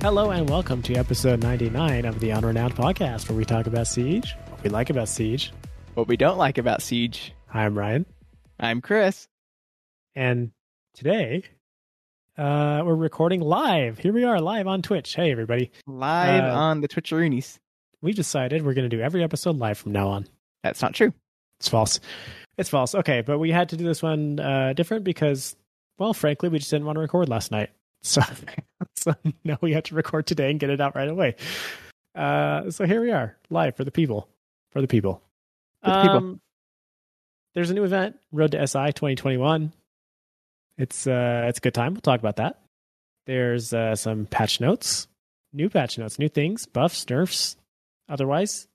Hello 0.00 0.30
and 0.30 0.48
welcome 0.48 0.80
to 0.82 0.94
episode 0.94 1.42
99 1.42 2.04
of 2.06 2.20
the 2.20 2.30
Unrenowned 2.30 2.74
podcast, 2.74 3.28
where 3.28 3.36
we 3.36 3.44
talk 3.44 3.66
about 3.66 3.86
Siege, 3.86 4.34
what 4.48 4.62
we 4.64 4.70
like 4.70 4.88
about 4.90 5.08
Siege. 5.08 5.52
What 5.94 6.08
we 6.08 6.16
don't 6.16 6.38
like 6.38 6.56
about 6.58 6.80
Siege. 6.82 7.32
Hi, 7.48 7.66
I'm 7.66 7.76
Ryan, 7.76 8.06
I'm 8.58 8.80
Chris. 8.80 9.28
and 10.14 10.52
today 10.94 11.42
uh, 12.38 12.82
we're 12.84 12.94
recording 12.94 13.40
live. 13.40 13.98
Here 13.98 14.12
we 14.12 14.24
are, 14.24 14.40
live 14.40 14.66
on 14.66 14.80
Twitch. 14.82 15.14
Hey, 15.14 15.30
everybody. 15.32 15.70
Live 15.86 16.44
Uh, 16.44 16.54
on 16.56 16.80
the 16.80 16.88
Twitcheroonies. 16.88 17.58
We 18.00 18.12
decided 18.12 18.64
we're 18.64 18.74
going 18.74 18.88
to 18.88 18.96
do 18.96 19.02
every 19.02 19.22
episode 19.22 19.56
live 19.58 19.76
from 19.76 19.92
now 19.92 20.08
on. 20.08 20.26
That's 20.62 20.80
not 20.80 20.94
true. 20.94 21.12
It's 21.58 21.68
false. 21.68 22.00
It's 22.56 22.70
false. 22.70 22.94
Okay, 22.94 23.20
but 23.20 23.38
we 23.38 23.50
had 23.50 23.68
to 23.70 23.76
do 23.76 23.84
this 23.84 24.02
one 24.02 24.40
uh, 24.40 24.72
different 24.72 25.04
because, 25.04 25.54
well, 25.98 26.14
frankly, 26.14 26.48
we 26.48 26.58
just 26.58 26.70
didn't 26.70 26.86
want 26.86 26.96
to 26.96 27.00
record 27.00 27.28
last 27.28 27.50
night. 27.50 27.68
So, 28.02 28.22
so 28.96 29.14
now 29.44 29.58
we 29.60 29.72
have 29.74 29.82
to 29.84 29.94
record 29.94 30.26
today 30.26 30.50
and 30.50 30.58
get 30.58 30.70
it 30.70 30.80
out 30.80 30.96
right 30.96 31.08
away. 31.08 31.36
Uh, 32.14 32.70
so 32.70 32.86
here 32.86 33.02
we 33.02 33.10
are, 33.10 33.36
live 33.50 33.76
for 33.76 33.84
the 33.84 33.90
people. 33.90 34.26
For 34.70 34.80
the 34.80 34.88
people. 34.88 35.22
For 35.84 35.90
the 35.90 36.02
people. 36.02 36.16
Um, 36.16 36.40
there's 37.54 37.70
a 37.70 37.74
new 37.74 37.84
event, 37.84 38.16
Road 38.32 38.52
to 38.52 38.66
SI 38.66 38.92
2021. 38.92 39.72
It's 40.78 41.06
uh, 41.06 41.44
it's 41.48 41.58
a 41.58 41.60
good 41.60 41.74
time. 41.74 41.92
We'll 41.92 42.00
talk 42.00 42.20
about 42.20 42.36
that. 42.36 42.62
There's 43.26 43.74
uh, 43.74 43.96
some 43.96 44.24
patch 44.24 44.60
notes, 44.60 45.06
new 45.52 45.68
patch 45.68 45.98
notes, 45.98 46.18
new 46.18 46.30
things, 46.30 46.64
buffs, 46.64 47.08
nerfs, 47.10 47.56
otherwise 48.08 48.66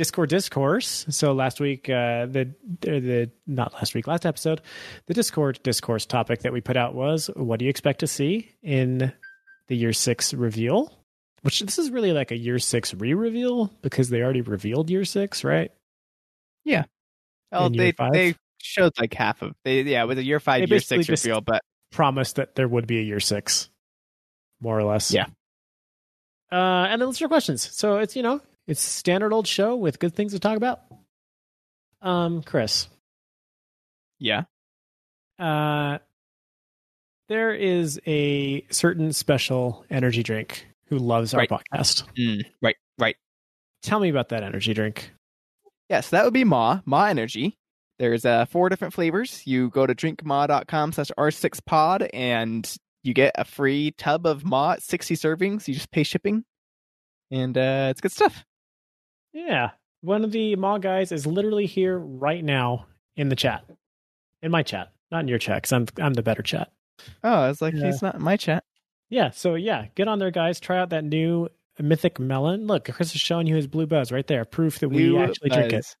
Discord 0.00 0.30
discourse. 0.30 1.04
So 1.10 1.34
last 1.34 1.60
week, 1.60 1.90
uh, 1.90 2.24
the 2.24 2.54
the 2.80 3.30
not 3.46 3.74
last 3.74 3.94
week, 3.94 4.06
last 4.06 4.24
episode, 4.24 4.62
the 5.04 5.12
Discord 5.12 5.60
discourse 5.62 6.06
topic 6.06 6.40
that 6.40 6.54
we 6.54 6.62
put 6.62 6.78
out 6.78 6.94
was, 6.94 7.28
"What 7.36 7.58
do 7.58 7.66
you 7.66 7.68
expect 7.68 8.00
to 8.00 8.06
see 8.06 8.50
in 8.62 9.12
the 9.68 9.76
year 9.76 9.92
six 9.92 10.32
reveal?" 10.32 10.90
Which 11.42 11.60
this 11.60 11.78
is 11.78 11.90
really 11.90 12.12
like 12.12 12.30
a 12.30 12.36
year 12.36 12.58
six 12.58 12.94
re-reveal 12.94 13.66
because 13.82 14.08
they 14.08 14.22
already 14.22 14.40
revealed 14.40 14.88
year 14.88 15.04
six, 15.04 15.44
right? 15.44 15.70
Yeah. 16.64 16.84
Oh, 17.52 17.66
In 17.66 17.72
they 17.72 17.92
they 18.10 18.34
showed 18.56 18.92
like 18.98 19.12
half 19.12 19.42
of 19.42 19.52
they 19.66 19.82
yeah, 19.82 20.02
it 20.02 20.06
was 20.06 20.16
a 20.16 20.24
year 20.24 20.40
five, 20.40 20.66
They 20.66 20.76
year 20.76 20.80
six 20.80 21.10
reveal, 21.10 21.42
but 21.42 21.60
Promised 21.92 22.36
that 22.36 22.54
there 22.54 22.68
would 22.68 22.86
be 22.86 23.00
a 23.00 23.02
year 23.02 23.20
six, 23.20 23.68
more 24.62 24.78
or 24.78 24.84
less. 24.84 25.12
Yeah. 25.12 25.26
Uh, 26.50 26.86
and 26.88 27.02
then 27.02 27.08
let's 27.08 27.20
your 27.20 27.28
questions. 27.28 27.68
So 27.76 27.98
it's 27.98 28.16
you 28.16 28.22
know 28.22 28.40
it's 28.70 28.80
standard 28.82 29.32
old 29.32 29.46
show 29.46 29.76
with 29.76 29.98
good 29.98 30.14
things 30.14 30.32
to 30.32 30.38
talk 30.38 30.56
about. 30.56 30.80
Um, 32.00 32.42
Chris, 32.42 32.88
yeah. 34.18 34.44
Uh, 35.38 35.98
there 37.28 37.54
is 37.54 38.00
a 38.06 38.64
certain 38.70 39.12
special 39.12 39.84
energy 39.90 40.22
drink 40.22 40.66
who 40.86 40.98
loves 40.98 41.34
our 41.34 41.40
Right. 41.40 41.48
podcast. 41.50 42.04
Mm, 42.18 42.44
right, 42.62 42.76
right. 42.98 43.16
Tell 43.82 44.00
me 44.00 44.08
about 44.08 44.30
that 44.30 44.42
energy 44.42 44.74
drink. 44.74 45.12
Yeah, 45.88 46.00
so 46.00 46.16
that 46.16 46.24
would 46.24 46.34
be 46.34 46.44
Maw, 46.44 46.80
Maw 46.84 47.06
Energy. 47.06 47.56
There's 47.98 48.24
uh 48.24 48.46
four 48.46 48.68
different 48.70 48.94
flavors. 48.94 49.46
You 49.46 49.68
go 49.70 49.86
to 49.86 49.94
drinkmaw.com 49.94 50.92
slash 50.92 51.10
R6pod 51.18 52.08
and 52.14 52.72
you 53.02 53.12
get 53.14 53.32
a 53.36 53.44
free 53.44 53.92
tub 53.98 54.26
of 54.26 54.44
Maw 54.44 54.72
at 54.72 54.82
60 54.82 55.14
servings. 55.16 55.68
You 55.68 55.74
just 55.74 55.90
pay 55.90 56.02
shipping. 56.02 56.44
And 57.30 57.56
uh 57.58 57.88
it's 57.90 58.00
good 58.00 58.12
stuff. 58.12 58.44
Yeah, 59.32 59.70
one 60.00 60.24
of 60.24 60.32
the 60.32 60.56
Maw 60.56 60.78
guys 60.78 61.12
is 61.12 61.26
literally 61.26 61.66
here 61.66 61.98
right 61.98 62.42
now 62.44 62.86
in 63.16 63.28
the 63.28 63.36
chat, 63.36 63.64
in 64.42 64.50
my 64.50 64.62
chat, 64.62 64.92
not 65.10 65.20
in 65.20 65.28
your 65.28 65.38
chat, 65.38 65.58
because 65.62 65.72
I'm 65.72 65.86
I'm 65.98 66.14
the 66.14 66.22
better 66.22 66.42
chat. 66.42 66.70
Oh, 67.22 67.30
I 67.32 67.48
was 67.48 67.62
like, 67.62 67.74
Yeah. 67.74 67.86
he's 67.86 68.02
not 68.02 68.16
in 68.16 68.22
my 68.22 68.36
chat. 68.36 68.64
Yeah, 69.08 69.30
so 69.30 69.54
yeah, 69.54 69.86
get 69.94 70.08
on 70.08 70.18
there, 70.18 70.30
guys. 70.30 70.60
Try 70.60 70.78
out 70.78 70.90
that 70.90 71.04
new 71.04 71.48
Mythic 71.78 72.18
Melon. 72.20 72.66
Look, 72.66 72.84
Chris 72.84 73.14
is 73.14 73.20
showing 73.20 73.46
you 73.46 73.56
his 73.56 73.66
blue 73.66 73.86
buzz 73.86 74.12
right 74.12 74.26
there, 74.26 74.44
proof 74.44 74.78
that 74.80 74.88
we 74.88 75.08
Blue 75.08 75.18
actually 75.18 75.50
drink 75.50 75.72
it. 75.72 75.96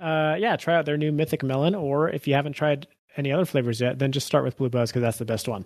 Uh, 0.00 0.36
yeah, 0.38 0.56
try 0.56 0.74
out 0.74 0.84
their 0.84 0.96
new 0.96 1.12
Mythic 1.12 1.42
Melon, 1.42 1.74
or 1.74 2.08
if 2.08 2.26
you 2.26 2.34
haven't 2.34 2.54
tried 2.54 2.88
any 3.16 3.30
other 3.30 3.44
flavors 3.44 3.80
yet, 3.80 3.98
then 3.98 4.10
just 4.10 4.26
start 4.26 4.44
with 4.44 4.56
Blue 4.56 4.68
Buzz 4.68 4.90
because 4.90 5.02
that's 5.02 5.18
the 5.18 5.24
best 5.24 5.46
one. 5.46 5.64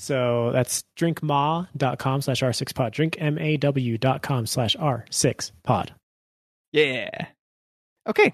So 0.00 0.50
that's 0.52 0.82
drinkmaw.com 0.98 2.22
slash 2.22 2.40
R6pod. 2.40 2.92
Drinkmaw.com 2.94 4.46
slash 4.46 4.74
R6pod. 4.76 5.90
Yeah. 6.72 7.26
Okay. 8.08 8.32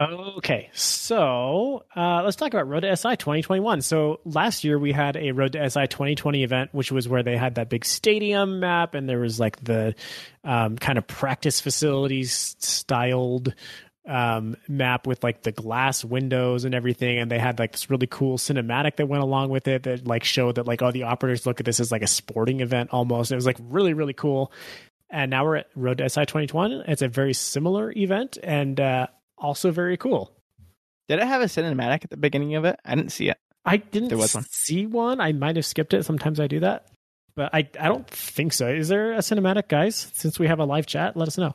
Okay, 0.00 0.70
so 0.72 1.84
uh, 1.94 2.22
let's 2.24 2.34
talk 2.34 2.52
about 2.52 2.66
Road 2.66 2.80
to 2.80 2.96
SI 2.96 3.14
2021. 3.14 3.80
So 3.82 4.18
last 4.24 4.64
year 4.64 4.76
we 4.76 4.90
had 4.90 5.16
a 5.16 5.30
Road 5.30 5.52
to 5.52 5.70
SI 5.70 5.86
2020 5.86 6.42
event, 6.42 6.70
which 6.74 6.90
was 6.90 7.08
where 7.08 7.22
they 7.22 7.36
had 7.36 7.54
that 7.54 7.70
big 7.70 7.84
stadium 7.84 8.58
map, 8.58 8.96
and 8.96 9.08
there 9.08 9.20
was 9.20 9.38
like 9.38 9.62
the 9.62 9.94
um, 10.42 10.76
kind 10.76 10.98
of 10.98 11.06
practice 11.06 11.60
facilities 11.60 12.56
styled 12.58 13.54
um, 14.06 14.56
map 14.68 15.06
with 15.06 15.22
like 15.24 15.42
the 15.42 15.52
glass 15.52 16.04
windows 16.04 16.64
and 16.64 16.74
everything, 16.74 17.18
and 17.18 17.30
they 17.30 17.38
had 17.38 17.58
like 17.58 17.72
this 17.72 17.88
really 17.90 18.06
cool 18.06 18.36
cinematic 18.38 18.96
that 18.96 19.06
went 19.06 19.22
along 19.22 19.50
with 19.50 19.66
it 19.68 19.84
that 19.84 20.06
like 20.06 20.24
showed 20.24 20.56
that 20.56 20.66
like 20.66 20.82
oh 20.82 20.90
the 20.92 21.04
operators 21.04 21.46
look 21.46 21.60
at 21.60 21.66
this 21.66 21.80
as 21.80 21.90
like 21.92 22.02
a 22.02 22.06
sporting 22.06 22.60
event 22.60 22.90
almost. 22.92 23.32
It 23.32 23.36
was 23.36 23.46
like 23.46 23.56
really 23.60 23.94
really 23.94 24.12
cool. 24.12 24.52
And 25.10 25.30
now 25.30 25.44
we're 25.44 25.56
at 25.56 25.68
Road 25.76 25.98
to 25.98 26.08
SI 26.08 26.22
2021. 26.22 26.84
It's 26.88 27.02
a 27.02 27.08
very 27.08 27.34
similar 27.34 27.92
event 27.96 28.36
and 28.42 28.80
uh, 28.80 29.06
also 29.38 29.70
very 29.70 29.96
cool. 29.96 30.32
Did 31.08 31.20
it 31.20 31.26
have 31.26 31.40
a 31.42 31.44
cinematic 31.44 32.02
at 32.04 32.10
the 32.10 32.16
beginning 32.16 32.56
of 32.56 32.64
it? 32.64 32.80
I 32.84 32.94
didn't 32.96 33.12
see 33.12 33.28
it. 33.28 33.36
I 33.64 33.76
didn't 33.76 34.08
There 34.08 34.18
was 34.18 34.34
one. 34.34 34.44
see 34.50 34.86
one. 34.86 35.20
I 35.20 35.32
might 35.32 35.56
have 35.56 35.66
skipped 35.66 35.94
it. 35.94 36.04
Sometimes 36.04 36.40
I 36.40 36.46
do 36.48 36.60
that, 36.60 36.88
but 37.36 37.54
I 37.54 37.68
I 37.78 37.88
don't 37.88 38.08
think 38.08 38.52
so. 38.52 38.68
Is 38.68 38.88
there 38.88 39.12
a 39.12 39.18
cinematic, 39.18 39.68
guys? 39.68 40.10
Since 40.14 40.38
we 40.38 40.48
have 40.48 40.58
a 40.58 40.64
live 40.64 40.86
chat, 40.86 41.16
let 41.16 41.28
us 41.28 41.38
know. 41.38 41.54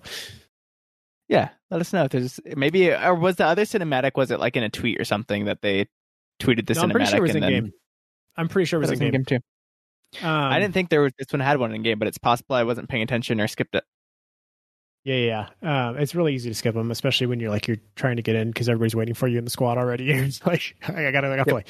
Yeah, 1.30 1.50
let 1.70 1.80
us 1.80 1.94
know 1.94 2.04
if 2.06 2.12
there's 2.12 2.40
maybe 2.58 2.92
or 2.92 3.14
was 3.16 3.36
the 3.38 3.46
other 3.46 3.62
cinematic 3.64 4.12
was 4.16 4.32
it 4.32 4.40
like 4.40 4.58
in 4.58 4.64
a 4.64 4.70
tweet 4.70 5.00
or 5.00 5.06
something 5.06 5.46
that 5.46 5.62
they 5.62 5.88
tweeted 6.40 6.66
the 6.66 6.74
No, 6.74 6.82
cinematic 6.82 6.84
I'm 6.84 6.90
pretty 6.92 7.06
sure 7.06 7.18
it 7.18 7.22
was 7.22 7.36
in 7.36 7.42
then 7.42 7.52
game. 7.52 7.74
I'm 8.36 8.48
pretty 8.50 8.66
sure 8.66 8.80
it 8.80 8.82
was 8.82 8.90
That 8.90 9.02
in 9.02 9.12
was 9.12 9.26
game. 9.26 9.26
too. 9.26 10.26
Um, 10.26 10.52
I 10.52 10.60
didn't 10.60 10.74
think 10.74 10.90
there 10.90 11.02
was 11.02 11.14
this 11.20 11.28
one 11.32 11.40
had 11.40 11.60
one 11.60 11.72
in 11.74 11.84
game, 11.84 12.00
but 12.00 12.08
it's 12.08 12.18
possible 12.18 12.56
I 12.56 12.64
wasn't 12.64 12.90
paying 12.90 13.04
attention 13.04 13.40
or 13.40 13.48
skipped 13.48 13.76
it. 13.76 13.84
Yeah, 15.04 15.48
yeah. 15.62 15.88
Um, 15.88 15.98
it's 15.98 16.16
really 16.16 16.34
easy 16.34 16.50
to 16.50 16.56
skip 16.56 16.74
them, 16.76 16.92
especially 16.92 17.28
when 17.28 17.40
you're 17.40 17.52
like 17.52 17.68
you're 17.68 17.78
trying 17.96 18.16
to 18.18 18.22
get 18.22 18.36
in 18.36 18.50
because 18.50 18.68
everybody's 18.68 18.96
waiting 18.96 19.14
for 19.14 19.28
you 19.28 19.38
in 19.38 19.46
the 19.46 19.52
squad 19.52 19.78
already. 19.78 20.12
it's 20.12 20.46
like 20.46 20.76
I 20.88 21.12
gotta, 21.12 21.28
I 21.32 21.36
gotta 21.38 21.46
play. 21.46 21.64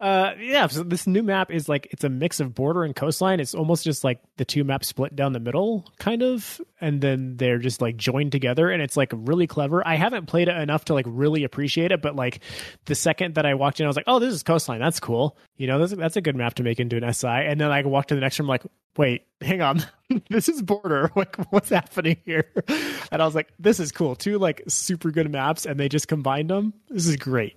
Uh, 0.00 0.32
yeah. 0.40 0.66
So 0.66 0.82
this 0.82 1.06
new 1.06 1.22
map 1.22 1.50
is 1.50 1.68
like 1.68 1.88
it's 1.90 2.04
a 2.04 2.08
mix 2.08 2.40
of 2.40 2.54
border 2.54 2.84
and 2.84 2.96
coastline. 2.96 3.38
It's 3.38 3.54
almost 3.54 3.84
just 3.84 4.02
like 4.02 4.18
the 4.38 4.46
two 4.46 4.64
maps 4.64 4.88
split 4.88 5.14
down 5.14 5.34
the 5.34 5.40
middle, 5.40 5.92
kind 5.98 6.22
of, 6.22 6.58
and 6.80 7.02
then 7.02 7.36
they're 7.36 7.58
just 7.58 7.82
like 7.82 7.98
joined 7.98 8.32
together, 8.32 8.70
and 8.70 8.80
it's 8.80 8.96
like 8.96 9.12
really 9.14 9.46
clever. 9.46 9.86
I 9.86 9.96
haven't 9.96 10.24
played 10.24 10.48
it 10.48 10.56
enough 10.56 10.86
to 10.86 10.94
like 10.94 11.04
really 11.06 11.44
appreciate 11.44 11.92
it, 11.92 12.00
but 12.00 12.16
like 12.16 12.40
the 12.86 12.94
second 12.94 13.34
that 13.34 13.44
I 13.44 13.52
walked 13.54 13.78
in, 13.78 13.84
I 13.84 13.88
was 13.88 13.96
like, 13.96 14.06
oh, 14.06 14.18
this 14.18 14.32
is 14.32 14.42
coastline. 14.42 14.80
That's 14.80 15.00
cool. 15.00 15.36
You 15.58 15.66
know, 15.66 15.78
that's 15.78 15.92
that's 15.92 16.16
a 16.16 16.22
good 16.22 16.36
map 16.36 16.54
to 16.54 16.62
make 16.62 16.80
into 16.80 16.96
an 16.96 17.12
SI. 17.12 17.26
And 17.28 17.60
then 17.60 17.70
I 17.70 17.82
walked 17.82 18.08
to 18.08 18.14
the 18.14 18.22
next 18.22 18.38
room, 18.38 18.48
like, 18.48 18.62
wait, 18.96 19.26
hang 19.42 19.60
on, 19.60 19.84
this 20.30 20.48
is 20.48 20.62
border. 20.62 21.10
Like, 21.20 21.36
what's 21.52 21.68
happening 21.68 22.16
here? 22.24 22.50
And 23.12 23.20
I 23.20 23.24
was 23.24 23.34
like, 23.34 23.48
this 23.58 23.80
is 23.80 23.90
cool. 23.90 24.14
Two 24.14 24.38
like 24.38 24.62
super 24.68 25.10
good 25.10 25.30
maps, 25.30 25.66
and 25.66 25.78
they 25.78 25.88
just 25.88 26.06
combined 26.08 26.48
them. 26.48 26.72
This 26.88 27.06
is 27.08 27.16
great. 27.16 27.56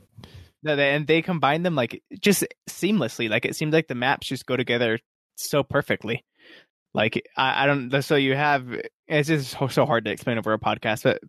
And 0.65 1.07
they 1.07 1.21
combine 1.21 1.63
them 1.63 1.75
like 1.75 2.01
just 2.19 2.45
seamlessly. 2.69 3.29
Like 3.29 3.45
it 3.45 3.55
seems 3.55 3.73
like 3.73 3.87
the 3.87 3.95
maps 3.95 4.27
just 4.27 4.45
go 4.45 4.57
together 4.57 4.99
so 5.35 5.63
perfectly. 5.63 6.23
Like 6.93 7.23
I, 7.37 7.63
I 7.63 7.65
don't. 7.65 8.01
So 8.01 8.15
you 8.15 8.35
have 8.35 8.67
it's 9.07 9.27
just 9.27 9.51
so, 9.51 9.67
so 9.67 9.85
hard 9.85 10.05
to 10.05 10.11
explain 10.11 10.37
over 10.37 10.53
a 10.53 10.59
podcast, 10.59 11.03
but 11.03 11.19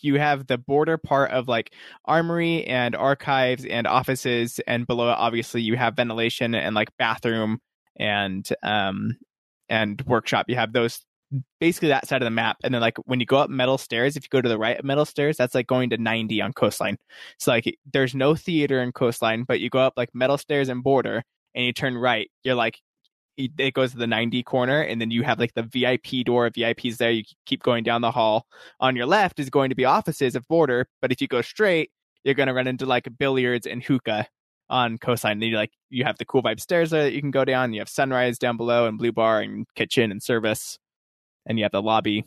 you 0.00 0.18
have 0.18 0.46
the 0.46 0.58
border 0.58 0.98
part 0.98 1.30
of 1.30 1.48
like 1.48 1.72
armory 2.04 2.64
and 2.66 2.94
archives 2.96 3.64
and 3.64 3.86
offices, 3.86 4.60
and 4.66 4.86
below 4.86 5.10
it, 5.10 5.16
obviously, 5.18 5.62
you 5.62 5.76
have 5.76 5.96
ventilation 5.96 6.54
and 6.54 6.74
like 6.74 6.88
bathroom 6.98 7.60
and 7.96 8.48
um 8.62 9.16
and 9.68 10.02
workshop. 10.06 10.46
You 10.48 10.56
have 10.56 10.72
those 10.72 11.04
basically 11.60 11.88
that 11.88 12.06
side 12.06 12.22
of 12.22 12.26
the 12.26 12.30
map, 12.30 12.58
and 12.64 12.74
then 12.74 12.80
like 12.80 12.96
when 13.04 13.20
you 13.20 13.26
go 13.26 13.38
up 13.38 13.50
metal 13.50 13.78
stairs, 13.78 14.16
if 14.16 14.24
you 14.24 14.28
go 14.30 14.40
to 14.40 14.48
the 14.48 14.58
right 14.58 14.78
of 14.78 14.84
metal 14.84 15.04
stairs, 15.04 15.36
that's 15.36 15.54
like 15.54 15.66
going 15.66 15.90
to 15.90 15.98
ninety 15.98 16.40
on 16.40 16.52
coastline. 16.52 16.98
So 17.38 17.52
like 17.52 17.78
there's 17.92 18.14
no 18.14 18.34
theater 18.34 18.82
in 18.82 18.92
coastline, 18.92 19.44
but 19.44 19.60
you 19.60 19.70
go 19.70 19.80
up 19.80 19.94
like 19.96 20.14
metal 20.14 20.38
stairs 20.38 20.68
and 20.68 20.82
border, 20.82 21.22
and 21.54 21.64
you 21.64 21.72
turn 21.72 21.96
right, 21.96 22.30
you're 22.42 22.54
like 22.54 22.80
it 23.36 23.74
goes 23.74 23.92
to 23.92 23.98
the 23.98 24.06
90 24.06 24.42
corner 24.44 24.80
and 24.80 25.00
then 25.00 25.10
you 25.10 25.22
have 25.22 25.38
like 25.38 25.54
the 25.54 25.62
VIP 25.62 26.24
door 26.24 26.48
VIPs 26.50 26.98
there 26.98 27.10
you 27.10 27.24
keep 27.46 27.62
going 27.62 27.82
down 27.82 28.00
the 28.00 28.10
hall 28.10 28.46
on 28.80 28.94
your 28.94 29.06
left 29.06 29.40
is 29.40 29.50
going 29.50 29.70
to 29.70 29.74
be 29.74 29.84
offices 29.84 30.36
of 30.36 30.46
border 30.46 30.86
but 31.02 31.10
if 31.10 31.20
you 31.20 31.26
go 31.26 31.42
straight 31.42 31.90
you're 32.22 32.34
to 32.34 32.52
run 32.52 32.66
into 32.66 32.86
like 32.86 33.08
billiards 33.18 33.66
and 33.66 33.82
hookah 33.82 34.26
on 34.70 34.98
coastline 34.98 35.40
then 35.40 35.48
you 35.48 35.56
like 35.56 35.72
you 35.90 36.04
have 36.04 36.16
the 36.18 36.24
cool 36.24 36.42
vibe 36.42 36.60
stairs 36.60 36.90
there 36.90 37.02
that 37.04 37.12
you 37.12 37.20
can 37.20 37.30
go 37.30 37.44
down 37.44 37.72
you 37.72 37.80
have 37.80 37.88
sunrise 37.88 38.38
down 38.38 38.56
below 38.56 38.86
and 38.86 38.98
blue 38.98 39.12
bar 39.12 39.40
and 39.40 39.66
kitchen 39.74 40.10
and 40.10 40.22
service 40.22 40.78
and 41.46 41.58
you 41.58 41.64
have 41.64 41.72
the 41.72 41.82
lobby 41.82 42.24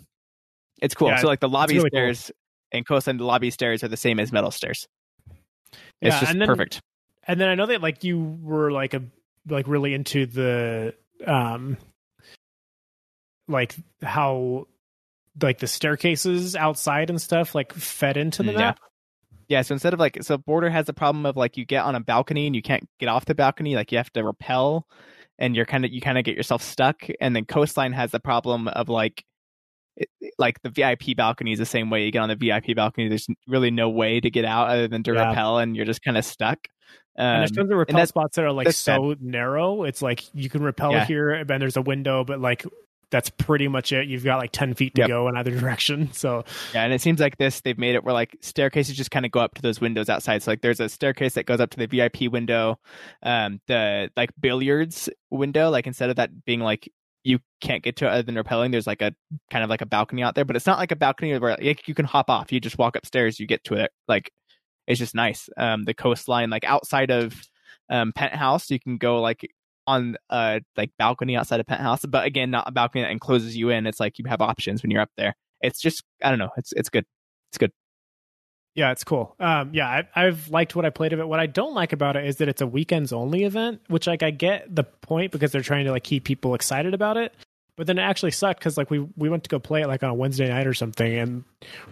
it's 0.81 0.93
cool 0.93 1.07
Yeah, 1.09 1.17
so 1.17 1.27
like 1.27 1.39
the 1.39 1.49
lobby 1.49 1.75
really 1.77 1.89
cool. 1.89 1.97
stairs 1.99 2.31
and 2.71 2.85
coastline 2.87 3.17
the 3.17 3.23
lobby 3.25 3.49
stairs 3.51 3.83
are 3.83 3.87
the 3.87 3.97
same 3.97 4.19
as 4.19 4.31
metal 4.31 4.51
stairs 4.51 4.87
it's 6.01 6.13
Yeah, 6.15 6.19
just 6.19 6.31
and 6.31 6.41
then- 6.41 6.47
perfect 6.47 6.81
And 7.27 7.39
then 7.41 7.49
I 7.49 7.55
know 7.55 7.65
that 7.67 7.81
like 7.81 8.03
you 8.03 8.19
were 8.41 8.71
like 8.71 8.93
a 8.93 9.03
like 9.49 9.67
really 9.67 9.93
into 9.93 10.25
the 10.25 10.93
um 11.25 11.77
like 13.47 13.75
how 14.01 14.67
like 15.41 15.59
the 15.59 15.67
staircases 15.67 16.55
outside 16.55 17.09
and 17.09 17.21
stuff 17.21 17.53
like 17.55 17.73
fed 17.73 18.17
into 18.17 18.43
the 18.43 18.51
Mm, 18.51 18.53
yeah. 18.53 18.59
map. 18.59 18.79
Yeah, 19.49 19.61
so 19.61 19.73
instead 19.73 19.93
of 19.93 19.99
like, 19.99 20.17
so 20.23 20.37
border 20.37 20.69
has 20.69 20.87
the 20.87 20.93
problem 20.93 21.25
of 21.25 21.37
like 21.37 21.55
you 21.55 21.63
get 21.63 21.85
on 21.85 21.95
a 21.95 22.01
balcony 22.01 22.47
and 22.47 22.55
you 22.55 22.61
can't 22.61 22.83
get 22.99 23.07
off 23.07 23.23
the 23.25 23.35
balcony, 23.35 23.75
like 23.75 23.91
you 23.93 23.97
have 23.97 24.11
to 24.13 24.23
rappel, 24.23 24.85
and 25.39 25.55
you're 25.55 25.65
kind 25.65 25.85
of 25.85 25.91
you 25.91 26.01
kind 26.01 26.17
of 26.17 26.23
get 26.23 26.35
yourself 26.35 26.61
stuck. 26.61 27.03
And 27.21 27.35
then 27.35 27.45
coastline 27.45 27.93
has 27.93 28.11
the 28.11 28.19
problem 28.19 28.67
of 28.67 28.89
like, 28.89 29.23
it, 29.95 30.09
like 30.37 30.61
the 30.61 30.69
VIP 30.69 31.15
balcony 31.15 31.51
is 31.53 31.59
the 31.59 31.65
same 31.65 31.89
way. 31.89 32.05
You 32.05 32.11
get 32.11 32.19
on 32.19 32.29
the 32.29 32.35
VIP 32.35 32.75
balcony, 32.75 33.07
there's 33.09 33.27
really 33.47 33.71
no 33.71 33.89
way 33.89 34.19
to 34.19 34.29
get 34.29 34.45
out 34.45 34.69
other 34.69 34.87
than 34.87 35.03
to 35.03 35.13
Yeah. 35.13 35.29
rappel, 35.29 35.57
and 35.59 35.75
you're 35.75 35.85
just 35.85 36.01
kind 36.03 36.17
of 36.17 36.25
stuck. 36.25 36.59
and 37.19 37.41
there's 37.41 37.49
Um, 37.51 37.55
tons 37.55 37.71
of 37.71 37.77
repel 37.79 37.93
that's- 37.95 38.09
spots 38.09 38.35
that 38.35 38.45
are 38.45 38.51
like 38.51 38.71
so 38.71 39.15
narrow. 39.19 39.83
It's 39.83 40.03
like 40.03 40.23
you 40.35 40.49
can 40.49 40.61
repel 40.61 40.91
Yeah. 40.91 41.05
here, 41.05 41.31
and 41.31 41.49
then 41.49 41.59
there's 41.59 41.75
a 41.75 41.81
window, 41.81 42.23
but 42.23 42.39
like 42.39 42.63
that's 43.09 43.29
pretty 43.29 43.67
much 43.67 43.93
it. 43.93 44.07
You've 44.07 44.23
got 44.23 44.37
like 44.39 44.51
ten 44.51 44.73
feet 44.73 44.95
to 44.95 45.01
Yep. 45.03 45.07
go 45.09 45.27
in 45.29 45.37
either 45.37 45.51
direction. 45.59 46.11
So 46.13 46.43
Yeah, 46.73 46.83
and 46.83 46.93
it 46.93 47.01
seems 47.01 47.19
like 47.19 47.37
this 47.37 47.61
they've 47.61 47.77
made 47.77 47.95
it 47.95 48.03
where 48.03 48.13
like 48.13 48.35
staircases 48.41 48.95
just 48.97 49.11
kind 49.11 49.25
of 49.25 49.31
go 49.31 49.39
up 49.39 49.55
to 49.55 49.61
those 49.61 49.79
windows 49.79 50.09
outside. 50.09 50.43
So 50.43 50.51
like 50.51 50.61
there's 50.61 50.79
a 50.79 50.89
staircase 50.89 51.33
that 51.35 51.45
goes 51.45 51.59
up 51.59 51.69
to 51.71 51.77
the 51.77 51.85
VIP 51.87 52.31
window, 52.31 52.79
um, 53.23 53.61
the 53.67 54.11
like 54.17 54.31
billiards 54.39 55.09
window. 55.29 55.69
Like 55.69 55.87
instead 55.87 56.09
of 56.09 56.17
that 56.17 56.45
being 56.45 56.59
like 56.59 56.91
you 57.23 57.39
can't 57.61 57.83
get 57.83 57.97
to 57.97 58.05
it 58.05 58.09
other 58.09 58.23
than 58.23 58.35
rappelling, 58.35 58.71
there's 58.71 58.87
like 58.87 59.01
a 59.01 59.13
kind 59.51 59.63
of 59.63 59.69
like 59.69 59.81
a 59.81 59.85
balcony 59.85 60.23
out 60.23 60.35
there, 60.35 60.45
but 60.45 60.55
it's 60.55 60.65
not 60.67 60.77
like 60.77 60.91
a 60.91 60.95
balcony 60.95 61.37
where 61.37 61.57
like, 61.61 61.87
you 61.87 61.93
can 61.93 62.05
hop 62.05 62.29
off. 62.29 62.51
You 62.51 62.59
just 62.59 62.77
walk 62.77 62.95
upstairs, 62.95 63.39
you 63.39 63.47
get 63.47 63.63
to 63.65 63.73
it. 63.75 63.91
Like 64.07 64.31
it's 64.85 64.99
just 64.99 65.15
nice. 65.15 65.49
Um, 65.57 65.83
the 65.83 65.93
coastline, 65.93 66.49
like 66.49 66.63
outside 66.63 67.11
of 67.11 67.33
um 67.89 68.11
penthouse, 68.13 68.69
you 68.69 68.79
can 68.79 68.97
go 68.97 69.21
like 69.21 69.49
on 69.87 70.17
a 70.29 70.61
like 70.75 70.91
balcony 70.99 71.35
outside 71.37 71.59
of 71.59 71.65
penthouse, 71.65 72.05
but 72.05 72.25
again, 72.25 72.51
not 72.51 72.67
a 72.67 72.71
balcony 72.71 73.03
that 73.03 73.11
encloses 73.11 73.55
you 73.57 73.69
in. 73.69 73.87
It's 73.87 73.99
like 73.99 74.19
you 74.19 74.25
have 74.27 74.41
options 74.41 74.83
when 74.83 74.91
you're 74.91 75.01
up 75.01 75.11
there. 75.17 75.33
It's 75.61 75.81
just 75.81 76.03
I 76.23 76.29
don't 76.29 76.39
know. 76.39 76.51
It's 76.57 76.73
it's 76.73 76.89
good. 76.89 77.05
It's 77.51 77.57
good. 77.57 77.71
yeah, 78.75 78.91
it's 78.91 79.03
cool. 79.03 79.35
Um, 79.39 79.71
yeah, 79.73 79.87
I, 79.87 80.25
I've 80.27 80.49
liked 80.49 80.75
what 80.75 80.85
I 80.85 80.91
played 80.91 81.13
of 81.13 81.19
it. 81.19 81.27
What 81.27 81.39
I 81.39 81.47
don't 81.47 81.73
like 81.73 81.93
about 81.93 82.15
it 82.15 82.25
is 82.25 82.37
that 82.37 82.47
it's 82.47 82.61
a 82.61 82.67
weekends 82.67 83.11
only 83.11 83.43
event, 83.43 83.81
which 83.87 84.05
like 84.05 84.21
I 84.21 84.29
get 84.29 84.73
the 84.73 84.83
point 84.83 85.31
because 85.31 85.51
they're 85.51 85.61
trying 85.61 85.85
to 85.85 85.91
like 85.91 86.03
keep 86.03 86.25
people 86.25 86.53
excited 86.53 86.93
about 86.93 87.17
it. 87.17 87.33
But 87.77 87.85
then 87.85 87.99
it 87.99 88.01
actually 88.01 88.31
sucked 88.31 88.59
because 88.59 88.75
like 88.75 88.89
we 88.89 88.99
we 89.15 89.29
went 89.29 89.43
to 89.43 89.49
go 89.49 89.59
play 89.59 89.83
it 89.83 89.87
like 89.87 90.01
on 90.03 90.09
a 90.09 90.13
Wednesday 90.15 90.49
night 90.49 90.65
or 90.65 90.73
something, 90.73 91.15
and 91.15 91.43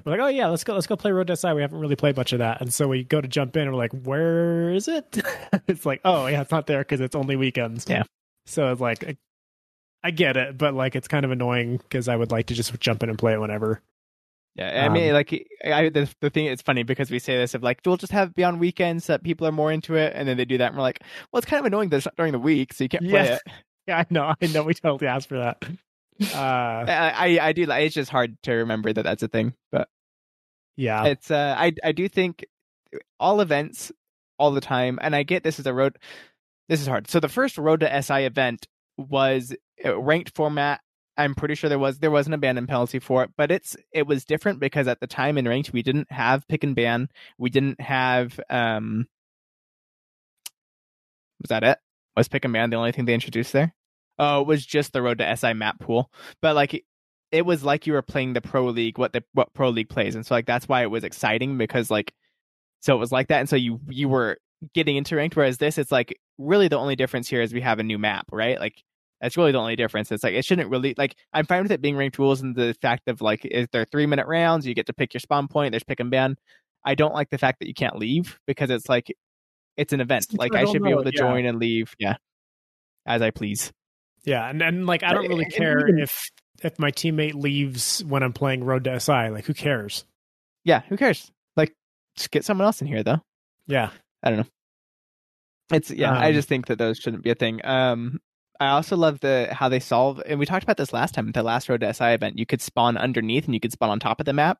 we're 0.03 0.13
like, 0.13 0.19
oh 0.21 0.27
yeah, 0.27 0.47
let's 0.47 0.63
go 0.63 0.73
let's 0.73 0.87
go 0.87 0.95
play 0.95 1.11
Road 1.11 1.27
to 1.27 1.35
SI. 1.35 1.53
We 1.53 1.61
haven't 1.61 1.77
really 1.79 1.95
played 1.95 2.17
much 2.17 2.33
of 2.33 2.39
that, 2.39 2.59
and 2.59 2.73
so 2.73 2.87
we 2.87 3.03
go 3.03 3.21
to 3.21 3.27
jump 3.27 3.55
in, 3.55 3.63
and 3.63 3.71
we're 3.71 3.77
like, 3.77 3.91
where 4.03 4.71
is 4.71 4.87
it? 4.87 5.21
it's 5.67 5.85
like, 5.85 6.01
oh 6.03 6.25
yeah, 6.25 6.41
it's 6.41 6.49
not 6.51 6.65
there 6.65 6.79
because 6.79 7.01
it's 7.01 7.15
only 7.15 7.35
weekends. 7.35 7.85
Yeah. 7.87 8.03
So 8.47 8.71
it's 8.71 8.81
like, 8.81 9.03
I, 9.03 9.17
I 10.03 10.09
get 10.11 10.37
it, 10.37 10.57
but 10.57 10.73
like 10.73 10.95
it's 10.95 11.07
kind 11.07 11.23
of 11.23 11.29
annoying 11.29 11.77
because 11.77 12.07
I 12.07 12.15
would 12.15 12.31
like 12.31 12.47
to 12.47 12.55
just 12.55 12.77
jump 12.79 13.03
in 13.03 13.09
and 13.09 13.17
play 13.19 13.33
it 13.33 13.39
whenever. 13.39 13.81
Yeah, 14.55 14.85
I 14.85 14.89
mean, 14.89 15.09
Um, 15.09 15.13
like 15.13 15.47
I 15.65 15.89
the, 15.89 16.09
the 16.21 16.29
thing. 16.31 16.45
It's 16.47 16.61
funny 16.63 16.81
because 16.81 17.11
we 17.11 17.19
say 17.19 17.37
this 17.37 17.53
of 17.53 17.61
like 17.61 17.81
we'll 17.85 17.97
just 17.97 18.13
have 18.13 18.29
it 18.29 18.35
be 18.35 18.43
on 18.43 18.57
weekends 18.57 19.05
that 19.07 19.21
people 19.21 19.45
are 19.45 19.51
more 19.51 19.71
into 19.71 19.95
it, 19.95 20.13
and 20.15 20.27
then 20.27 20.35
they 20.37 20.45
do 20.45 20.57
that, 20.57 20.67
and 20.69 20.77
we're 20.77 20.81
like, 20.81 21.01
well, 21.31 21.37
it's 21.37 21.45
kind 21.47 21.59
of 21.59 21.65
annoying 21.67 21.89
that 21.89 21.97
it's 21.97 22.05
not 22.07 22.15
during 22.15 22.31
the 22.31 22.39
week, 22.39 22.73
so 22.73 22.83
you 22.83 22.89
can't 22.89 23.03
play 23.07 23.25
Yeah. 23.25 23.35
it. 23.35 23.41
Yeah, 23.87 23.99
I 23.99 24.05
know, 24.09 24.33
I 24.41 24.47
know. 24.47 24.63
We 24.63 24.73
totally 24.73 25.07
asked 25.07 25.29
for 25.29 25.37
that. 25.37 25.63
Uh, 26.33 26.85
I, 26.87 27.39
I 27.41 27.53
do. 27.53 27.65
like 27.65 27.83
It's 27.85 27.93
just 27.93 28.09
hard 28.09 28.35
to 28.43 28.53
remember 28.53 28.91
that 28.91 29.03
that's 29.03 29.21
a 29.21 29.27
thing, 29.27 29.53
but 29.71 29.89
yeah, 30.75 31.05
it's 31.05 31.29
uh 31.29 31.55
I 31.57 31.73
I 31.83 31.91
do 31.91 32.07
think 32.07 32.45
all 33.19 33.41
events 33.41 33.91
all 34.39 34.51
the 34.51 34.61
time, 34.61 34.97
and 35.01 35.15
I 35.15 35.23
get 35.23 35.43
this 35.43 35.59
is 35.59 35.67
a 35.67 35.73
road. 35.73 35.97
This 36.67 36.81
is 36.81 36.87
hard. 36.87 37.09
So 37.09 37.19
the 37.19 37.29
first 37.29 37.57
Road 37.57 37.81
to 37.81 38.01
SI 38.01 38.23
event 38.25 38.67
was 38.97 39.53
ranked 39.85 40.35
format. 40.35 40.81
I'm 41.17 41.35
pretty 41.35 41.55
sure 41.55 41.69
there 41.69 41.79
was 41.79 41.99
there 41.99 42.11
was 42.11 42.27
an 42.27 42.33
abandon 42.33 42.65
penalty 42.67 42.99
for 42.99 43.23
it, 43.23 43.31
but 43.37 43.51
it's 43.51 43.77
it 43.91 44.07
was 44.07 44.25
different 44.25 44.59
because 44.59 44.87
at 44.87 44.99
the 44.99 45.07
time 45.07 45.37
in 45.37 45.47
ranked 45.47 45.73
we 45.73 45.83
didn't 45.83 46.11
have 46.11 46.47
pick 46.47 46.63
and 46.63 46.75
ban. 46.75 47.09
We 47.37 47.49
didn't 47.49 47.79
have 47.81 48.39
um. 48.49 49.07
Was 51.41 51.49
that 51.49 51.63
it? 51.63 51.77
Was 52.17 52.27
pick 52.27 52.45
and 52.45 52.53
ban 52.53 52.69
the 52.69 52.77
only 52.77 52.91
thing 52.91 53.05
they 53.05 53.13
introduced 53.13 53.53
there? 53.53 53.73
Oh, 54.17 54.41
it 54.41 54.47
was 54.47 54.65
just 54.65 54.93
the 54.93 55.01
Road 55.01 55.17
to 55.17 55.35
SI 55.35 55.53
map 55.53 55.79
pool, 55.79 56.11
but 56.41 56.55
like 56.55 56.85
it 57.31 57.45
was 57.45 57.63
like 57.63 57.85
you 57.85 57.93
were 57.93 58.01
playing 58.01 58.33
the 58.33 58.41
pro 58.41 58.65
league 58.65 58.97
what 58.97 59.13
the 59.13 59.23
what 59.33 59.53
pro 59.53 59.69
league 59.69 59.89
plays. 59.89 60.15
And 60.15 60.25
so 60.25 60.35
like 60.35 60.45
that's 60.45 60.67
why 60.67 60.83
it 60.83 60.91
was 60.91 61.03
exciting 61.03 61.57
because 61.57 61.91
like 61.91 62.13
so 62.81 62.95
it 62.95 62.99
was 62.99 63.11
like 63.11 63.27
that. 63.27 63.39
And 63.39 63.49
so 63.49 63.55
you 63.55 63.79
you 63.89 64.07
were 64.07 64.37
getting 64.73 64.95
into 64.95 65.15
ranked 65.15 65.35
whereas 65.35 65.57
this 65.57 65.77
it's 65.77 65.91
like 65.91 66.17
really 66.37 66.67
the 66.67 66.77
only 66.77 66.95
difference 66.95 67.27
here 67.27 67.41
is 67.41 67.53
we 67.53 67.61
have 67.61 67.79
a 67.79 67.83
new 67.83 67.97
map 67.97 68.25
right? 68.31 68.59
Like 68.59 68.81
that's 69.21 69.37
really 69.37 69.51
the 69.51 69.57
only 69.57 69.75
difference. 69.75 70.11
It's 70.11 70.23
like 70.23 70.33
it 70.33 70.45
shouldn't 70.45 70.69
really 70.69 70.93
like 70.97 71.15
i'm 71.33 71.45
fine 71.45 71.63
with 71.63 71.71
it 71.71 71.81
being 71.81 71.97
ranked 71.97 72.19
rules 72.19 72.41
and 72.41 72.55
the 72.55 72.75
fact 72.81 73.07
of 73.07 73.21
like 73.21 73.41
if 73.43 73.69
they're 73.71 73.85
three 73.85 74.05
minute 74.05 74.27
rounds 74.27 74.65
you 74.65 74.73
get 74.73 74.85
to 74.87 74.93
pick 74.93 75.13
your 75.13 75.19
spawn 75.19 75.47
point 75.47 75.71
there's 75.71 75.83
pick 75.83 75.99
and 75.99 76.11
ban. 76.11 76.37
I 76.85 76.95
don't 76.95 77.13
like 77.13 77.31
the 77.31 77.37
fact 77.37 77.59
that 77.59 77.67
you 77.67 77.73
can't 77.73 77.97
leave 77.97 78.39
because 78.45 78.69
it's 78.69 78.87
like 78.87 79.13
it's 79.77 79.93
an 79.93 80.01
event 80.01 80.25
It's 80.25 80.33
like 80.35 80.55
i 80.55 80.65
should 80.65 80.83
be 80.83 80.89
able 80.89 81.03
to 81.03 81.11
yeah. 81.13 81.19
join 81.19 81.45
and 81.45 81.59
leave 81.59 81.93
yeah 81.99 82.15
as 83.05 83.21
i 83.21 83.31
please 83.31 83.71
yeah, 84.23 84.49
and 84.49 84.59
and 84.63 84.87
like 84.87 85.03
I 85.03 85.13
don't 85.13 85.27
really 85.27 85.45
care 85.45 85.87
if 85.99 86.31
if 86.63 86.79
my 86.79 86.89
teammate 86.89 87.35
leaves 87.35 88.03
when 88.05 88.23
I'm 88.23 88.33
playing 88.33 88.63
Road 88.63 88.85
to 88.85 88.99
SI. 88.99 89.29
Like, 89.29 89.45
who 89.45 89.53
cares? 89.53 90.03
yeah 90.63 90.81
who 90.89 90.97
cares 90.97 91.29
like 91.55 91.71
just 92.15 92.31
get 92.31 92.43
someone 92.43 92.65
else 92.65 92.81
in 92.81 92.87
here 92.87 93.03
though 93.03 93.21
Yeah, 93.67 93.91
I 94.23 94.29
don't 94.31 94.39
know. 94.39 94.47
It's 95.71 95.91
yeah, 95.91 96.11
I 96.11 96.29
Um, 96.29 96.33
just 96.33 96.49
think 96.49 96.65
that 96.67 96.79
those 96.79 96.97
shouldn't 96.97 97.21
be 97.23 97.29
a 97.29 97.35
thing. 97.35 97.61
Um 97.63 98.19
I 98.59 98.67
also 98.69 98.95
love 98.95 99.19
the 99.19 99.49
how 99.51 99.69
they 99.69 99.79
solve 99.79 100.21
and 100.25 100.39
we 100.39 100.45
talked 100.45 100.63
about 100.63 100.77
this 100.77 100.93
last 100.93 101.13
time 101.13 101.27
at 101.27 101.33
the 101.33 101.43
last 101.43 101.67
Road 101.69 101.81
to 101.81 101.93
SI 101.93 102.05
event. 102.13 102.37
You 102.39 102.45
could 102.45 102.61
spawn 102.61 102.97
underneath 102.97 103.45
and 103.45 103.53
you 103.53 103.59
could 103.59 103.71
spawn 103.71 103.89
on 103.89 103.99
top 103.99 104.19
of 104.19 104.25
the 104.25 104.33
map. 104.33 104.59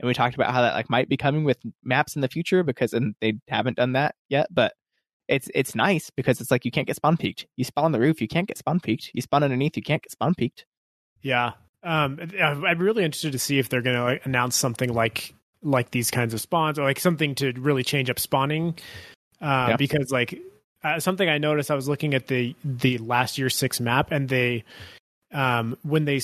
And 0.00 0.06
we 0.06 0.14
talked 0.14 0.34
about 0.34 0.52
how 0.52 0.62
that 0.62 0.74
like 0.74 0.90
might 0.90 1.08
be 1.08 1.16
coming 1.16 1.44
with 1.44 1.58
maps 1.84 2.16
in 2.16 2.22
the 2.22 2.28
future 2.28 2.62
because 2.62 2.92
and 2.92 3.14
they 3.20 3.34
haven't 3.48 3.76
done 3.76 3.92
that 3.92 4.14
yet, 4.28 4.48
but 4.52 4.72
it's 5.28 5.48
it's 5.54 5.74
nice 5.74 6.10
because 6.10 6.40
it's 6.40 6.50
like 6.50 6.64
you 6.64 6.70
can't 6.70 6.86
get 6.86 6.96
spawn 6.96 7.16
peaked. 7.16 7.46
You 7.56 7.64
spawn 7.64 7.84
on 7.86 7.92
the 7.92 8.00
roof, 8.00 8.20
you 8.20 8.28
can't 8.28 8.46
get 8.48 8.58
spawn 8.58 8.80
peaked. 8.80 9.10
You 9.14 9.22
spawn 9.22 9.42
underneath, 9.42 9.76
you 9.76 9.82
can't 9.82 10.02
get 10.02 10.12
spawn 10.12 10.34
peaked. 10.34 10.66
yeah. 11.22 11.52
Um, 11.82 12.18
I'm 12.40 12.78
really 12.80 13.04
interested 13.04 13.30
to 13.32 13.38
see 13.38 13.60
if 13.60 13.68
they're 13.68 13.82
going 13.82 13.94
to 13.94 14.02
like, 14.02 14.26
announce 14.26 14.56
something 14.56 14.92
like 14.92 15.32
like 15.62 15.92
these 15.92 16.10
kinds 16.10 16.34
of 16.34 16.40
spawns 16.40 16.80
or 16.80 16.82
like 16.82 16.98
something 16.98 17.34
to 17.36 17.52
really 17.52 17.84
change 17.84 18.10
up 18.10 18.18
spawning. 18.18 18.74
Uh, 19.40 19.66
Yeah. 19.70 19.76
because 19.76 20.10
like 20.10 20.40
uh, 20.86 21.00
something 21.00 21.28
I 21.28 21.38
noticed, 21.38 21.70
I 21.70 21.74
was 21.74 21.88
looking 21.88 22.14
at 22.14 22.28
the 22.28 22.54
the 22.64 22.98
last 22.98 23.38
year 23.38 23.50
six 23.50 23.80
map, 23.80 24.12
and 24.12 24.28
they 24.28 24.64
um 25.32 25.76
when 25.82 26.04
they 26.04 26.20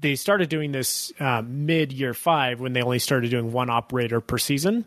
they 0.00 0.14
started 0.14 0.48
doing 0.48 0.72
this 0.72 1.12
uh, 1.20 1.42
mid 1.44 1.92
year 1.92 2.14
five 2.14 2.60
when 2.60 2.72
they 2.72 2.82
only 2.82 2.98
started 2.98 3.30
doing 3.30 3.52
one 3.52 3.68
operator 3.68 4.20
per 4.20 4.38
season. 4.38 4.86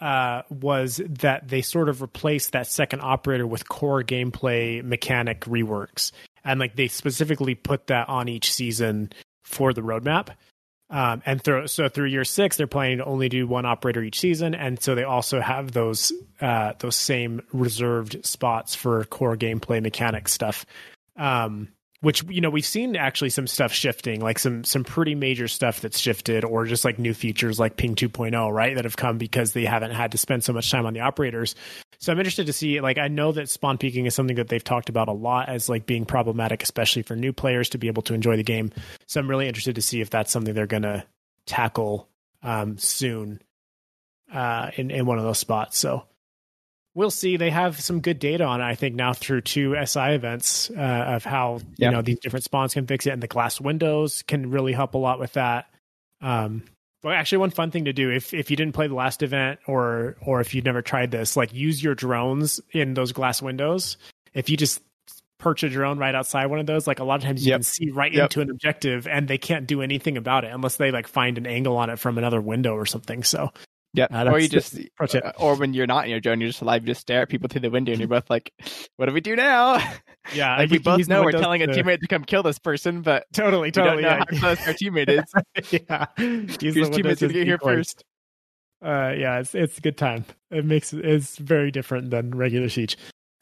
Uh, 0.00 0.42
was 0.48 1.00
that 1.08 1.48
they 1.48 1.60
sort 1.60 1.88
of 1.88 2.00
replaced 2.00 2.52
that 2.52 2.68
second 2.68 3.00
operator 3.00 3.44
with 3.44 3.68
core 3.68 4.04
gameplay 4.04 4.82
mechanic 4.84 5.40
reworks, 5.40 6.12
and 6.44 6.60
like 6.60 6.76
they 6.76 6.86
specifically 6.86 7.56
put 7.56 7.88
that 7.88 8.08
on 8.08 8.28
each 8.28 8.52
season 8.52 9.10
for 9.42 9.72
the 9.72 9.80
roadmap. 9.80 10.28
Um, 10.90 11.22
and 11.26 11.42
through, 11.42 11.66
so 11.66 11.88
through 11.88 12.06
year 12.06 12.24
six, 12.24 12.56
they're 12.56 12.66
planning 12.66 12.98
to 12.98 13.04
only 13.04 13.28
do 13.28 13.46
one 13.46 13.66
operator 13.66 14.02
each 14.02 14.18
season, 14.18 14.54
and 14.54 14.82
so 14.82 14.94
they 14.94 15.04
also 15.04 15.40
have 15.40 15.72
those 15.72 16.12
uh, 16.40 16.72
those 16.78 16.96
same 16.96 17.42
reserved 17.52 18.24
spots 18.24 18.74
for 18.74 19.04
core 19.04 19.36
gameplay 19.36 19.82
mechanic 19.82 20.28
stuff. 20.28 20.64
Um, 21.16 21.68
which 22.00 22.22
you 22.28 22.40
know 22.40 22.48
we've 22.48 22.64
seen 22.64 22.96
actually 22.96 23.30
some 23.30 23.46
stuff 23.46 23.72
shifting, 23.72 24.20
like 24.20 24.38
some 24.38 24.64
some 24.64 24.84
pretty 24.84 25.14
major 25.14 25.48
stuff 25.48 25.80
that's 25.80 25.98
shifted, 25.98 26.44
or 26.44 26.64
just 26.64 26.84
like 26.84 26.98
new 26.98 27.12
features 27.12 27.58
like 27.58 27.76
Ping 27.76 27.94
2.0, 27.94 28.52
right, 28.52 28.74
that 28.76 28.84
have 28.84 28.96
come 28.96 29.18
because 29.18 29.52
they 29.52 29.64
haven't 29.64 29.90
had 29.90 30.12
to 30.12 30.18
spend 30.18 30.44
so 30.44 30.52
much 30.52 30.70
time 30.70 30.86
on 30.86 30.94
the 30.94 31.00
operators. 31.00 31.54
So 32.00 32.12
I'm 32.12 32.18
interested 32.18 32.46
to 32.46 32.52
see. 32.52 32.80
Like 32.80 32.96
I 32.98 33.08
know 33.08 33.32
that 33.32 33.48
spawn 33.48 33.76
peaking 33.78 34.06
is 34.06 34.14
something 34.14 34.36
that 34.36 34.48
they've 34.48 34.62
talked 34.62 34.88
about 34.88 35.08
a 35.08 35.12
lot 35.12 35.48
as 35.48 35.68
like 35.68 35.84
being 35.86 36.04
problematic, 36.04 36.62
especially 36.62 37.02
for 37.02 37.16
new 37.16 37.32
players 37.32 37.68
to 37.70 37.78
be 37.78 37.88
able 37.88 38.02
to 38.02 38.14
enjoy 38.14 38.36
the 38.36 38.42
game. 38.44 38.70
So 39.06 39.18
I'm 39.20 39.28
really 39.28 39.48
interested 39.48 39.74
to 39.74 39.82
see 39.82 40.00
if 40.00 40.08
that's 40.10 40.30
something 40.30 40.54
they're 40.54 40.66
going 40.66 40.84
to 40.84 41.04
tackle 41.46 42.08
um, 42.42 42.78
soon 42.78 43.42
uh, 44.32 44.70
in 44.76 44.90
in 44.90 45.06
one 45.06 45.18
of 45.18 45.24
those 45.24 45.38
spots. 45.38 45.76
So 45.76 46.04
we'll 46.94 47.10
see. 47.10 47.36
They 47.36 47.50
have 47.50 47.80
some 47.80 48.00
good 48.00 48.20
data 48.20 48.44
on 48.44 48.60
it, 48.60 48.64
I 48.64 48.76
think, 48.76 48.94
now 48.94 49.12
through 49.12 49.40
two 49.40 49.74
SI 49.84 50.12
events 50.14 50.70
uh, 50.70 50.80
of 50.80 51.24
how 51.24 51.60
Yeah. 51.78 51.88
you 51.88 51.96
know 51.96 52.02
these 52.02 52.20
different 52.20 52.44
spawns 52.44 52.74
can 52.74 52.86
fix 52.86 53.06
it, 53.06 53.10
and 53.10 53.22
the 53.22 53.26
glass 53.26 53.60
windows 53.60 54.22
can 54.22 54.50
really 54.50 54.72
help 54.72 54.94
a 54.94 54.98
lot 54.98 55.18
with 55.18 55.32
that. 55.32 55.66
Um, 56.20 56.62
but 57.02 57.12
actually, 57.14 57.38
one 57.38 57.50
fun 57.50 57.70
thing 57.70 57.84
to 57.86 57.92
do 57.92 58.10
if 58.10 58.34
if 58.34 58.50
you 58.50 58.56
didn't 58.56 58.74
play 58.74 58.86
the 58.88 58.94
last 58.94 59.22
event 59.22 59.60
or 59.66 60.16
or 60.22 60.40
if 60.40 60.54
you've 60.54 60.64
never 60.64 60.82
tried 60.82 61.10
this, 61.10 61.36
like 61.36 61.52
use 61.54 61.82
your 61.82 61.94
drones 61.94 62.60
in 62.72 62.94
those 62.94 63.12
glass 63.12 63.40
windows. 63.42 63.96
If 64.34 64.50
you 64.50 64.56
just 64.56 64.82
perch 65.38 65.62
a 65.62 65.68
drone 65.68 65.98
right 65.98 66.14
outside 66.14 66.46
one 66.46 66.58
of 66.58 66.66
those, 66.66 66.86
like 66.88 66.98
a 66.98 67.04
lot 67.04 67.16
of 67.16 67.22
times 67.22 67.46
you 67.46 67.50
Yep. 67.50 67.58
can 67.58 67.62
see 67.62 67.90
right 67.90 68.12
Yep. 68.12 68.24
into 68.24 68.40
an 68.40 68.50
objective, 68.50 69.06
and 69.06 69.28
they 69.28 69.38
can't 69.38 69.66
do 69.66 69.82
anything 69.82 70.16
about 70.16 70.44
it 70.44 70.52
unless 70.52 70.76
they 70.76 70.90
like 70.90 71.06
find 71.06 71.38
an 71.38 71.46
angle 71.46 71.76
on 71.76 71.90
it 71.90 71.98
from 71.98 72.18
another 72.18 72.40
window 72.40 72.74
or 72.74 72.86
something. 72.86 73.22
So 73.22 73.52
Yeah, 73.94 74.06
Uh, 74.10 74.30
or 74.30 74.38
you 74.38 74.48
just, 74.48 74.78
uh, 75.00 75.32
or 75.38 75.56
when 75.56 75.72
you're 75.72 75.86
not 75.86 76.04
in 76.04 76.10
your 76.10 76.20
drone, 76.20 76.40
you're 76.40 76.50
just 76.50 76.60
alive. 76.60 76.82
You 76.82 76.88
just 76.88 77.00
stare 77.00 77.22
at 77.22 77.30
people 77.30 77.48
through 77.48 77.62
the 77.62 77.70
window, 77.70 77.92
and 77.92 77.98
you're 77.98 78.08
both 78.08 78.28
like, 78.28 78.52
"What 78.96 79.06
do 79.06 79.12
we 79.12 79.20
do 79.20 79.34
now?" 79.34 79.78
Yeah, 80.34 80.58
like 80.58 80.68
we, 80.70 80.76
both 80.76 81.08
know 81.08 81.22
we're 81.22 81.32
telling 81.32 81.62
a 81.62 81.66
to- 81.68 81.72
teammate 81.72 82.00
to 82.00 82.06
come 82.06 82.22
kill 82.22 82.42
this 82.42 82.58
person, 82.58 83.00
but 83.00 83.24
Totally, 83.32 83.70
totally. 83.70 84.02
Yeah. 84.02 84.18
how 84.18 84.24
close 84.38 84.66
our 84.66 84.74
teammate 84.74 85.08
is. 85.08 85.72
yeah. 85.88 86.04
Use 86.18 86.58
the 86.58 86.82
teammate's 86.82 87.22
gonna 87.22 87.32
get 87.32 87.46
here 87.46 87.58
first? 87.58 88.04
Uh, 88.84 89.14
yeah, 89.16 89.38
it's 89.40 89.54
it's 89.54 89.78
a 89.78 89.80
good 89.80 89.96
time. 89.96 90.26
It 90.50 90.66
makes 90.66 90.92
it's 90.92 91.38
very 91.38 91.70
different 91.70 92.10
than 92.10 92.36
regular 92.36 92.68
siege. 92.68 92.98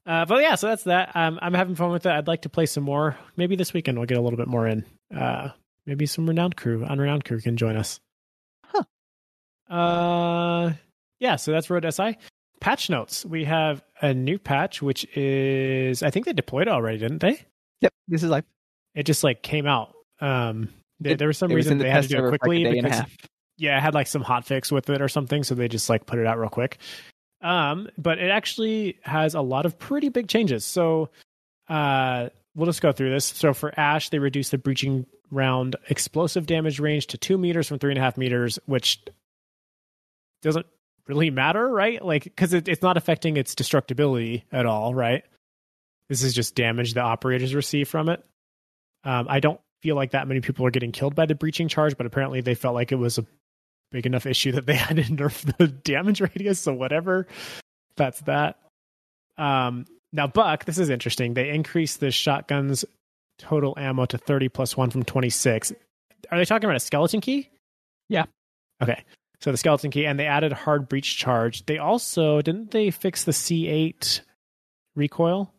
Uh, 0.06 0.24
but 0.26 0.40
yeah, 0.42 0.54
so 0.54 0.68
that's 0.68 0.84
that. 0.84 1.10
Um, 1.16 1.40
I'm 1.42 1.54
having 1.54 1.74
fun 1.74 1.90
with 1.90 2.06
it. 2.06 2.10
I'd 2.12 2.28
like 2.28 2.42
to 2.42 2.48
play 2.48 2.66
some 2.66 2.84
more. 2.84 3.16
Maybe 3.36 3.56
this 3.56 3.72
weekend 3.74 3.98
we'll 3.98 4.06
get 4.06 4.18
a 4.18 4.20
little 4.22 4.36
bit 4.36 4.46
more 4.46 4.68
in. 4.68 4.84
Uh, 5.12 5.48
maybe 5.86 6.06
some 6.06 6.28
renowned 6.28 6.54
crew, 6.56 6.84
unrenowned 6.84 7.24
crew 7.24 7.40
can 7.40 7.56
join 7.56 7.76
us. 7.76 7.98
Uh, 9.68 10.72
yeah. 11.20 11.36
So 11.36 11.52
that's 11.52 11.70
Road 11.70 11.86
SI. 11.92 12.16
Patch 12.60 12.88
notes. 12.90 13.24
We 13.24 13.44
have 13.44 13.82
a 14.00 14.14
new 14.14 14.38
patch, 14.38 14.80
which 14.82 15.04
is 15.16 16.02
I 16.02 16.10
think 16.10 16.26
they 16.26 16.32
deployed 16.32 16.68
it 16.68 16.70
already, 16.70 16.98
didn't 16.98 17.18
they? 17.20 17.40
Yep, 17.80 17.92
this 18.08 18.22
is 18.22 18.30
live. 18.30 18.44
It 18.94 19.04
just 19.04 19.22
like 19.22 19.42
came 19.42 19.66
out. 19.66 19.94
Um, 20.20 20.70
there, 21.00 21.12
It- 21.12 21.18
there 21.18 21.28
was 21.28 21.38
some 21.38 21.50
was 21.50 21.56
reason 21.56 21.78
the 21.78 21.84
they 21.84 21.90
had 21.90 22.04
to 22.04 22.08
do 22.08 22.18
it 22.18 22.30
like 22.30 22.40
quickly 22.40 22.64
a 22.64 22.82
because 22.82 23.02
yeah, 23.58 23.76
it 23.76 23.80
had 23.82 23.94
like 23.94 24.06
some 24.06 24.22
hot 24.22 24.46
fix 24.46 24.72
with 24.72 24.88
it 24.90 25.00
or 25.02 25.08
something, 25.08 25.42
so 25.42 25.54
they 25.54 25.68
just 25.68 25.88
like 25.90 26.06
put 26.06 26.18
it 26.18 26.26
out 26.26 26.38
real 26.38 26.48
quick. 26.48 26.78
Um, 27.42 27.88
but 27.98 28.18
it 28.18 28.30
actually 28.30 28.98
has 29.02 29.34
a 29.34 29.40
lot 29.42 29.66
of 29.66 29.78
pretty 29.78 30.08
big 30.08 30.28
changes. 30.28 30.64
So 30.64 31.10
uh 31.68 32.30
we'll 32.54 32.66
just 32.66 32.80
go 32.80 32.92
through 32.92 33.10
this. 33.10 33.26
So 33.26 33.52
for 33.52 33.78
Ash, 33.78 34.08
they 34.08 34.18
reduced 34.18 34.50
the 34.50 34.58
breaching 34.58 35.04
round 35.30 35.76
explosive 35.90 36.46
damage 36.46 36.80
range 36.80 37.08
to 37.08 37.18
two 37.18 37.36
meters 37.36 37.68
from 37.68 37.78
three 37.78 37.90
and 37.92 37.98
a 37.98 38.02
half 38.02 38.16
meters, 38.16 38.58
which 38.64 39.02
doesn't 40.46 40.66
really 41.06 41.30
matter, 41.30 41.68
right? 41.68 42.02
Like 42.04 42.24
because 42.24 42.52
it, 42.52 42.68
it's 42.68 42.82
not 42.82 42.96
affecting 42.96 43.36
its 43.36 43.54
destructibility 43.54 44.42
at 44.52 44.66
all, 44.66 44.94
right? 44.94 45.24
This 46.08 46.22
is 46.22 46.34
just 46.34 46.54
damage 46.54 46.94
the 46.94 47.00
operators 47.00 47.54
receive 47.54 47.88
from 47.88 48.08
it. 48.08 48.24
Um, 49.04 49.26
I 49.28 49.40
don't 49.40 49.60
feel 49.82 49.96
like 49.96 50.12
that 50.12 50.28
many 50.28 50.40
people 50.40 50.66
are 50.66 50.70
getting 50.70 50.92
killed 50.92 51.14
by 51.14 51.26
the 51.26 51.34
breaching 51.34 51.68
charge, 51.68 51.96
but 51.96 52.06
apparently 52.06 52.40
they 52.40 52.54
felt 52.54 52.74
like 52.74 52.92
it 52.92 52.96
was 52.96 53.18
a 53.18 53.26
big 53.92 54.06
enough 54.06 54.26
issue 54.26 54.52
that 54.52 54.66
they 54.66 54.74
had 54.76 54.96
to 54.96 55.02
nerf 55.02 55.56
the 55.58 55.68
damage 55.68 56.20
radius. 56.20 56.60
So 56.60 56.72
whatever, 56.72 57.26
that's 57.96 58.20
that. 58.22 58.58
Um, 59.36 59.86
now 60.12 60.26
Buck, 60.26 60.64
this 60.64 60.78
is 60.78 60.90
interesting. 60.90 61.34
They 61.34 61.50
increased 61.50 62.00
the 62.00 62.10
shotgun's 62.10 62.84
total 63.38 63.74
ammo 63.76 64.06
to 64.06 64.18
thirty 64.18 64.48
plus 64.48 64.76
one 64.76 64.90
from 64.90 65.02
twenty 65.02 65.30
six. 65.30 65.72
Are 66.30 66.38
they 66.38 66.44
talking 66.44 66.64
about 66.64 66.76
a 66.76 66.80
skeleton 66.80 67.20
key? 67.20 67.50
Yeah. 68.08 68.24
Okay. 68.82 69.04
So 69.46 69.52
the 69.52 69.58
skeleton 69.58 69.92
key, 69.92 70.06
and 70.06 70.18
they 70.18 70.26
added 70.26 70.52
hard 70.52 70.88
breach 70.88 71.16
charge. 71.16 71.66
They 71.66 71.78
also 71.78 72.42
didn't 72.42 72.72
they 72.72 72.90
fix 72.90 73.22
the 73.22 73.32
C 73.32 73.68
eight 73.68 74.22
recoil? 74.96 75.54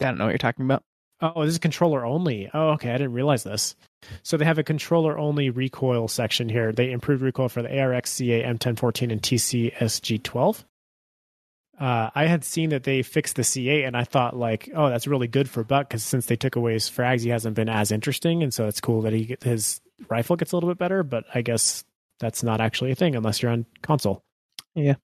I 0.00 0.06
don't 0.06 0.16
know 0.16 0.24
what 0.24 0.30
you're 0.30 0.38
talking 0.38 0.64
about. 0.64 0.82
Oh, 1.20 1.44
this 1.44 1.52
is 1.52 1.58
controller 1.58 2.06
only. 2.06 2.48
Oh, 2.54 2.70
okay. 2.70 2.88
I 2.88 2.96
didn't 2.96 3.12
realize 3.12 3.44
this. 3.44 3.76
So 4.22 4.38
they 4.38 4.46
have 4.46 4.56
a 4.56 4.62
controller 4.62 5.18
only 5.18 5.50
recoil 5.50 6.08
section 6.08 6.48
here. 6.48 6.72
They 6.72 6.90
improved 6.90 7.20
recoil 7.20 7.50
for 7.50 7.60
the 7.60 7.68
ARX, 7.68 8.08
CA, 8.08 8.44
M1014, 8.44 9.12
and 9.12 9.20
TCSG12. 9.20 10.64
Uh, 11.78 12.08
I 12.14 12.24
had 12.24 12.44
seen 12.44 12.70
that 12.70 12.84
they 12.84 13.02
fixed 13.02 13.36
the 13.36 13.42
C8, 13.42 13.86
and 13.86 13.94
I 13.94 14.04
thought 14.04 14.34
like, 14.34 14.70
oh, 14.74 14.88
that's 14.88 15.06
really 15.06 15.28
good 15.28 15.50
for 15.50 15.62
Buck 15.64 15.90
because 15.90 16.02
since 16.02 16.24
they 16.24 16.36
took 16.36 16.56
away 16.56 16.72
his 16.72 16.88
frags, 16.88 17.24
he 17.24 17.28
hasn't 17.28 17.56
been 17.56 17.68
as 17.68 17.92
interesting, 17.92 18.42
and 18.42 18.54
so 18.54 18.68
it's 18.68 18.80
cool 18.80 19.02
that 19.02 19.12
he 19.12 19.36
his 19.42 19.82
rifle 20.08 20.36
gets 20.36 20.52
a 20.52 20.56
little 20.56 20.70
bit 20.70 20.78
better. 20.78 21.02
But 21.02 21.24
I 21.34 21.42
guess 21.42 21.84
that's 22.20 22.42
not 22.42 22.60
actually 22.60 22.90
a 22.90 22.94
thing 22.94 23.14
unless 23.16 23.42
you're 23.42 23.52
on 23.52 23.66
console. 23.82 24.22
Yeah. 24.74 24.94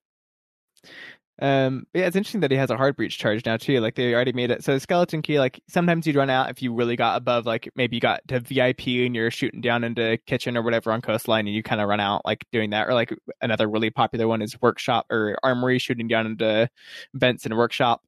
Um, 1.41 1.85
yeah, 1.93 2.05
it's 2.05 2.15
interesting 2.15 2.41
that 2.41 2.51
he 2.51 2.57
has 2.57 2.69
a 2.69 2.77
hard 2.77 2.95
breach 2.95 3.17
charge 3.17 3.45
now 3.45 3.57
too. 3.57 3.81
Like 3.81 3.95
they 3.95 4.13
already 4.13 4.31
made 4.31 4.51
it 4.51 4.63
so 4.63 4.77
skeleton 4.77 5.21
key. 5.21 5.37
Like 5.37 5.61
sometimes 5.67 6.07
you'd 6.07 6.15
run 6.15 6.29
out 6.29 6.49
if 6.49 6.61
you 6.61 6.73
really 6.73 6.95
got 6.95 7.17
above, 7.17 7.45
like 7.45 7.69
maybe 7.75 7.97
you 7.97 7.99
got 7.99 8.25
to 8.29 8.39
VIP 8.39 8.87
and 8.87 9.15
you're 9.15 9.31
shooting 9.31 9.59
down 9.59 9.83
into 9.83 10.17
kitchen 10.25 10.55
or 10.55 10.61
whatever 10.61 10.91
on 10.91 11.01
coastline, 11.01 11.45
and 11.47 11.55
you 11.55 11.61
kind 11.61 11.81
of 11.81 11.89
run 11.89 11.99
out 11.99 12.21
like 12.23 12.45
doing 12.51 12.69
that. 12.69 12.87
Or 12.87 12.93
like 12.93 13.13
another 13.41 13.67
really 13.67 13.89
popular 13.89 14.27
one 14.27 14.41
is 14.41 14.59
workshop 14.61 15.07
or 15.11 15.37
armory 15.43 15.77
shooting 15.77 16.07
down 16.07 16.25
into 16.25 16.69
vents 17.13 17.45
in 17.45 17.55
workshop. 17.55 18.01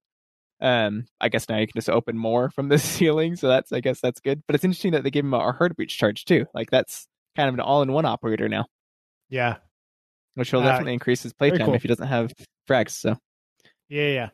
Um, 0.59 1.05
I 1.21 1.29
guess 1.29 1.47
now 1.49 1.57
you 1.57 1.67
can 1.67 1.75
just 1.75 1.89
open 1.89 2.17
more 2.17 2.49
from 2.49 2.69
the 2.69 2.77
ceiling, 2.79 3.35
so 3.35 3.47
that's 3.47 3.71
I 3.71 3.79
guess 3.79 3.99
that's 4.01 4.19
good. 4.19 4.41
But 4.47 4.55
it's 4.55 4.63
interesting 4.63 4.93
that 4.93 5.03
they 5.03 5.11
gave 5.11 5.23
him 5.23 5.33
a 5.33 5.51
hard 5.53 5.75
breach 5.75 5.97
charge 5.97 6.25
too. 6.25 6.45
Like 6.53 6.71
that's 6.71 7.07
kind 7.35 7.47
of 7.49 7.53
an 7.55 7.59
all-in-one 7.61 8.05
operator 8.05 8.49
now, 8.49 8.65
Yeah, 9.29 9.57
which 10.35 10.51
will 10.51 10.61
Uh, 10.61 10.65
definitely 10.65 10.93
increase 10.93 11.21
his 11.23 11.33
playtime 11.33 11.67
cool. 11.67 11.75
if 11.75 11.83
he 11.83 11.87
doesn't 11.87 12.07
have 12.07 12.33
frags. 12.67 12.91
So. 12.91 13.15
Yeah, 13.89 14.07
yeah. 14.09 14.29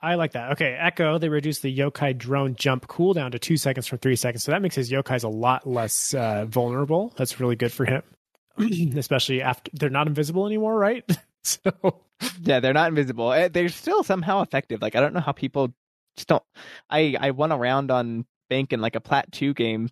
I 0.00 0.14
like 0.14 0.32
that. 0.32 0.52
Okay, 0.52 0.76
Echo, 0.78 1.18
they 1.18 1.28
reduced 1.28 1.62
the 1.62 1.76
yokai 1.76 2.16
drone 2.16 2.54
jump 2.54 2.86
cooldown 2.86 3.32
to 3.32 3.38
two 3.38 3.56
seconds 3.56 3.86
from 3.86 3.98
three 3.98 4.14
seconds. 4.16 4.44
So 4.44 4.52
that 4.52 4.62
makes 4.62 4.74
his 4.76 4.90
yokais 4.90 5.24
a 5.24 5.28
lot 5.28 5.66
less 5.66 6.14
uh, 6.14 6.44
vulnerable. 6.46 7.12
That's 7.16 7.40
really 7.40 7.56
good 7.56 7.72
for 7.72 7.84
him, 7.84 8.02
especially 8.96 9.42
after 9.42 9.70
they're 9.74 9.90
not 9.90 10.06
invisible 10.06 10.46
anymore, 10.46 10.76
right? 10.78 11.04
so, 11.44 12.02
Yeah, 12.42 12.60
they're 12.60 12.72
not 12.72 12.88
invisible. 12.88 13.32
Eh, 13.32 13.48
They're 13.48 13.68
still 13.68 14.02
somehow 14.02 14.42
effective. 14.42 14.82
Like 14.82 14.96
I 14.96 15.00
don't 15.00 15.14
know 15.14 15.20
how 15.20 15.32
people 15.32 15.72
just 16.16 16.28
don't. 16.28 16.42
I 16.90 17.16
I 17.20 17.30
won 17.30 17.52
around 17.52 17.90
on 17.90 18.26
Bank 18.50 18.72
in 18.72 18.80
like 18.80 18.96
a 18.96 19.00
Plat 19.00 19.30
two 19.32 19.54
game 19.54 19.88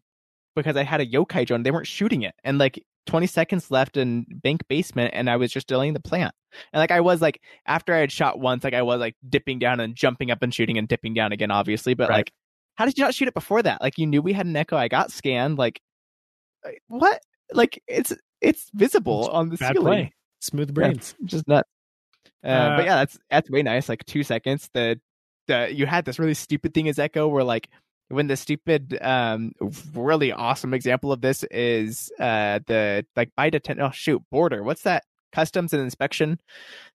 because 0.54 0.76
I 0.76 0.82
had 0.82 1.00
a 1.00 1.06
yokai 1.06 1.46
drone. 1.46 1.62
They 1.62 1.70
weren't 1.70 1.86
shooting 1.86 2.22
it, 2.22 2.34
and 2.42 2.58
like 2.58 2.82
20 3.06 3.26
seconds 3.28 3.70
left 3.70 3.96
in 3.96 4.26
Bank 4.42 4.62
basement, 4.68 5.12
and 5.14 5.30
I 5.30 5.36
was 5.36 5.52
just 5.52 5.68
delaying 5.68 5.92
the 5.94 6.00
plant. 6.00 6.34
And 6.72 6.80
like 6.80 6.90
I 6.90 7.00
was 7.00 7.22
like 7.22 7.40
after 7.66 7.94
I 7.94 7.98
had 7.98 8.10
shot 8.10 8.40
once, 8.40 8.64
like 8.64 8.74
I 8.74 8.82
was 8.82 8.98
like 8.98 9.14
dipping 9.28 9.58
down 9.60 9.78
and 9.80 9.94
jumping 9.94 10.30
up 10.30 10.42
and 10.42 10.52
shooting 10.52 10.78
and 10.78 10.88
dipping 10.88 11.14
down 11.14 11.30
again, 11.32 11.50
obviously. 11.52 11.94
But 11.94 12.08
Right. 12.08 12.16
like, 12.16 12.32
how 12.74 12.86
did 12.86 12.98
you 12.98 13.04
not 13.04 13.14
shoot 13.14 13.28
it 13.28 13.34
before 13.34 13.62
that? 13.62 13.80
Like 13.80 13.98
you 13.98 14.06
knew 14.06 14.20
we 14.22 14.32
had 14.32 14.46
an 14.46 14.56
echo. 14.56 14.76
I 14.76 14.88
got 14.88 15.12
scanned. 15.12 15.58
Like 15.58 15.80
eh, 16.64 16.72
what? 16.88 17.20
Like 17.52 17.80
it's 17.86 18.12
it's 18.40 18.68
visible 18.74 19.28
on 19.28 19.50
the 19.50 19.56
ceiling 19.56 19.82
play. 19.82 20.12
Smooth 20.46 20.74
brains. 20.74 21.14
just 21.24 21.46
nuts. 21.48 21.68
Uh, 22.44 22.48
Uh, 22.48 22.76
but 22.76 22.84
yeah, 22.84 22.96
that's 22.96 23.18
that's 23.30 23.50
way 23.50 23.62
nice. 23.62 23.88
Like 23.88 24.04
two 24.04 24.22
seconds. 24.22 24.68
The 24.74 25.00
the 25.48 25.72
you 25.72 25.86
had 25.86 26.04
this 26.04 26.18
really 26.18 26.34
stupid 26.34 26.74
thing 26.74 26.88
as 26.88 26.98
Echo, 26.98 27.28
where 27.28 27.44
like 27.44 27.68
when 28.08 28.28
the 28.28 28.36
stupid, 28.36 28.96
um, 29.00 29.52
really 29.94 30.30
awesome 30.32 30.72
example 30.74 31.10
of 31.12 31.20
this 31.20 31.44
is 31.50 32.12
uh 32.20 32.60
the 32.66 33.04
like 33.16 33.30
by 33.36 33.50
detent. 33.50 33.80
Oh 33.80 33.90
shoot, 33.92 34.22
border. 34.30 34.62
What's 34.62 34.82
that? 34.82 35.04
Customs 35.32 35.72
and 35.74 35.82
inspection. 35.82 36.38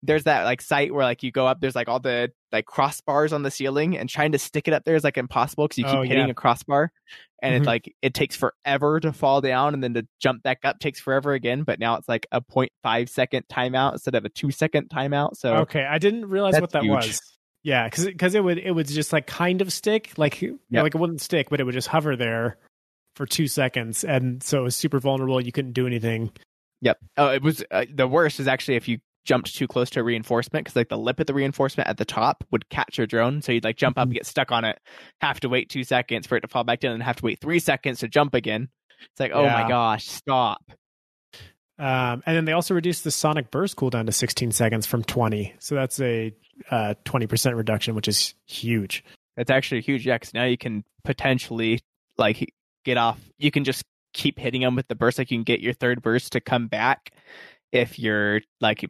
There's 0.04 0.25
that 0.25 0.44
like 0.44 0.62
site 0.62 0.94
where 0.94 1.04
like 1.06 1.24
you 1.24 1.32
go 1.32 1.48
up. 1.48 1.60
There's 1.60 1.75
like 1.75 1.88
all 1.88 2.00
the 2.00 2.32
like 2.51 2.66
crossbars 2.66 3.34
on 3.34 3.44
the 3.44 3.50
ceiling, 3.51 3.98
and 3.98 4.10
trying 4.10 4.34
to 4.34 4.38
stick 4.39 4.68
it 4.68 4.74
up 4.74 4.84
there 4.86 4.96
is 4.96 5.04
like 5.04 5.18
impossible 5.18 5.66
because 5.68 5.77
you 5.80 5.86
keep 5.86 5.96
Oh, 5.96 6.01
hitting 6.04 6.25
yeah. 6.25 6.32
a 6.32 6.36
crossbar, 6.36 6.92
and 7.41 7.53
Mhm. 7.56 7.62
it 7.62 7.65
like 7.67 7.96
it 8.01 8.13
takes 8.13 8.36
forever 8.36 9.00
to 9.00 9.13
fall 9.13 9.41
down, 9.41 9.74
and 9.74 9.84
then 9.84 9.94
to 9.96 10.08
jump 10.20 10.44
back 10.44 10.60
up 10.63 10.79
takes 10.79 11.00
forever 11.00 11.34
again. 11.34 11.63
But 11.63 11.79
now 11.79 11.96
it's 11.98 12.08
like 12.10 12.25
a 12.32 12.41
0.5 12.41 13.10
second 13.10 13.46
timeout 13.51 13.94
instead 13.94 14.15
of 14.15 14.25
a 14.25 14.29
two 14.29 14.51
second 14.51 14.89
timeout. 14.89 15.36
So 15.36 15.56
Okay, 15.58 15.84
I 15.86 15.98
didn't 15.98 16.25
realize 16.29 16.60
what 16.60 16.72
that 16.72 16.84
huge. 16.84 16.96
was. 16.96 17.22
Yeah, 17.63 17.86
because 17.86 18.06
because 18.06 18.34
it 18.36 18.44
would 18.44 18.58
it 18.60 18.72
would 18.72 18.88
just 18.88 19.12
like 19.12 19.27
kind 19.27 19.62
of 19.62 19.74
stick, 19.74 20.13
like 20.17 20.41
Yep. 20.41 20.53
like 20.72 20.96
it 20.96 20.98
wouldn't 20.98 21.22
stick, 21.22 21.50
but 21.50 21.60
it 21.60 21.63
would 21.65 21.74
just 21.74 21.88
hover 21.89 22.15
there 22.15 22.58
for 23.15 23.25
two 23.25 23.48
seconds, 23.48 24.03
and 24.03 24.41
so 24.44 24.60
it 24.60 24.63
was 24.63 24.75
super 24.75 25.00
vulnerable. 25.00 25.41
You 25.41 25.51
couldn't 25.51 25.74
do 25.74 25.86
anything. 25.88 26.32
Yep. 26.82 27.00
Oh, 27.17 27.29
it 27.29 27.41
was 27.41 27.63
uh, 27.72 27.86
the 27.91 28.08
worst 28.08 28.39
is 28.39 28.48
actually 28.48 28.75
if 28.75 28.88
you 28.88 29.00
jumped 29.27 29.53
too 29.53 29.67
close 29.67 29.89
to 29.91 30.00
a 30.00 30.03
reinforcement 30.03 30.63
because 30.65 30.75
like 30.75 30.89
the 30.89 30.98
lip 30.98 31.19
of 31.19 31.27
the 31.27 31.34
reinforcement 31.34 31.88
at 31.89 31.98
the 31.98 32.05
top 32.05 32.43
would 32.50 32.67
catch 32.69 32.98
your 32.98 33.05
drone, 33.05 33.41
so 33.41 33.51
you'd 33.51 33.63
like 33.65 33.75
jump 33.77 33.98
up, 34.00 34.05
and 34.05 34.13
get 34.13 34.25
stuck 34.25 34.51
on 34.51 34.63
it, 34.65 34.79
have 35.22 35.39
to 35.41 35.50
wait 35.50 35.69
two 35.69 35.84
seconds 35.84 36.25
for 36.25 36.38
it 36.38 36.41
to 36.41 36.48
fall 36.48 36.63
back 36.63 36.79
down, 36.79 36.93
and 36.93 37.03
have 37.03 37.17
to 37.17 37.25
wait 37.25 37.39
three 37.39 37.60
seconds 37.60 38.00
to 38.00 38.07
jump 38.07 38.34
again. 38.34 38.69
It's 39.12 39.19
like, 39.19 39.31
oh 39.34 39.43
Yeah. 39.43 39.62
my 39.62 39.67
gosh, 39.67 40.05
stop. 40.07 40.63
Um, 41.79 42.24
and 42.25 42.36
then 42.36 42.46
they 42.46 42.53
also 42.53 42.74
reduced 42.74 43.03
the 43.03 43.12
sonic 43.12 43.51
burst 43.51 43.75
cooldown 43.75 44.07
to 44.07 44.12
16 44.12 44.51
seconds 44.51 44.88
from 44.88 45.03
20. 45.03 45.53
So 45.60 45.75
that's 45.75 46.00
a 46.00 46.34
uh, 46.72 46.96
20% 47.05 47.55
reduction, 47.55 47.93
which 47.93 48.07
is 48.07 48.34
huge. 48.48 49.03
That's 49.36 49.51
actually 49.51 49.81
huge, 49.81 50.07
yeah. 50.07 50.15
Because 50.15 50.34
now 50.34 50.46
you 50.46 50.57
can 50.57 50.84
potentially 51.03 51.79
like 52.17 52.51
get 52.84 52.98
off. 52.98 53.19
You 53.38 53.51
can 53.51 53.63
just 53.63 53.84
keep 54.13 54.39
hitting 54.39 54.62
them 54.62 54.75
with 54.75 54.88
the 54.88 54.96
burst. 54.96 55.19
Like 55.19 55.29
you 55.29 55.38
can 55.38 55.43
get 55.43 55.60
your 55.60 55.74
third 55.74 56.01
burst 56.01 56.31
to 56.31 56.41
come 56.41 56.67
back 56.67 57.12
if 57.72 58.00
you're 58.00 58.41
like 58.60 58.84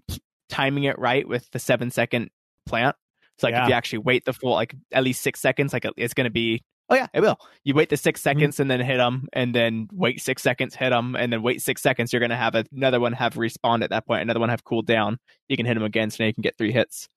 timing 0.49 0.83
it 0.85 0.97
right 0.99 1.27
with 1.27 1.49
the 1.51 1.59
seven 1.59 1.91
second 1.91 2.29
plant. 2.65 2.95
So 3.39 3.47
like 3.47 3.53
Yeah. 3.53 3.63
if 3.63 3.69
you 3.69 3.75
actually 3.75 3.99
wait 3.99 4.25
the 4.25 4.33
full 4.33 4.51
like 4.53 4.75
at 4.91 5.03
least 5.03 5.21
six 5.21 5.39
seconds, 5.39 5.73
like 5.73 5.85
it's 5.97 6.13
going 6.13 6.25
to 6.25 6.31
be. 6.31 6.63
Oh 6.89 6.95
yeah, 6.95 7.07
it 7.13 7.19
will. 7.19 7.37
You 7.65 7.73
wait 7.73 7.89
the 7.89 7.97
6 7.97 8.21
seconds 8.21 8.61
and 8.61 8.71
then 8.71 8.79
hit 8.79 8.95
them, 8.95 9.27
and 9.33 9.53
then 9.53 9.89
wait 9.91 10.21
six 10.21 10.41
seconds, 10.41 10.73
hit 10.73 10.91
them, 10.91 11.17
and 11.17 11.33
then 11.33 11.41
wait 11.41 11.61
six 11.61 11.81
seconds. 11.81 12.13
You're 12.13 12.21
going 12.21 12.29
to 12.29 12.37
have 12.37 12.55
another 12.71 13.01
one 13.01 13.11
have 13.11 13.33
respawned 13.33 13.83
at 13.83 13.89
that 13.89 14.07
point. 14.07 14.21
Another 14.21 14.39
one 14.39 14.47
have 14.47 14.63
cooled 14.63 14.87
down. 14.87 15.19
You 15.49 15.57
can 15.57 15.65
hit 15.65 15.73
them 15.73 15.83
again, 15.83 16.09
so 16.11 16.23
now 16.23 16.27
you 16.27 16.33
can 16.33 16.43
get 16.43 16.57
three 16.57 16.71
hits 16.71 17.09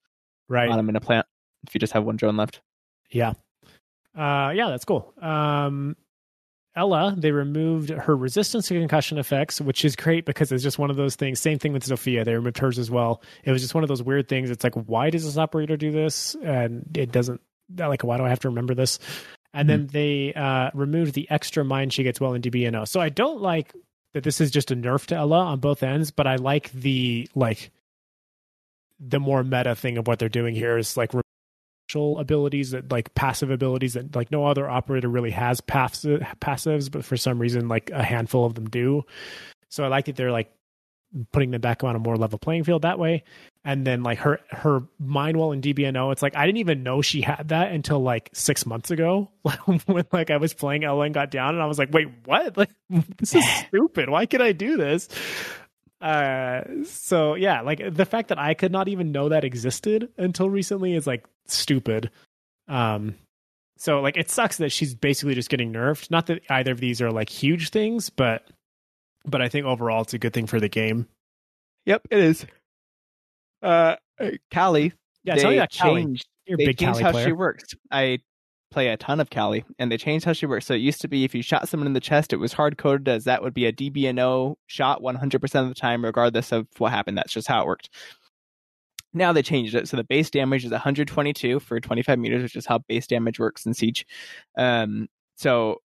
Right. 0.49 0.69
on 0.69 0.75
them 0.75 0.89
in 0.89 0.97
a 0.97 0.99
plant 0.99 1.25
if 1.65 1.73
you 1.73 1.79
just 1.79 1.93
have 1.93 2.03
one 2.03 2.17
drone 2.17 2.35
left. 2.35 2.59
Yeah. 3.11 3.31
Uh, 4.13 4.51
yeah, 4.53 4.67
that's 4.69 4.83
cool. 4.83 5.13
Um, 5.21 5.95
Ela, 6.75 7.13
they 7.17 7.31
removed 7.31 7.89
her 7.89 8.15
resistance 8.15 8.67
to 8.67 8.79
concussion 8.79 9.17
effects, 9.17 9.59
which 9.59 9.83
is 9.83 9.95
great 9.95 10.25
because 10.25 10.51
it's 10.51 10.63
just 10.63 10.79
one 10.79 10.89
of 10.89 10.95
those 10.95 11.15
things. 11.15 11.39
Same 11.39 11.59
thing 11.59 11.73
with 11.73 11.83
Zofia. 11.83 12.23
They 12.23 12.33
removed 12.33 12.57
hers 12.59 12.79
as 12.79 12.89
well. 12.89 13.21
It 13.43 13.51
was 13.51 13.61
just 13.61 13.75
one 13.75 13.83
of 13.83 13.89
those 13.89 14.01
weird 14.01 14.29
things. 14.29 14.49
It's 14.49 14.63
like, 14.63 14.75
why 14.75 15.09
does 15.09 15.25
this 15.25 15.37
operator 15.37 15.75
do 15.75 15.91
this? 15.91 16.35
And 16.43 16.85
it 16.95 17.11
doesn't, 17.11 17.41
like, 17.77 18.03
why 18.03 18.17
do 18.17 18.23
I 18.23 18.29
have 18.29 18.39
to 18.41 18.49
remember 18.49 18.73
this? 18.73 18.99
And 19.53 19.67
mm-hmm. 19.67 19.77
then 19.77 19.87
they 19.87 20.33
uh, 20.33 20.71
removed 20.73 21.13
the 21.13 21.29
extra 21.29 21.65
mind 21.65 21.91
she 21.91 22.03
gets 22.03 22.21
well 22.21 22.33
in 22.33 22.41
DBNO. 22.41 22.87
So 22.87 23.01
I 23.01 23.09
don't 23.09 23.41
like 23.41 23.73
that 24.13 24.23
this 24.23 24.39
is 24.39 24.49
just 24.49 24.71
a 24.71 24.75
nerf 24.75 25.07
to 25.07 25.15
Ela 25.15 25.39
on 25.39 25.59
both 25.59 25.83
ends, 25.83 26.11
but 26.11 26.25
I 26.25 26.37
like 26.37 26.71
the, 26.71 27.27
like, 27.35 27.71
the 29.01 29.19
more 29.19 29.43
meta 29.43 29.75
thing 29.75 29.97
of 29.97 30.07
what 30.07 30.19
they're 30.19 30.29
doing 30.29 30.55
here 30.55 30.77
is 30.77 30.95
like 30.95 31.11
abilities 31.95 32.71
that 32.71 32.91
like 32.91 33.13
passive 33.15 33.51
abilities 33.51 33.93
that 33.93 34.15
like 34.15 34.31
no 34.31 34.45
other 34.45 34.69
operator 34.69 35.09
really 35.09 35.31
has 35.31 35.61
passive 35.61 36.21
passives, 36.39 36.91
but 36.91 37.05
for 37.05 37.17
some 37.17 37.39
reason 37.39 37.67
like 37.67 37.89
a 37.91 38.03
handful 38.03 38.45
of 38.45 38.55
them 38.55 38.69
do. 38.69 39.03
So 39.69 39.83
I 39.83 39.87
like 39.87 40.05
that 40.05 40.15
they're 40.15 40.31
like 40.31 40.51
putting 41.31 41.51
them 41.51 41.61
back 41.61 41.83
on 41.83 41.95
a 41.95 41.99
more 41.99 42.15
level 42.15 42.39
playing 42.39 42.63
field 42.63 42.83
that 42.83 42.99
way. 42.99 43.23
And 43.63 43.85
then 43.85 44.01
like 44.01 44.19
her 44.19 44.39
her 44.49 44.81
mind 44.97 45.37
wall 45.37 45.51
in 45.51 45.61
DBNO, 45.61 46.11
it's 46.11 46.21
like 46.21 46.35
I 46.35 46.45
didn't 46.45 46.59
even 46.59 46.83
know 46.83 47.01
she 47.01 47.21
had 47.21 47.49
that 47.49 47.71
until 47.71 47.99
like 47.99 48.29
six 48.33 48.65
months 48.65 48.89
ago 48.89 49.29
when 49.85 50.05
like 50.11 50.31
I 50.31 50.37
was 50.37 50.53
playing 50.53 50.83
Ela 50.83 51.05
and 51.05 51.13
got 51.13 51.29
down 51.29 51.53
and 51.53 51.61
I 51.61 51.67
was 51.67 51.77
like, 51.77 51.93
wait, 51.93 52.07
what? 52.25 52.57
Like 52.61 52.71
this 53.17 53.35
is 53.35 53.47
stupid. 53.67 54.09
Why 54.09 54.25
can 54.25 54.41
I 54.41 54.51
do 54.51 54.77
this? 54.77 55.09
Uh, 56.01 56.63
so 56.83 57.35
yeah, 57.35 57.61
like 57.61 57.93
the 57.93 58.05
fact 58.05 58.29
that 58.29 58.39
I 58.39 58.53
could 58.55 58.71
not 58.71 58.87
even 58.87 59.11
know 59.11 59.29
that 59.29 59.43
existed 59.43 60.09
until 60.17 60.49
recently 60.49 60.95
is 60.95 61.05
like 61.05 61.25
stupid. 61.45 62.09
Um, 62.67 63.15
so 63.77 64.01
like 64.01 64.17
it 64.17 64.29
sucks 64.29 64.57
that 64.57 64.71
she's 64.71 64.95
basically 64.95 65.35
just 65.35 65.49
getting 65.49 65.71
nerfed. 65.71 66.09
Not 66.09 66.27
that 66.27 66.41
either 66.49 66.71
of 66.71 66.79
these 66.79 67.01
are 67.01 67.11
like 67.11 67.29
huge 67.29 67.69
things, 67.69 68.09
but 68.09 68.47
but 69.25 69.41
I 69.41 69.49
think 69.49 69.65
overall 69.65 70.01
it's 70.01 70.13
a 70.13 70.19
good 70.19 70.33
thing 70.33 70.47
for 70.47 70.59
the 70.59 70.69
game. 70.69 71.07
Yep, 71.85 72.07
it 72.09 72.19
is. 72.19 72.45
Uh, 73.61 73.95
Kali. 74.49 74.93
Yeah, 75.23 75.35
tell 75.35 75.51
me 75.51 75.57
about 75.57 75.71
Kali. 75.71 76.19
You're 76.45 76.55
a 76.61 76.65
big 76.65 76.77
Kali 76.77 77.03
how 77.03 77.11
player. 77.11 77.27
she 77.27 77.31
works. 77.31 77.75
I 77.91 78.19
play 78.71 78.87
a 78.87 78.97
ton 78.97 79.19
of 79.19 79.29
Kali, 79.29 79.63
and 79.77 79.91
they 79.91 79.97
changed 79.97 80.25
how 80.25 80.33
she 80.33 80.45
works. 80.45 80.65
So 80.65 80.73
it 80.73 80.77
used 80.77 81.01
to 81.01 81.07
be 81.07 81.23
if 81.23 81.35
you 81.35 81.43
shot 81.43 81.67
someone 81.67 81.87
in 81.87 81.93
the 81.93 81.99
chest, 81.99 82.33
it 82.33 82.37
was 82.37 82.53
hard 82.53 82.77
coded 82.77 83.07
as 83.07 83.25
that 83.25 83.43
would 83.43 83.53
be 83.53 83.65
a 83.65 83.73
DBNO 83.73 84.55
shot 84.67 85.01
100% 85.01 85.61
of 85.61 85.69
the 85.69 85.75
time, 85.75 86.03
regardless 86.03 86.51
of 86.51 86.67
what 86.77 86.91
happened. 86.91 87.17
That's 87.17 87.33
just 87.33 87.47
how 87.47 87.61
it 87.61 87.67
worked. 87.67 87.89
Now 89.13 89.33
they 89.33 89.41
changed 89.41 89.75
it. 89.75 89.89
So 89.89 89.97
the 89.97 90.03
base 90.03 90.29
damage 90.29 90.63
is 90.63 90.71
122 90.71 91.59
for 91.59 91.79
25 91.79 92.17
meters, 92.17 92.43
which 92.43 92.55
is 92.55 92.65
how 92.65 92.79
base 92.79 93.07
damage 93.07 93.39
works 93.39 93.65
in 93.65 93.73
Siege. 93.73 94.05
Um, 94.57 95.09
so 95.35 95.81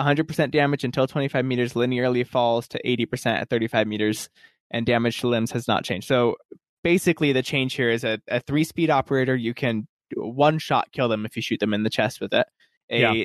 100% 0.00 0.50
damage 0.50 0.84
until 0.84 1.06
25 1.06 1.44
meters 1.44 1.74
linearly 1.74 2.26
falls 2.26 2.66
to 2.68 2.80
80% 2.82 3.26
at 3.26 3.50
35 3.50 3.86
meters, 3.86 4.30
and 4.70 4.86
damage 4.86 5.20
to 5.20 5.28
limbs 5.28 5.52
has 5.52 5.68
not 5.68 5.84
changed. 5.84 6.08
So 6.08 6.36
basically, 6.82 7.32
the 7.32 7.42
change 7.42 7.74
here 7.74 7.90
is 7.90 8.04
a, 8.04 8.18
a 8.28 8.40
three 8.40 8.64
speed 8.64 8.88
operator, 8.88 9.36
you 9.36 9.52
can 9.52 9.86
one 10.16 10.58
shot 10.58 10.92
kill 10.92 11.08
them 11.08 11.26
if 11.26 11.36
you 11.36 11.42
shoot 11.42 11.60
them 11.60 11.74
in 11.74 11.82
the 11.82 11.90
chest 11.90 12.20
with 12.20 12.32
it. 12.32 12.46
A 12.90 13.00
yeah. 13.00 13.24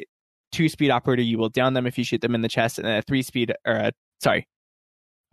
two 0.52 0.70
speed 0.70 0.92
operator, 0.92 1.22
you 1.22 1.38
will 1.38 1.50
down 1.50 1.74
them 1.74 1.88
if 1.88 1.98
you 1.98 2.04
shoot 2.04 2.22
them 2.22 2.36
in 2.36 2.42
the 2.42 2.50
chest, 2.50 2.80
and 2.80 2.88
a 2.88 3.02
three 3.02 3.22
speed 3.22 3.54
or 3.66 3.74
a, 3.74 3.92
sorry, 4.22 4.48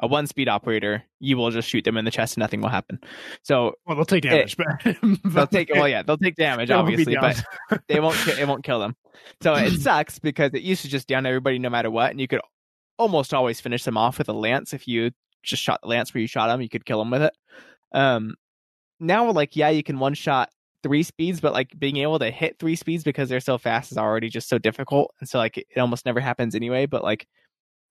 a 0.00 0.06
one 0.06 0.26
speed 0.26 0.48
operator, 0.48 1.04
you 1.20 1.36
will 1.36 1.50
just 1.50 1.68
shoot 1.68 1.84
them 1.84 1.96
in 1.96 2.04
the 2.04 2.10
chest 2.10 2.36
and 2.36 2.42
nothing 2.42 2.60
will 2.60 2.68
happen. 2.68 2.98
So 3.42 3.74
well, 3.86 3.96
they'll 3.96 4.04
take 4.04 4.24
damage, 4.24 4.56
it, 4.58 4.96
but 5.00 5.18
they'll 5.32 5.46
take 5.46 5.70
well, 5.72 5.88
yeah, 5.88 6.02
they'll 6.02 6.18
take 6.18 6.36
damage 6.36 6.70
obviously, 6.72 7.16
but 7.16 7.42
they 7.88 8.00
won't 8.00 8.16
it 8.26 8.46
won't 8.48 8.64
kill 8.64 8.80
them. 8.80 8.96
So 9.42 9.54
it 9.54 9.70
sucks 9.80 10.18
because 10.18 10.50
it 10.54 10.62
used 10.62 10.82
to 10.82 10.88
just 10.88 11.06
down 11.06 11.26
everybody 11.26 11.58
no 11.58 11.70
matter 11.70 11.90
what, 11.90 12.10
and 12.10 12.20
you 12.20 12.26
could 12.26 12.40
almost 12.98 13.32
always 13.32 13.60
finish 13.60 13.84
them 13.84 13.96
off 13.96 14.18
with 14.18 14.28
a 14.28 14.32
lance 14.32 14.72
if 14.72 14.88
you 14.88 15.10
just 15.42 15.62
shot 15.62 15.80
the 15.82 15.88
lance 15.88 16.12
where 16.12 16.20
you 16.20 16.26
shot 16.26 16.48
them, 16.48 16.60
you 16.60 16.68
could 16.68 16.84
kill 16.84 16.98
them 16.98 17.10
with 17.10 17.22
it. 17.22 17.34
Um, 17.92 18.34
now 18.98 19.30
like 19.30 19.54
yeah, 19.54 19.68
you 19.68 19.84
can 19.84 20.00
one 20.00 20.14
shot 20.14 20.50
three 20.84 21.02
speeds, 21.02 21.40
but 21.40 21.54
like 21.54 21.76
being 21.76 21.96
able 21.96 22.20
to 22.20 22.30
hit 22.30 22.58
three 22.60 22.76
speeds 22.76 23.02
because 23.02 23.28
they're 23.28 23.40
so 23.40 23.58
fast 23.58 23.90
is 23.90 23.98
already 23.98 24.28
just 24.28 24.48
so 24.48 24.58
difficult. 24.58 25.12
And 25.18 25.28
so 25.28 25.38
like 25.38 25.56
it 25.56 25.66
almost 25.78 26.04
never 26.04 26.20
happens 26.20 26.54
anyway. 26.54 26.86
But 26.86 27.02
like 27.02 27.26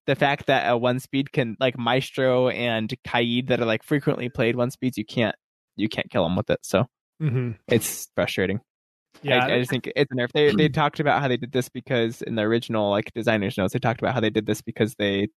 the 0.05 0.15
fact 0.15 0.45
that 0.45 0.69
a 0.69 0.77
one 0.77 0.99
speed 0.99 1.31
can 1.31 1.57
like 1.59 1.77
Maestro 1.77 2.49
and 2.49 2.93
Kaid 3.03 3.47
that 3.47 3.59
are 3.59 3.65
like 3.65 3.83
frequently 3.83 4.29
played 4.29 4.55
one 4.55 4.71
speeds, 4.71 4.97
you 4.97 5.05
can't 5.05 5.35
you 5.75 5.89
can't 5.89 6.09
kill 6.09 6.23
them 6.23 6.35
with 6.35 6.49
it. 6.51 6.59
So 6.61 6.85
mm-hmm. 7.21 7.51
it's 7.67 8.07
frustrating. 8.15 8.61
Yeah, 9.23 9.45
I, 9.45 9.55
I, 9.55 9.59
just 9.59 9.71
think 9.71 9.91
it's 9.95 10.11
a 10.11 10.15
nerf. 10.15 10.31
They 10.33 10.53
they 10.53 10.69
talked 10.69 10.99
about 10.99 11.21
how 11.21 11.27
they 11.27 11.37
did 11.37 11.51
this 11.51 11.69
because 11.69 12.21
in 12.21 12.35
the 12.35 12.43
original 12.43 12.89
like 12.91 13.11
designers 13.13 13.57
notes, 13.57 13.73
they 13.73 13.79
talked 13.79 14.01
about 14.01 14.13
how 14.13 14.19
they 14.19 14.29
did 14.29 14.45
this 14.45 14.61
because 14.61 14.95
they 14.95 15.29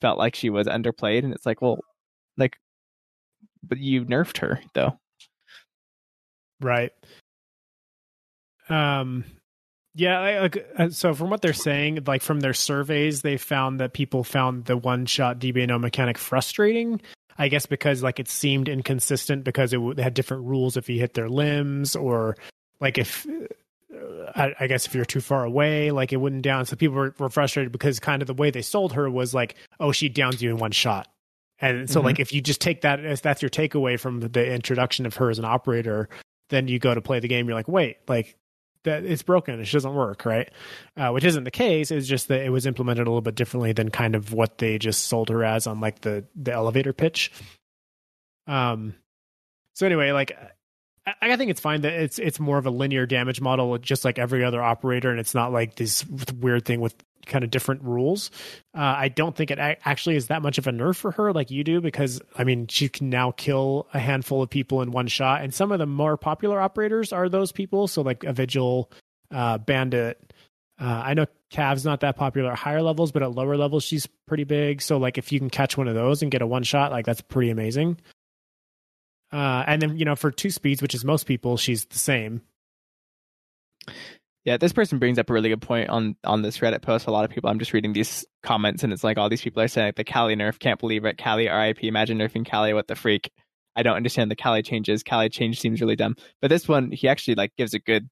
felt 0.00 0.18
like 0.18 0.34
she 0.34 0.50
was 0.50 0.66
underplayed, 0.66 1.24
and 1.24 1.32
it's 1.32 1.46
like, 1.46 1.62
well, 1.62 1.78
like, 2.36 2.56
but 3.62 3.78
you 3.78 4.04
nerfed 4.04 4.38
her 4.38 4.60
though. 4.74 4.98
Right. 6.62 6.92
Um 8.68 9.24
yeah, 9.94 10.40
like 10.40 10.66
uh, 10.78 10.88
so 10.88 11.12
from 11.12 11.28
what 11.28 11.42
they're 11.42 11.52
saying, 11.52 12.04
like 12.06 12.22
from 12.22 12.40
their 12.40 12.54
surveys, 12.54 13.20
they 13.20 13.36
found 13.36 13.80
that 13.80 13.92
people 13.92 14.24
found 14.24 14.64
the 14.64 14.76
one 14.76 15.04
shot 15.04 15.38
DBNO 15.38 15.78
mechanic 15.80 16.16
frustrating. 16.16 17.00
I 17.38 17.48
guess 17.48 17.66
because 17.66 18.02
like 18.02 18.18
it 18.18 18.28
seemed 18.28 18.68
inconsistent 18.68 19.44
because 19.44 19.72
it, 19.72 19.76
w- 19.76 20.00
had 20.00 20.14
different 20.14 20.44
rules 20.44 20.76
if 20.76 20.88
you 20.88 20.98
hit 20.98 21.14
their 21.14 21.28
limbs 21.28 21.96
or 21.96 22.36
like 22.80 22.98
if 22.98 23.26
uh, 23.26 24.32
I, 24.34 24.54
I, 24.60 24.66
guess 24.66 24.86
if 24.86 24.94
you're 24.94 25.04
too 25.04 25.20
far 25.20 25.44
away, 25.44 25.90
like 25.90 26.12
it 26.12 26.18
wouldn't 26.18 26.42
down. 26.42 26.66
So 26.66 26.76
people 26.76 26.96
were, 26.96 27.14
were, 27.18 27.30
frustrated 27.30 27.72
because 27.72 28.00
kind 28.00 28.22
of 28.22 28.28
the 28.28 28.34
way 28.34 28.50
they 28.50 28.62
sold 28.62 28.92
her 28.94 29.10
was 29.10 29.34
like, 29.34 29.54
oh, 29.80 29.92
she 29.92 30.08
downs 30.08 30.42
you 30.42 30.50
in 30.50 30.56
one 30.56 30.72
shot. 30.72 31.08
And 31.60 31.88
so 31.88 32.00
mm-hmm. 32.00 32.06
like 32.06 32.20
if 32.20 32.32
you 32.32 32.40
just 32.40 32.60
take 32.60 32.82
that 32.82 33.04
as 33.04 33.20
that's 33.20 33.42
your 33.42 33.50
takeaway 33.50 33.98
from 33.98 34.20
the 34.20 34.52
introduction 34.52 35.06
of 35.06 35.16
her 35.16 35.30
as 35.30 35.38
an 35.38 35.44
operator, 35.44 36.08
then 36.52 36.68
you 36.68 36.78
go 36.78 36.94
to 36.94 37.00
play 37.00 37.18
the 37.18 37.28
game 37.28 37.48
you're 37.48 37.56
like 37.56 37.66
wait 37.66 37.96
like 38.06 38.36
that 38.84 39.04
it's 39.04 39.22
broken 39.22 39.58
it 39.60 39.70
doesn't 39.70 39.94
work 39.94 40.24
right? 40.24 40.50
Uh, 40.96 41.10
which 41.10 41.24
isn't 41.24 41.44
the 41.44 41.50
case 41.50 41.90
it's 41.90 42.06
just 42.06 42.28
that 42.28 42.42
it 42.42 42.50
was 42.50 42.66
implemented 42.66 43.06
a 43.06 43.10
little 43.10 43.20
bit 43.22 43.34
differently 43.34 43.72
than 43.72 43.90
kind 43.90 44.14
of 44.14 44.32
what 44.32 44.58
they 44.58 44.78
just 44.78 45.06
sold 45.06 45.28
her 45.28 45.42
as 45.44 45.66
on 45.66 45.80
like 45.80 46.00
the 46.02 46.24
the 46.36 46.52
elevator 46.52 46.92
pitch. 46.92 47.32
Um 48.46 48.94
so 49.74 49.86
anyway 49.86 50.12
like 50.12 50.36
I, 51.06 51.14
I 51.22 51.36
think 51.36 51.50
it's 51.50 51.60
fine 51.60 51.82
that 51.82 51.92
it's 51.92 52.18
it's 52.18 52.38
more 52.38 52.58
of 52.58 52.66
a 52.66 52.70
linear 52.70 53.06
damage 53.06 53.40
model 53.40 53.78
just 53.78 54.04
like 54.04 54.18
every 54.18 54.44
other 54.44 54.62
operator 54.62 55.10
and 55.10 55.20
it's 55.20 55.34
not 55.34 55.52
like 55.52 55.76
this 55.76 56.04
weird 56.06 56.64
thing 56.64 56.80
with 56.80 56.94
kind 57.26 57.44
of 57.44 57.50
different 57.50 57.82
rules. 57.82 58.30
Uh, 58.76 58.94
I 58.96 59.08
don't 59.08 59.36
think 59.36 59.50
it 59.50 59.58
actually 59.58 60.16
is 60.16 60.28
that 60.28 60.42
much 60.42 60.58
of 60.58 60.66
a 60.66 60.70
nerf 60.70 60.96
for 60.96 61.12
her 61.12 61.32
like 61.32 61.50
you 61.50 61.64
do 61.64 61.80
because 61.80 62.20
I 62.36 62.44
mean 62.44 62.66
she 62.66 62.88
can 62.88 63.10
now 63.10 63.30
kill 63.32 63.86
a 63.94 63.98
handful 63.98 64.42
of 64.42 64.50
people 64.50 64.82
in 64.82 64.90
one 64.90 65.06
shot, 65.06 65.42
and 65.42 65.52
some 65.52 65.72
of 65.72 65.78
the 65.78 65.86
more 65.86 66.16
popular 66.16 66.60
operators 66.60 67.12
are 67.12 67.28
those 67.28 67.52
people. 67.52 67.88
So 67.88 68.02
like 68.02 68.24
a 68.24 68.32
vigil, 68.32 68.90
uh, 69.30 69.58
bandit. 69.58 70.32
Uh, 70.80 71.02
I 71.04 71.14
know 71.14 71.26
Cav's 71.50 71.84
not 71.84 72.00
that 72.00 72.16
popular 72.16 72.52
at 72.52 72.58
higher 72.58 72.82
levels, 72.82 73.12
but 73.12 73.22
at 73.22 73.32
lower 73.32 73.56
levels 73.56 73.84
she's 73.84 74.08
pretty 74.26 74.44
big. 74.44 74.82
So 74.82 74.96
like 74.96 75.18
if 75.18 75.30
you 75.30 75.38
can 75.38 75.50
catch 75.50 75.76
one 75.76 75.88
of 75.88 75.94
those 75.94 76.22
and 76.22 76.30
get 76.30 76.42
a 76.42 76.46
one 76.46 76.62
shot, 76.62 76.90
like 76.90 77.06
that's 77.06 77.20
pretty 77.20 77.50
amazing. 77.50 77.98
Uh, 79.32 79.64
and 79.66 79.80
then 79.80 79.96
you 79.96 80.04
know 80.04 80.16
for 80.16 80.30
two 80.30 80.50
speeds, 80.50 80.82
which 80.82 80.94
is 80.94 81.04
most 81.04 81.24
people, 81.24 81.56
she's 81.56 81.84
the 81.86 81.98
same. 81.98 82.42
Yeah, 84.44 84.56
this 84.56 84.72
person 84.72 84.98
brings 84.98 85.18
up 85.18 85.30
a 85.30 85.32
really 85.32 85.50
good 85.50 85.62
point 85.62 85.88
on 85.88 86.16
on 86.24 86.42
this 86.42 86.58
Reddit 86.58 86.82
post. 86.82 87.06
A 87.06 87.12
lot 87.12 87.24
of 87.24 87.30
people, 87.30 87.48
I'm 87.48 87.58
just 87.58 87.72
reading 87.72 87.92
these 87.92 88.24
comments, 88.42 88.82
and 88.82 88.92
it's 88.92 89.04
like 89.04 89.16
all 89.16 89.28
these 89.28 89.42
people 89.42 89.62
are 89.62 89.68
saying 89.68 89.88
like, 89.88 89.96
the 89.96 90.04
Kali 90.04 90.34
nerf, 90.34 90.58
can't 90.58 90.80
believe 90.80 91.04
it. 91.04 91.16
Kali, 91.18 91.48
RIP, 91.48 91.84
imagine 91.84 92.18
nerfing 92.18 92.48
Kali, 92.48 92.74
what 92.74 92.88
the 92.88 92.96
freak. 92.96 93.30
I 93.76 93.82
don't 93.82 93.96
understand 93.96 94.30
the 94.30 94.36
Kali 94.36 94.62
changes. 94.62 95.02
Kali 95.02 95.28
change 95.28 95.60
seems 95.60 95.80
really 95.80 95.96
dumb. 95.96 96.16
But 96.40 96.48
this 96.48 96.68
one, 96.68 96.90
he 96.90 97.08
actually 97.08 97.36
like 97.36 97.52
gives 97.56 97.72
a 97.72 97.78
good, 97.78 98.08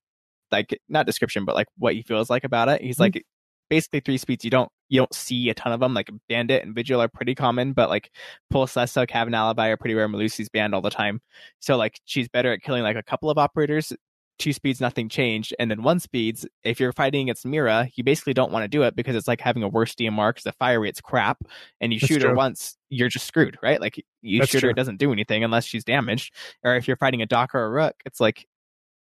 like 0.53 0.81
not 0.89 1.05
description, 1.05 1.45
but 1.45 1.55
like 1.55 1.67
what 1.77 1.95
he 1.95 2.03
feels 2.03 2.31
like 2.31 2.45
about 2.45 2.69
it. 2.69 2.81
He's 2.81 2.97
mm-hmm. 2.97 3.03
like, 3.03 3.25
basically 3.71 4.01
three 4.01 4.19
speeds. 4.19 4.45
You 4.45 4.51
don't 4.51 4.71
you 4.89 5.01
don't 5.01 5.15
see 5.15 5.49
a 5.49 5.55
ton 5.55 5.73
of 5.73 5.81
them. 5.81 5.95
Like 5.95 6.11
Bandit 6.29 6.65
and 6.65 6.75
Vigil 6.75 7.01
are 7.01 7.09
pretty 7.09 7.35
common, 7.35 7.73
but 7.73 7.89
like 7.89 8.11
Pulse, 8.51 8.75
Lesso, 8.75 9.07
Cav, 9.07 9.27
and 9.27 9.35
Alibi 9.35 9.69
are 9.69 9.77
pretty 9.77 9.95
rare. 9.95 10.09
Melusi's 10.09 10.51
banned 10.51 10.75
all 10.75 10.83
the 10.83 10.91
time, 10.91 11.21
so 11.61 11.77
like 11.77 12.01
she's 12.05 12.29
better 12.29 12.53
at 12.53 12.63
killing 12.63 12.83
like 12.83 12.97
a 12.97 13.03
couple 13.03 13.31
of 13.31 13.39
operators 13.39 13.93
two 14.41 14.53
speeds, 14.53 14.81
nothing 14.81 15.09
changed. 15.09 15.55
And 15.59 15.71
then 15.71 15.83
one 15.83 16.01
speeds, 16.01 16.47
if 16.65 16.81
you're 16.81 16.93
fighting 16.93 17.23
against 17.23 17.47
Mira, 17.47 17.89
you 17.95 18.03
basically 18.03 18.35
don't 18.35 18.51
want 18.51 18.65
to 18.65 18.69
do 18.69 18.83
it 18.83 18.97
because 18.97 19.15
it's 19.15 19.29
like 19.29 19.41
having 19.41 19.63
a 19.63 19.69
worse 19.69 19.95
DMR 19.95 20.31
because 20.31 20.45
the 20.45 20.53
fire 20.53 20.81
rate's 20.81 21.01
crap. 21.01 21.39
And 21.81 21.93
you 21.93 22.01
That's 22.01 22.09
shoot 22.09 22.21
true. 22.21 22.31
her 22.31 22.35
once, 22.35 22.77
you're 22.89 23.09
just 23.09 23.27
screwed, 23.27 23.57
right? 23.63 23.81
Like 23.81 24.03
you 24.23 24.41
That's 24.41 24.51
shoot 24.51 24.61
true. 24.61 24.69
her, 24.69 24.71
it 24.71 24.77
doesn't 24.77 24.99
do 24.99 25.13
anything 25.13 25.45
unless 25.45 25.65
she's 25.65 25.85
damaged. 25.85 26.35
Or 26.65 26.75
if 26.75 26.89
you're 26.89 26.97
fighting 26.97 27.23
a 27.23 27.27
Doc 27.27 27.55
or 27.55 27.65
a 27.65 27.71
Rook, 27.71 27.95
it's 28.05 28.21
like, 28.21 28.47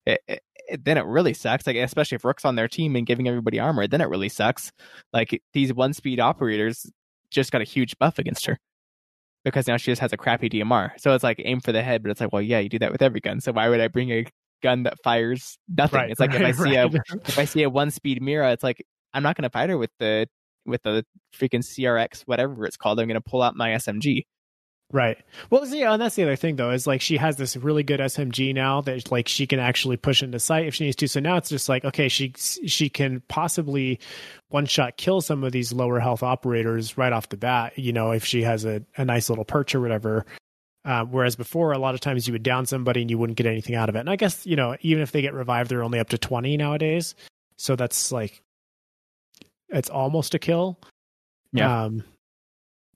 it, 0.07 0.21
it, 0.27 0.43
it, 0.69 0.85
then 0.85 0.99
it 0.99 1.05
really 1.05 1.35
sucks. 1.35 1.67
Like 1.67 1.77
especially 1.77 2.17
if 2.17 2.25
Rook's 2.25 2.45
on 2.45 2.57
their 2.57 2.69
team 2.69 2.97
and 2.97 3.07
giving 3.07 3.29
everybody 3.29 3.61
armor, 3.61 3.87
then 3.87 4.01
it 4.01 4.09
really 4.09 4.29
sucks. 4.29 4.73
Like 5.13 5.43
these 5.53 5.73
one 5.73 5.93
speed 5.93 6.19
operators 6.19 6.91
just 7.31 7.53
got 7.53 7.61
a 7.61 7.65
huge 7.65 7.97
buff 7.99 8.19
against 8.19 8.47
her 8.47 8.59
because 9.45 9.67
now 9.67 9.77
she 9.77 9.91
just 9.91 10.01
has 10.01 10.13
a 10.13 10.17
crappy 10.17 10.49
DMR. 10.49 10.91
So 10.99 11.15
it's 11.15 11.25
like 11.25 11.41
aim 11.45 11.61
for 11.61 11.73
the 11.73 11.83
head, 11.83 12.03
but 12.03 12.11
it's 12.11 12.21
like, 12.21 12.33
well, 12.33 12.43
yeah, 12.43 12.59
you 12.59 12.69
do 12.69 12.79
that 12.81 12.93
with 12.93 13.03
every 13.03 13.21
gun. 13.21 13.41
So 13.41 13.53
why 13.53 13.69
would 13.69 13.81
I 13.81 13.89
bring 13.89 14.11
a 14.11 14.27
gun 14.63 14.85
that 14.85 15.03
fires 15.03 15.59
nothing. 15.69 16.01
Right, 16.01 16.11
it's 16.11 16.21
like 16.21 16.33
right, 16.33 16.43
if 16.43 16.61
I 16.61 16.65
see 16.65 16.77
right. 16.79 16.95
a 16.95 17.03
if 17.27 17.39
I 17.39 17.45
see 17.45 17.63
a 17.63 17.71
one 17.71 17.91
speed 17.91 18.23
Mira, 18.23 18.53
it's 18.53 18.63
like 18.63 18.85
I'm 19.13 19.23
not 19.23 19.37
going 19.37 19.45
to 19.45 19.51
fight 19.51 19.71
her 19.71 19.79
with 19.79 19.91
the 19.99 20.27
with 20.67 20.83
the 20.83 21.05
freaking 21.35 21.65
CRX, 21.65 22.23
whatever 22.23 22.67
it's 22.67 22.77
called, 22.77 23.01
I'm 23.01 23.09
going 23.09 23.15
to 23.15 23.21
pull 23.21 23.43
out 23.43 23.57
my 23.57 23.71
SMG. 23.71 24.25
Right. 24.91 25.19
Well, 25.51 25.67
see, 25.67 25.83
and 25.83 26.01
that's 26.01 26.15
the 26.15 26.23
other 26.23 26.37
thing 26.37 26.57
though, 26.57 26.71
is 26.71 26.87
like 26.87 27.03
she 27.03 27.19
has 27.19 27.37
this 27.37 27.59
really 27.59 27.83
good 27.83 28.01
SMG 28.01 28.55
now 28.55 28.81
that 28.83 29.11
like 29.13 29.29
she 29.29 29.47
can 29.47 29.59
actually 29.59 29.99
push 29.99 30.23
into 30.23 30.39
sight 30.39 30.67
if 30.67 30.75
she 30.75 30.85
needs 30.85 30.97
to. 30.97 31.09
So 31.09 31.21
now 31.21 31.37
it's 31.37 31.51
just 31.51 31.69
like, 31.69 31.85
okay, 31.85 32.09
she 32.09 32.33
she 32.39 32.89
can 32.89 33.23
possibly 33.29 34.01
one 34.49 34.65
shot 34.65 34.97
kill 34.97 35.21
some 35.21 35.45
of 35.45 35.53
these 35.53 35.75
lower 35.75 36.01
health 36.01 36.23
operators 36.23 36.97
right 36.97 37.13
off 37.13 37.29
the 37.29 37.37
bat. 37.37 37.79
You 37.79 37.93
know, 37.93 38.13
if 38.13 38.25
she 38.25 38.43
has 38.45 38.65
a, 38.65 38.83
a 38.97 39.05
nice 39.05 39.29
little 39.29 39.45
perch 39.45 39.75
or 39.75 39.81
whatever. 39.81 40.25
Uh, 40.85 41.05
whereas 41.05 41.37
before, 41.37 41.73
a 41.73 41.79
lot 41.79 41.95
of 41.95 42.01
times 42.01 42.27
you 42.27 42.33
would 42.33 42.43
down 42.43 42.65
somebody 42.65 43.03
and 43.03 43.11
you 43.11 43.19
wouldn't 43.19 43.37
get 43.37 43.47
anything 43.47 43.75
out 43.75 43.89
of 43.89 43.97
it. 43.97 44.01
And 44.01 44.11
I 44.11 44.17
guess 44.17 44.47
you 44.47 44.57
know, 44.57 44.77
even 44.81 45.03
if 45.03 45.13
they 45.13 45.23
get 45.23 45.35
revived, 45.35 45.71
they're 45.71 45.83
only 45.83 45.99
up 45.99 46.11
to 46.11 46.19
twenty 46.19 46.57
nowadays. 46.57 47.15
So 47.57 47.77
that's 47.77 48.13
like, 48.13 48.41
it's 49.69 49.91
almost 49.91 50.35
a 50.35 50.39
kill. 50.39 50.79
Yeah. 51.53 51.85
Um, 51.85 52.05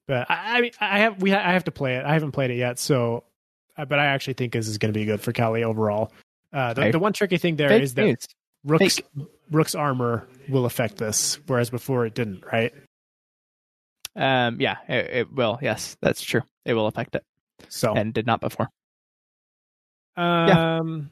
but 0.06 0.30
I, 0.30 0.58
I 0.58 0.60
mean, 0.60 0.70
I 0.80 0.98
have 1.00 1.20
we 1.22 1.32
I 1.32 1.52
have 1.52 1.64
to 1.64 1.70
play 1.70 1.96
it. 1.96 2.04
I 2.04 2.12
haven't 2.12 2.32
played 2.32 2.50
it 2.50 2.56
yet, 2.56 2.78
so 2.78 3.24
uh, 3.76 3.84
but 3.84 3.98
I 3.98 4.06
actually 4.06 4.34
think 4.34 4.52
this 4.52 4.68
is 4.68 4.78
going 4.78 4.92
to 4.92 4.98
be 4.98 5.04
good 5.04 5.20
for 5.20 5.32
Kali 5.32 5.64
overall. 5.64 6.12
Uh, 6.52 6.74
the, 6.74 6.90
the 6.92 6.98
one 6.98 7.12
tricky 7.12 7.38
thing 7.38 7.56
there 7.56 7.72
is 7.72 7.94
that 7.94 8.04
news. 8.04 8.26
Rook's 8.64 8.96
Fake. 8.96 9.06
Rook's 9.50 9.74
armor 9.74 10.28
will 10.48 10.66
affect 10.66 10.98
this, 10.98 11.38
whereas 11.46 11.70
before 11.70 12.04
it 12.04 12.14
didn't. 12.14 12.44
Right? 12.52 12.72
Um, 14.14 14.60
yeah, 14.60 14.76
it, 14.88 15.10
it 15.10 15.32
will. 15.32 15.58
Yes, 15.62 15.96
that's 16.02 16.20
true. 16.22 16.42
It 16.64 16.74
will 16.74 16.86
affect 16.86 17.14
it, 17.14 17.24
So 17.68 17.94
and 17.94 18.12
did 18.12 18.26
not 18.26 18.40
before. 18.40 18.68
um, 20.16 21.10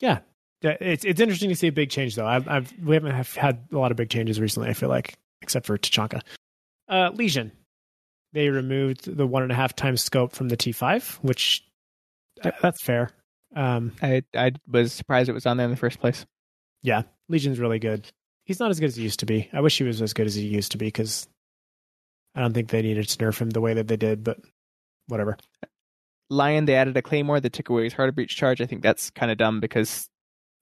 yeah. 0.00 0.20
yeah, 0.62 0.76
it's 0.80 1.04
it's 1.04 1.20
interesting 1.20 1.48
to 1.50 1.56
see 1.56 1.68
a 1.68 1.72
big 1.72 1.90
change 1.90 2.14
though. 2.14 2.26
I've, 2.26 2.48
I've 2.48 2.72
we 2.82 2.94
haven't 2.94 3.14
have 3.14 3.34
had 3.34 3.66
a 3.72 3.78
lot 3.78 3.90
of 3.90 3.96
big 3.96 4.10
changes 4.10 4.40
recently. 4.40 4.68
I 4.68 4.74
feel 4.74 4.88
like, 4.88 5.14
except 5.40 5.66
for 5.66 5.76
Tachanka. 5.78 6.20
Uh, 6.88 7.10
Legion, 7.14 7.52
they 8.32 8.48
removed 8.48 9.16
the 9.16 9.26
one 9.26 9.42
and 9.42 9.52
a 9.52 9.54
half 9.54 9.74
times 9.74 10.02
scope 10.02 10.32
from 10.32 10.48
the 10.48 10.56
T5, 10.56 11.16
which 11.22 11.64
uh, 12.44 12.50
that's 12.60 12.82
fair. 12.82 13.10
Um, 13.54 13.92
I 14.02 14.22
I 14.34 14.52
was 14.70 14.92
surprised 14.92 15.28
it 15.28 15.34
was 15.34 15.46
on 15.46 15.56
there 15.56 15.64
in 15.64 15.70
the 15.70 15.76
first 15.76 16.00
place. 16.00 16.26
yeah, 16.82 17.02
Legion's 17.28 17.58
really 17.58 17.78
good. 17.78 18.10
He's 18.44 18.60
not 18.60 18.70
as 18.70 18.80
good 18.80 18.86
as 18.86 18.96
he 18.96 19.02
used 19.02 19.20
to 19.20 19.26
be. 19.26 19.48
I 19.52 19.60
wish 19.60 19.78
he 19.78 19.84
was 19.84 20.02
as 20.02 20.12
good 20.12 20.26
as 20.26 20.34
he 20.34 20.42
used 20.42 20.72
to 20.72 20.78
be 20.78 20.86
because 20.86 21.28
I 22.34 22.40
don't 22.40 22.52
think 22.52 22.70
they 22.70 22.82
needed 22.82 23.08
to 23.08 23.18
nerf 23.18 23.40
him 23.40 23.50
the 23.50 23.60
way 23.60 23.74
that 23.74 23.88
they 23.88 23.96
did, 23.96 24.24
but 24.24 24.38
whatever. 25.08 25.36
Lion, 26.30 26.64
they 26.64 26.74
added 26.74 26.96
a 26.96 27.02
claymore 27.02 27.40
that 27.40 27.52
took 27.52 27.68
away 27.68 27.84
his 27.84 27.92
heart 27.92 28.08
of 28.08 28.14
breach 28.14 28.34
charge. 28.36 28.60
I 28.60 28.66
think 28.66 28.82
that's 28.82 29.10
kind 29.10 29.30
of 29.30 29.36
dumb 29.38 29.60
because, 29.60 30.08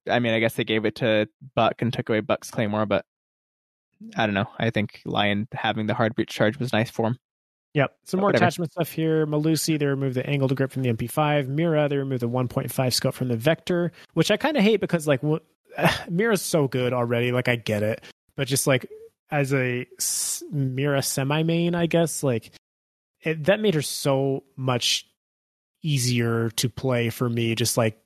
I 0.08 0.18
mean, 0.18 0.32
I 0.34 0.40
guess 0.40 0.54
they 0.54 0.64
gave 0.64 0.84
it 0.84 0.96
to 0.96 1.28
Buck 1.54 1.80
and 1.82 1.92
took 1.92 2.08
away 2.08 2.20
Buck's 2.20 2.50
claymore, 2.50 2.86
but 2.86 3.04
I 4.16 4.26
don't 4.26 4.34
know. 4.34 4.48
I 4.58 4.70
think 4.70 5.00
Lion 5.04 5.46
having 5.52 5.86
the 5.86 5.94
hard 5.94 6.14
breach 6.14 6.30
charge 6.30 6.58
was 6.58 6.72
nice 6.72 6.90
for 6.90 7.06
him. 7.06 7.18
Yep. 7.74 7.94
Some 8.04 8.18
more 8.18 8.28
Whatever. 8.30 8.44
attachment 8.46 8.72
stuff 8.72 8.90
here. 8.90 9.26
Melusi, 9.26 9.78
they 9.78 9.86
removed 9.86 10.16
the 10.16 10.26
angled 10.28 10.56
grip 10.56 10.72
from 10.72 10.82
the 10.82 10.92
MP5. 10.92 11.46
Mira, 11.46 11.88
they 11.88 11.98
removed 11.98 12.22
the 12.22 12.28
1.5 12.28 12.92
scope 12.92 13.14
from 13.14 13.28
the 13.28 13.36
Vector, 13.36 13.92
which 14.14 14.32
I 14.32 14.36
kind 14.36 14.56
of 14.56 14.64
hate 14.64 14.80
because, 14.80 15.06
like, 15.06 15.20
wh- 15.22 15.38
Mira's 16.10 16.42
so 16.42 16.66
good 16.66 16.92
already. 16.92 17.30
Like, 17.30 17.46
I 17.46 17.54
get 17.54 17.84
it. 17.84 18.02
But 18.36 18.48
just, 18.48 18.66
like, 18.66 18.86
as 19.30 19.52
a 19.54 19.86
s- 20.00 20.42
Mira 20.50 21.00
semi 21.00 21.44
main, 21.44 21.76
I 21.76 21.86
guess, 21.86 22.24
like, 22.24 22.50
it, 23.22 23.44
that 23.44 23.60
made 23.60 23.74
her 23.74 23.82
so 23.82 24.44
much 24.56 25.06
easier 25.82 26.50
to 26.50 26.68
play 26.68 27.10
for 27.10 27.28
me. 27.28 27.54
Just, 27.54 27.76
like, 27.76 27.98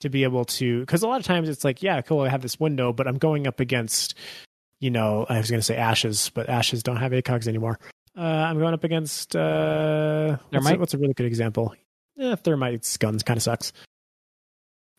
to 0.00 0.08
be 0.08 0.24
able 0.24 0.44
to. 0.44 0.80
Because 0.80 1.02
a 1.02 1.08
lot 1.08 1.20
of 1.20 1.26
times 1.26 1.48
it's 1.48 1.64
like, 1.64 1.82
yeah, 1.82 2.00
cool, 2.02 2.20
I 2.20 2.28
have 2.28 2.42
this 2.42 2.58
window, 2.58 2.92
but 2.92 3.06
I'm 3.06 3.18
going 3.18 3.46
up 3.46 3.60
against, 3.60 4.14
you 4.80 4.90
know, 4.90 5.26
I 5.28 5.38
was 5.38 5.50
going 5.50 5.60
to 5.60 5.64
say 5.64 5.76
Ashes, 5.76 6.30
but 6.34 6.48
Ashes 6.48 6.82
don't 6.82 6.96
have 6.96 7.12
ACOGs 7.12 7.46
anymore. 7.48 7.78
Uh, 8.16 8.20
I'm 8.20 8.58
going 8.58 8.74
up 8.74 8.84
against 8.84 9.34
uh, 9.34 10.36
what's, 10.50 10.66
a, 10.70 10.76
what's 10.76 10.94
a 10.94 10.98
really 10.98 11.14
good 11.14 11.24
example? 11.26 11.74
Yeah, 12.16 12.34
Thermite's 12.34 12.98
guns 12.98 13.22
kind 13.22 13.38
of 13.38 13.42
sucks. 13.42 13.72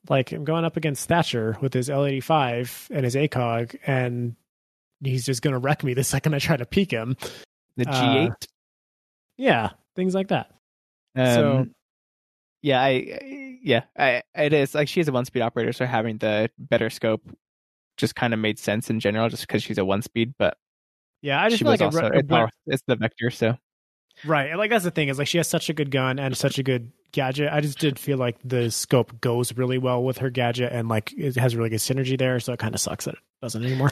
Like 0.09 0.31
I'm 0.31 0.43
going 0.45 0.65
up 0.65 0.77
against 0.77 1.07
Thatcher 1.07 1.55
with 1.61 1.73
his 1.73 1.89
L85 1.89 2.89
and 2.89 3.05
his 3.05 3.15
ACOG, 3.15 3.77
and 3.85 4.35
he's 5.03 5.25
just 5.25 5.41
going 5.43 5.51
to 5.53 5.59
wreck 5.59 5.83
me 5.83 5.93
the 5.93 6.03
second 6.03 6.33
I 6.33 6.39
try 6.39 6.57
to 6.57 6.65
peek 6.65 6.89
him. 6.91 7.15
The 7.77 7.87
Uh, 7.87 7.93
G8. 8.01 8.47
Yeah, 9.37 9.69
things 9.95 10.13
like 10.15 10.27
that. 10.29 10.51
Um, 11.15 11.25
so- 11.25 11.65
yeah, 12.61 12.81
I 12.81 13.59
yeah, 13.61 13.83
I, 13.97 14.23
it 14.35 14.53
is 14.53 14.73
like 14.73 14.87
she's 14.87 15.07
a 15.07 15.11
one 15.11 15.25
speed 15.25 15.41
operator, 15.41 15.73
so 15.73 15.85
having 15.85 16.17
the 16.17 16.49
better 16.57 16.89
scope 16.89 17.21
just 17.97 18.15
kind 18.15 18.33
of 18.33 18.39
made 18.39 18.57
sense 18.57 18.89
in 18.89 18.99
general, 18.99 19.29
just 19.29 19.45
because 19.45 19.61
she's 19.63 19.77
a 19.77 19.85
one 19.85 20.01
speed. 20.01 20.33
But 20.39 20.57
Yeah, 21.21 21.41
I 21.41 21.49
just 21.49 21.59
she 21.59 21.63
feel 21.65 21.71
was 21.73 21.81
like 21.81 21.91
it 21.93 21.95
also 21.95 22.21
power- 22.27 22.49
it's 22.67 22.83
the 22.87 22.95
vector, 22.95 23.29
so 23.29 23.57
Right. 24.25 24.49
And 24.49 24.59
like 24.59 24.69
that's 24.69 24.83
the 24.83 24.91
thing 24.91 25.09
is 25.09 25.17
like 25.17 25.27
she 25.27 25.37
has 25.39 25.47
such 25.49 25.69
a 25.69 25.73
good 25.73 25.89
gun 25.91 26.19
and 26.19 26.37
such 26.37 26.57
a 26.59 26.63
good 26.63 26.91
gadget. 27.11 27.51
I 27.51 27.61
just 27.61 27.79
did 27.79 27.97
feel 27.99 28.17
like 28.17 28.37
the 28.45 28.69
scope 28.71 29.19
goes 29.21 29.57
really 29.57 29.77
well 29.79 30.03
with 30.03 30.19
her 30.19 30.29
gadget 30.29 30.71
and 30.71 30.87
like 30.87 31.11
it 31.17 31.35
has 31.35 31.55
really 31.55 31.69
good 31.69 31.79
synergy 31.79 32.17
there. 32.17 32.39
So 32.39 32.53
it 32.53 32.59
kind 32.59 32.75
of 32.75 32.79
sucks 32.79 33.05
that 33.05 33.15
it 33.15 33.19
doesn't 33.43 33.63
anymore. 33.63 33.91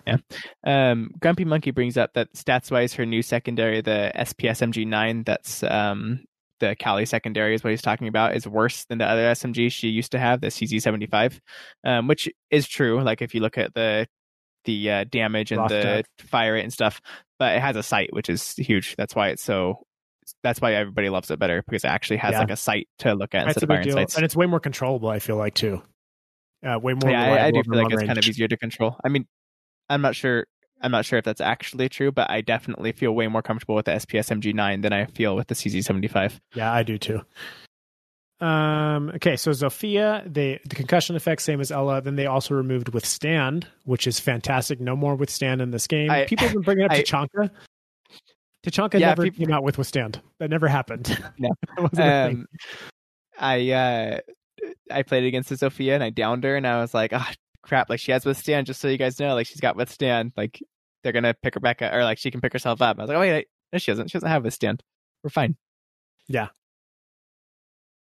Um, 0.65 1.11
Grumpy 1.19 1.45
Monkey 1.45 1.71
brings 1.71 1.97
up 1.97 2.13
that 2.13 2.33
stats 2.33 2.71
wise, 2.71 2.93
her 2.93 3.05
new 3.05 3.21
secondary, 3.21 3.81
the 3.81 4.11
SPS 4.15 4.61
MG9, 4.61 5.25
that's 5.25 5.61
um, 5.63 6.23
the 6.59 6.75
Kali 6.75 7.05
secondary, 7.05 7.53
is 7.53 7.63
what 7.63 7.71
he's 7.71 7.81
talking 7.81 8.07
about, 8.07 8.35
is 8.35 8.47
worse 8.47 8.85
than 8.85 8.97
the 8.99 9.05
other 9.05 9.23
SMG 9.31 9.71
she 9.71 9.89
used 9.89 10.13
to 10.13 10.19
have, 10.19 10.39
the 10.41 10.47
CZ75, 10.47 11.39
um, 11.83 12.07
which 12.07 12.29
is 12.49 12.67
true. 12.67 13.03
Like 13.03 13.21
if 13.21 13.35
you 13.35 13.41
look 13.41 13.57
at 13.57 13.73
the 13.73 14.07
the 14.65 14.91
uh, 14.91 15.03
damage 15.05 15.51
and 15.51 15.67
the 15.69 16.03
fire 16.19 16.53
rate 16.53 16.63
and 16.63 16.71
stuff, 16.71 17.01
but 17.39 17.55
it 17.55 17.61
has 17.61 17.75
a 17.75 17.83
sight, 17.83 18.13
which 18.13 18.29
is 18.29 18.53
huge. 18.53 18.95
That's 18.95 19.15
why 19.15 19.29
it's 19.29 19.43
so. 19.43 19.83
That's 20.43 20.61
why 20.61 20.75
everybody 20.75 21.09
loves 21.09 21.29
it 21.31 21.39
better 21.39 21.63
because 21.67 21.83
it 21.83 21.87
actually 21.87 22.17
has 22.17 22.33
Yeah. 22.33 22.39
like 22.39 22.51
a 22.51 22.55
sight 22.55 22.87
to 22.99 23.15
look 23.15 23.33
at 23.33 23.45
That's 23.47 23.57
instead 23.57 23.63
a 23.63 23.65
of 23.65 23.69
big 23.69 23.75
iron 23.77 23.83
deal. 23.87 23.93
sights. 23.95 24.15
And 24.15 24.23
it's 24.23 24.35
way 24.35 24.45
more 24.45 24.59
controllable, 24.59 25.09
I 25.09 25.19
feel 25.19 25.35
like 25.35 25.55
too. 25.55 25.81
Uh, 26.63 26.77
way 26.79 26.93
more 26.93 27.09
yeah, 27.11 27.23
I, 27.23 27.47
I 27.47 27.51
do 27.51 27.63
feel 27.63 27.83
like 27.83 27.91
it's 27.91 28.03
kind 28.03 28.19
of 28.19 28.25
easier 28.27 28.47
to 28.47 28.55
control. 28.55 28.95
I 29.03 29.09
mean, 29.09 29.25
I'm 29.91 30.01
not 30.01 30.15
sure. 30.15 30.45
I'm 30.81 30.91
not 30.91 31.05
sure 31.05 31.19
if 31.19 31.25
that's 31.25 31.41
actually 31.41 31.89
true, 31.89 32.11
but 32.11 32.29
I 32.31 32.41
definitely 32.41 32.91
feel 32.91 33.11
way 33.11 33.27
more 33.27 33.43
comfortable 33.43 33.75
with 33.75 33.85
the 33.85 33.91
SPS 33.91 34.29
MG9 34.35 34.81
than 34.81 34.93
I 34.93 35.05
feel 35.05 35.35
with 35.35 35.47
the 35.47 35.53
CZ75. 35.53 36.39
Yeah, 36.55 36.73
I 36.73 36.81
do 36.81 36.97
too. 36.97 37.21
Um, 38.39 39.09
okay, 39.15 39.35
so 39.35 39.51
Zofia, 39.51 40.23
they 40.31 40.59
the 40.65 40.73
concussion 40.75 41.15
effect 41.15 41.43
same 41.43 41.61
as 41.61 41.71
Ela. 41.71 42.01
Then 42.01 42.15
they 42.15 42.25
also 42.25 42.55
removed 42.55 42.89
withstand, 42.89 43.67
which 43.83 44.07
is 44.07 44.19
fantastic. 44.19 44.79
No 44.81 44.95
more 44.95 45.15
withstand 45.15 45.61
in 45.61 45.69
this 45.69 45.85
game. 45.85 46.09
I- 46.09 46.25
People 46.25 46.47
have 46.47 46.53
been 46.55 46.63
bringing 46.63 46.85
up 46.85 46.91
I- 46.93 47.01
Tachanka. 47.03 47.51
Tachanka 48.65 48.99
Yeah, 48.99 49.09
never 49.09 49.23
people- 49.23 49.45
came 49.45 49.53
out 49.53 49.63
with 49.63 49.77
withstand. 49.77 50.21
That 50.39 50.49
never 50.49 50.67
happened. 50.67 51.15
No. 51.37 51.49
that 51.75 51.81
wasn't 51.83 51.99
a 51.99 52.27
thing. 52.29 52.37
Um, 52.37 52.47
I 53.39 53.71
uh, 53.71 54.19
I 54.91 55.03
played 55.03 55.25
against 55.25 55.49
the 55.49 55.55
Zofia 55.55 55.93
and 55.93 56.03
I 56.03 56.09
downed 56.09 56.43
her, 56.43 56.55
and 56.55 56.65
I 56.65 56.81
was 56.81 56.95
like, 56.95 57.13
ah, 57.13 57.31
crap! 57.61 57.89
Like 57.89 57.99
she 57.99 58.11
has 58.11 58.25
withstand. 58.25 58.67
Just 58.67 58.81
so 58.81 58.87
you 58.87 58.97
guys 58.97 59.19
know, 59.19 59.33
like 59.35 59.47
she's 59.47 59.61
got 59.61 59.75
withstand. 59.75 60.33
Like 60.35 60.61
they're 61.03 61.13
gonna 61.13 61.33
pick 61.33 61.55
her 61.55 61.59
back 61.59 61.81
up, 61.81 61.93
or 61.93 62.03
like 62.03 62.17
she 62.17 62.31
can 62.31 62.41
pick 62.41 62.53
herself 62.53 62.81
up. 62.81 62.97
I 62.97 63.03
was 63.03 63.09
like, 63.09 63.17
oh 63.17 63.21
wait, 63.21 63.47
no, 63.73 63.79
she 63.79 63.91
doesn't. 63.91 64.09
She 64.09 64.17
doesn't 64.17 64.29
have 64.29 64.43
withstand. 64.43 64.83
We're 65.23 65.29
fine. 65.29 65.55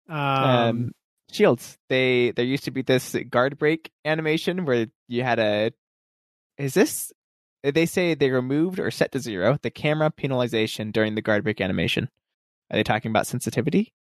Um, 0.08 0.18
um, 0.18 0.92
shields. 1.30 1.78
They 1.88 2.32
there 2.32 2.44
used 2.44 2.64
to 2.64 2.70
be 2.70 2.82
this 2.82 3.16
guard 3.30 3.58
break 3.58 3.90
animation 4.04 4.64
where 4.64 4.86
you 5.08 5.22
had 5.22 5.38
a. 5.38 5.72
Is 6.58 6.74
this? 6.74 7.12
They 7.62 7.86
say 7.86 8.14
they 8.14 8.30
removed 8.30 8.80
or 8.80 8.90
set 8.90 9.12
to 9.12 9.20
zero 9.20 9.56
the 9.62 9.70
camera 9.70 10.10
penalization 10.10 10.92
during 10.92 11.14
the 11.14 11.22
guard 11.22 11.44
break 11.44 11.60
animation. 11.60 12.08
Are 12.70 12.76
they 12.76 12.82
talking 12.82 13.10
about 13.10 13.26
sensitivity? 13.26 13.94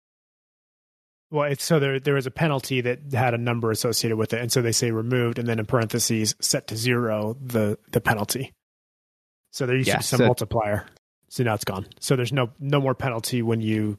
Well, 1.31 1.51
it's 1.51 1.63
so 1.65 1.79
there 1.79 2.01
there 2.01 2.15
was 2.15 2.27
a 2.27 2.31
penalty 2.31 2.81
that 2.81 3.13
had 3.13 3.35
a 3.35 3.39
number 3.39 3.71
associated 3.71 4.17
with 4.17 4.33
it, 4.33 4.41
and 4.41 4.51
so 4.51 4.63
they 4.63 4.73
say 4.73 4.91
removed, 4.91 5.39
and 5.39 5.47
then 5.49 5.59
in 5.59 5.67
parentheses 5.67 6.35
set 6.41 6.67
to 6.69 6.77
zero 6.77 7.37
the 7.41 7.79
the 7.93 8.01
penalty. 8.01 8.53
So 9.53 9.67
there 9.67 9.77
used 9.77 9.89
Yeah, 9.89 9.95
to 9.95 9.99
be 10.01 10.05
some 10.05 10.19
so- 10.19 10.27
multiplier. 10.27 10.87
So 11.29 11.45
now 11.45 11.55
it's 11.55 11.65
gone. 11.65 11.87
So 12.01 12.17
there's 12.17 12.33
no 12.33 12.51
no 12.59 12.81
more 12.81 12.95
penalty 12.95 13.41
when 13.43 13.61
you 13.61 13.99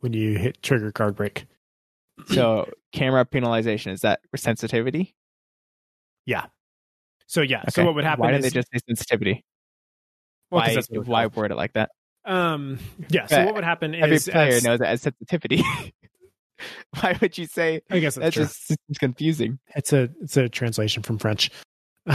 when 0.00 0.12
you 0.12 0.36
hit 0.36 0.60
trigger 0.62 0.90
guard 0.90 1.14
break. 1.16 1.46
So 2.26 2.68
camera 2.92 3.24
penalization 3.24 3.92
is 3.92 4.00
that 4.00 4.18
sensitivity? 4.34 5.14
Yeah. 6.26 6.46
So 7.28 7.42
yeah. 7.42 7.62
So 7.68 7.84
what 7.84 7.94
would 7.94 8.02
happen 8.04 8.22
Why 8.24 8.32
is 8.32 8.42
did 8.42 8.50
they 8.52 8.54
just 8.54 8.68
say 8.72 8.80
sensitivity? 8.88 9.44
well, 10.50 10.62
why 10.66 10.82
why 11.04 11.26
word 11.26 11.52
it 11.52 11.56
like 11.56 11.74
that? 11.74 11.90
Um. 12.28 12.78
Yeah. 13.08 13.26
So 13.26 13.44
what 13.46 13.54
would 13.54 13.64
happen 13.64 13.94
Every 13.94 14.16
is 14.16 14.28
player 14.28 14.48
as- 14.48 14.64
knows 14.64 14.78
that 14.80 14.88
as 14.88 15.02
sensitivity. 15.02 15.62
why 17.00 17.16
would 17.20 17.38
you 17.38 17.46
say 17.46 17.80
I 17.90 17.98
guess 18.00 18.16
that's 18.16 18.24
that's 18.24 18.34
true. 18.34 18.44
just 18.44 18.66
seems 18.68 18.98
confusing? 18.98 19.58
It's 19.74 19.92
a 19.92 20.10
it's 20.20 20.36
a 20.36 20.48
translation 20.48 21.02
from 21.02 21.18
French. 21.18 21.50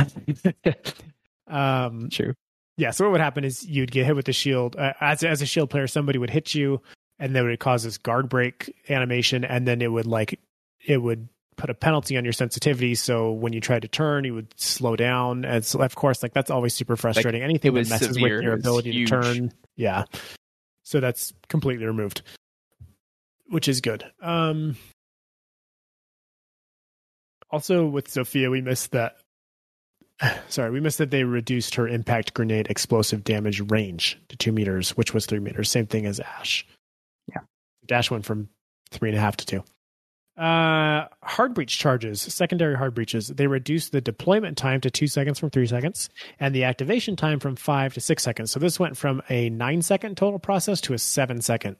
um. 1.47 2.10
True. 2.12 2.34
Yeah. 2.78 2.91
So 2.91 3.06
what 3.06 3.12
would 3.12 3.21
happen 3.21 3.43
is 3.43 3.65
you'd 3.65 3.91
get 3.91 4.06
hit 4.06 4.15
with 4.15 4.26
the 4.26 4.34
shield 4.34 4.76
uh, 4.76 4.93
as 5.02 5.23
as 5.23 5.41
a 5.41 5.45
shield 5.45 5.69
player. 5.69 5.88
Somebody 5.88 6.19
would 6.19 6.30
hit 6.30 6.54
you, 6.56 6.82
and 7.19 7.36
then 7.36 7.45
it 7.45 7.49
would 7.49 7.60
cause 7.60 7.84
this 7.84 7.97
guard 7.97 8.30
break 8.30 8.73
animation, 8.89 9.43
and 9.43 9.67
then 9.67 9.82
it 9.82 9.91
would 9.91 10.08
like 10.08 10.39
it 10.86 10.97
would 11.02 11.28
put 11.55 11.69
a 11.69 11.73
penalty 11.73 12.17
on 12.17 12.23
your 12.23 12.33
sensitivity. 12.33 12.95
So 12.95 13.31
when 13.31 13.53
you 13.53 13.61
tried 13.61 13.83
to 13.83 13.87
turn, 13.87 14.23
you 14.23 14.33
would 14.35 14.53
slow 14.59 14.95
down. 14.95 15.45
And 15.45 15.63
so 15.63 15.81
of 15.81 15.95
course, 15.95 16.23
like 16.23 16.33
that's 16.33 16.51
always 16.51 16.73
super 16.73 16.95
frustrating. 16.95 17.41
Like, 17.41 17.49
Anything 17.49 17.73
that 17.73 17.89
messes 17.89 18.15
severe, 18.15 18.37
with 18.37 18.43
your 18.43 18.53
ability 18.53 18.91
to 18.91 19.05
turn, 19.05 19.53
yeah. 19.75 20.05
So 20.83 20.99
that's 20.99 21.33
completely 21.47 21.85
removed, 21.85 22.21
which 23.47 23.67
is 23.67 23.81
good. 23.81 24.03
Um, 24.21 24.75
also 27.49 27.85
with 27.85 28.07
Zofia, 28.07 28.51
we 28.51 28.61
missed 28.61 28.91
that. 28.91 29.17
Sorry, 30.49 30.71
we 30.71 30.79
missed 30.79 30.97
that 30.97 31.11
they 31.11 31.23
reduced 31.23 31.75
her 31.75 31.87
impact 31.87 32.33
grenade 32.33 32.67
explosive 32.69 33.23
damage 33.23 33.61
range 33.61 34.19
to 34.29 34.35
two 34.37 34.51
meters, 34.51 34.91
which 34.97 35.13
was 35.13 35.25
three 35.25 35.39
meters. 35.39 35.69
Same 35.69 35.85
thing 35.85 36.05
as 36.05 36.19
Ash. 36.19 36.65
Yeah. 37.29 37.41
Dash 37.85 38.11
went 38.11 38.25
from 38.25 38.49
three 38.91 39.09
and 39.09 39.17
a 39.17 39.21
half 39.21 39.37
to 39.37 39.45
two. 39.45 39.63
Uh, 40.35 41.05
hard 41.21 41.53
breach 41.53 41.77
charges, 41.77 42.19
secondary 42.21 42.75
hard 42.75 42.95
breaches. 42.95 43.27
They 43.27 43.45
reduced 43.45 43.91
the 43.91 44.01
deployment 44.01 44.57
time 44.57 44.81
to 44.81 44.89
two 44.89 45.05
seconds 45.05 45.37
from 45.39 45.51
three 45.51 45.67
seconds, 45.67 46.09
and 46.39 46.55
the 46.55 46.63
activation 46.63 47.15
time 47.15 47.39
from 47.39 47.55
five 47.55 47.93
to 47.93 48.01
six 48.01 48.23
seconds. 48.23 48.49
So 48.51 48.59
this 48.59 48.79
went 48.79 48.97
from 48.97 49.21
a 49.29 49.49
nine 49.51 49.83
second 49.83 50.17
total 50.17 50.39
process 50.39 50.81
to 50.81 50.93
a 50.93 50.97
seven 50.97 51.41
second 51.41 51.75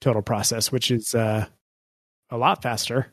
total 0.00 0.22
process, 0.22 0.72
which 0.72 0.90
is 0.90 1.14
uh, 1.14 1.46
a 2.30 2.36
lot 2.36 2.62
faster. 2.62 3.12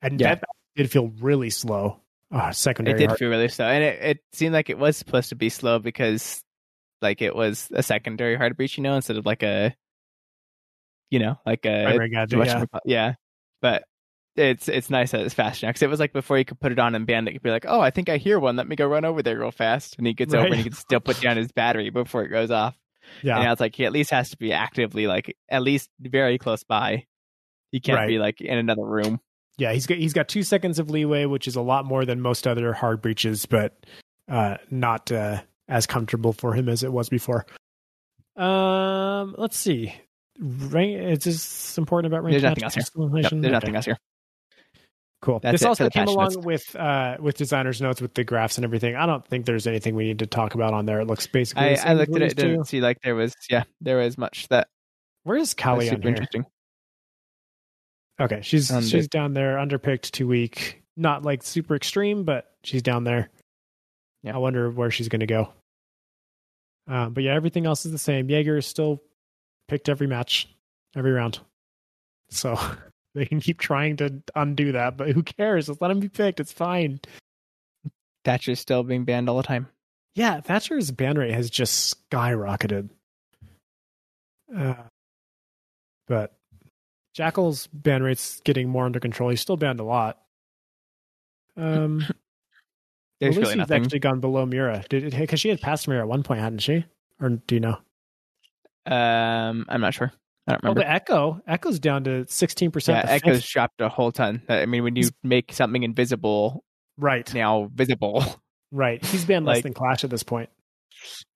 And 0.00 0.18
Yeah. 0.18 0.36
that 0.36 0.44
did 0.74 0.90
feel 0.90 1.08
really 1.20 1.50
slow. 1.50 2.00
Oh, 2.30 2.48
It 2.48 2.76
did 2.96 3.08
hard- 3.08 3.18
feel 3.18 3.28
really 3.28 3.48
slow, 3.48 3.66
and 3.66 3.84
it, 3.84 4.02
it 4.02 4.18
seemed 4.32 4.54
like 4.54 4.70
it 4.70 4.78
was 4.78 4.96
supposed 4.96 5.28
to 5.28 5.34
be 5.34 5.50
slow 5.50 5.78
because, 5.78 6.42
like, 7.02 7.20
it 7.20 7.36
was 7.36 7.68
a 7.74 7.82
secondary 7.82 8.36
hard 8.36 8.56
breach, 8.56 8.78
you 8.78 8.82
know, 8.82 8.96
instead 8.96 9.18
of 9.18 9.26
like 9.26 9.42
a, 9.42 9.76
you 11.10 11.18
know, 11.18 11.38
like 11.44 11.66
a 11.66 11.84
primary 11.84 12.08
gadget, 12.08 12.38
what 12.38 12.46
yeah. 12.48 12.64
yeah. 12.86 13.14
But 13.62 13.84
it's 14.36 14.68
it's 14.68 14.90
nice 14.90 15.12
that 15.12 15.20
it's 15.22 15.34
fast 15.34 15.62
now 15.62 15.68
because 15.70 15.82
it 15.82 15.88
was 15.90 16.00
like 16.00 16.12
before 16.12 16.36
you 16.38 16.44
could 16.44 16.58
put 16.60 16.72
it 16.72 16.78
on 16.78 16.94
and 16.94 17.06
Bandit 17.06 17.32
could 17.34 17.42
be 17.42 17.50
like, 17.50 17.64
oh, 17.66 17.80
I 17.80 17.90
think 17.90 18.08
I 18.10 18.16
hear 18.18 18.38
one. 18.38 18.56
Let 18.56 18.68
me 18.68 18.76
go 18.76 18.86
run 18.86 19.04
over 19.06 19.22
there 19.22 19.38
real 19.38 19.50
fast, 19.50 19.96
and 19.96 20.06
he 20.06 20.12
gets 20.12 20.34
over 20.34 20.46
and 20.46 20.56
he 20.56 20.62
can 20.64 20.72
still 20.72 21.00
put 21.00 21.20
down 21.20 21.36
his 21.38 21.52
battery 21.52 21.88
before 21.90 22.24
it 22.24 22.28
goes 22.28 22.50
off. 22.50 22.76
Yeah. 23.22 23.36
And 23.36 23.44
now 23.44 23.52
it's 23.52 23.60
like 23.60 23.74
he 23.74 23.84
at 23.86 23.92
least 23.92 24.10
has 24.10 24.30
to 24.30 24.36
be 24.36 24.52
actively 24.52 25.06
like 25.06 25.36
at 25.48 25.62
least 25.62 25.88
very 26.00 26.36
close 26.38 26.64
by. 26.64 27.06
He 27.70 27.80
can't 27.80 27.96
Right. 27.98 28.08
be 28.08 28.18
like 28.18 28.40
in 28.40 28.58
another 28.58 28.84
room. 28.84 29.20
Yeah, 29.58 29.72
he's 29.72 29.86
got 29.86 29.98
he's 29.98 30.12
got 30.14 30.28
two 30.28 30.42
seconds 30.42 30.78
of 30.78 30.88
leeway, 30.90 31.24
which 31.26 31.46
is 31.46 31.56
a 31.56 31.60
lot 31.62 31.84
more 31.84 32.04
than 32.04 32.20
most 32.20 32.46
other 32.46 32.72
hard 32.72 33.02
breaches, 33.02 33.44
but 33.46 33.76
uh, 34.30 34.56
not 34.70 35.12
uh, 35.12 35.42
as 35.68 35.86
comfortable 35.86 36.32
for 36.32 36.54
him 36.54 36.68
as 36.68 36.82
it 36.82 36.92
was 36.92 37.08
before. 37.10 37.44
Um, 38.36 39.34
let's 39.36 39.56
see. 39.58 39.94
Rank, 40.38 40.96
is 40.98 41.24
this 41.24 41.78
important 41.78 42.12
about 42.12 42.24
rank 42.24 42.32
There's 42.32 42.42
nothing 42.42 42.64
else 42.64 42.74
here. 42.74 42.84
Yep, 42.96 43.12
there's 43.12 43.26
Okay, 43.32 43.50
nothing 43.50 43.76
else 43.76 43.84
here. 43.84 43.98
Cool. 45.20 45.38
That's 45.38 45.60
this 45.60 45.64
also 45.64 45.88
came 45.88 46.08
along 46.08 46.32
notes. 46.32 46.36
with 46.38 46.74
uh, 46.76 47.16
with 47.20 47.36
designer's 47.36 47.80
notes 47.80 48.00
with 48.00 48.14
the 48.14 48.24
graphs 48.24 48.58
and 48.58 48.64
everything. 48.64 48.96
I 48.96 49.06
don't 49.06 49.24
think 49.26 49.46
there's 49.46 49.68
anything 49.68 49.94
we 49.94 50.04
need 50.04 50.18
to 50.18 50.26
talk 50.26 50.54
about 50.54 50.74
on 50.74 50.84
there. 50.84 51.00
It 51.00 51.06
looks 51.06 51.28
basically. 51.28 51.62
I, 51.64 51.70
the 51.70 51.76
same 51.76 51.88
I 51.88 51.94
looked 51.94 52.16
at 52.16 52.22
it, 52.22 52.36
didn't 52.36 52.64
see 52.64 52.80
like 52.80 53.00
there 53.02 53.14
was 53.14 53.32
yeah 53.48 53.62
there 53.80 53.98
was 53.98 54.18
much 54.18 54.48
that 54.48 54.66
Where's 55.22 55.40
was 55.40 55.54
Kali 55.54 55.88
super 55.88 56.08
interesting. 56.08 56.44
Okay, 58.20 58.40
she's 58.42 58.70
Under- 58.70 58.86
she's 58.86 59.06
down 59.08 59.32
there, 59.34 59.56
underpicked, 59.56 60.10
two 60.10 60.26
week. 60.26 60.82
Not 60.96 61.22
like 61.22 61.42
super 61.42 61.76
extreme, 61.76 62.24
but 62.24 62.50
she's 62.64 62.82
down 62.82 63.04
there. 63.04 63.30
Yeah. 64.22 64.34
I 64.34 64.38
wonder 64.38 64.70
where 64.70 64.90
she's 64.90 65.08
going 65.08 65.20
to 65.20 65.26
go. 65.26 65.52
Um, 66.88 67.14
but 67.14 67.22
yeah, 67.22 67.34
everything 67.34 67.64
else 67.64 67.86
is 67.86 67.92
the 67.92 67.98
same. 67.98 68.28
Jaeger 68.28 68.56
is 68.56 68.66
still 68.66 69.02
picked 69.68 69.88
every 69.88 70.06
match, 70.06 70.48
every 70.96 71.12
round. 71.12 71.38
So 72.30 72.58
they 73.14 73.26
can 73.26 73.40
keep 73.40 73.58
trying 73.60 73.96
to 73.98 74.22
undo 74.34 74.72
that, 74.72 74.96
but 74.96 75.10
who 75.10 75.22
cares? 75.22 75.66
Just 75.66 75.80
let 75.82 75.90
him 75.90 76.00
be 76.00 76.08
picked. 76.08 76.40
It's 76.40 76.52
fine. 76.52 77.00
Thatcher's 78.24 78.60
still 78.60 78.82
being 78.82 79.04
banned 79.04 79.28
all 79.28 79.36
the 79.36 79.42
time. 79.42 79.68
Yeah, 80.14 80.40
Thatcher's 80.40 80.90
ban 80.90 81.18
rate 81.18 81.32
has 81.32 81.50
just 81.50 81.96
skyrocketed. 82.10 82.90
Uh, 84.54 84.74
but 86.06 86.34
Jackal's 87.14 87.66
ban 87.68 88.02
rate's 88.02 88.40
getting 88.40 88.68
more 88.68 88.84
under 88.84 89.00
control. 89.00 89.30
He's 89.30 89.40
still 89.40 89.56
banned 89.56 89.80
a 89.80 89.84
lot. 89.84 90.20
Um, 91.56 92.04
There's 93.20 93.36
Melusi's 93.36 93.42
really 93.48 93.56
nothing. 93.56 93.84
actually 93.84 93.98
gone 94.00 94.20
below 94.20 94.44
Mira. 94.46 94.84
Did? 94.88 95.14
Because 95.16 95.40
she 95.40 95.48
had 95.48 95.60
passed 95.60 95.86
Mira 95.88 96.02
at 96.02 96.08
one 96.08 96.22
point, 96.22 96.40
hadn't 96.40 96.58
she? 96.58 96.84
Or 97.20 97.30
do 97.30 97.54
you 97.54 97.60
know? 97.60 97.78
Um, 98.86 99.66
I'm 99.68 99.80
not 99.80 99.94
sure. 99.94 100.12
I 100.46 100.52
don't 100.52 100.60
Oh, 100.64 100.68
remember. 100.68 100.80
but 100.80 100.88
Echo, 100.90 101.40
Echo's 101.46 101.78
down 101.78 102.04
to 102.04 102.26
sixteen 102.26 102.68
yeah, 102.68 102.72
percent. 102.72 103.08
Echo's 103.08 103.46
dropped 103.46 103.80
a 103.80 103.88
whole 103.88 104.10
ton. 104.10 104.42
I 104.48 104.66
mean, 104.66 104.82
when 104.82 104.96
you 104.96 105.08
make 105.22 105.52
something 105.52 105.82
invisible 105.84 106.64
right, 106.98 107.32
now 107.32 107.70
visible, 107.72 108.24
right. 108.72 109.04
He's 109.04 109.24
banned 109.24 109.46
less 109.46 109.62
than 109.62 109.72
Clash 109.72 110.02
at 110.02 110.10
this 110.10 110.24
point. 110.24 110.50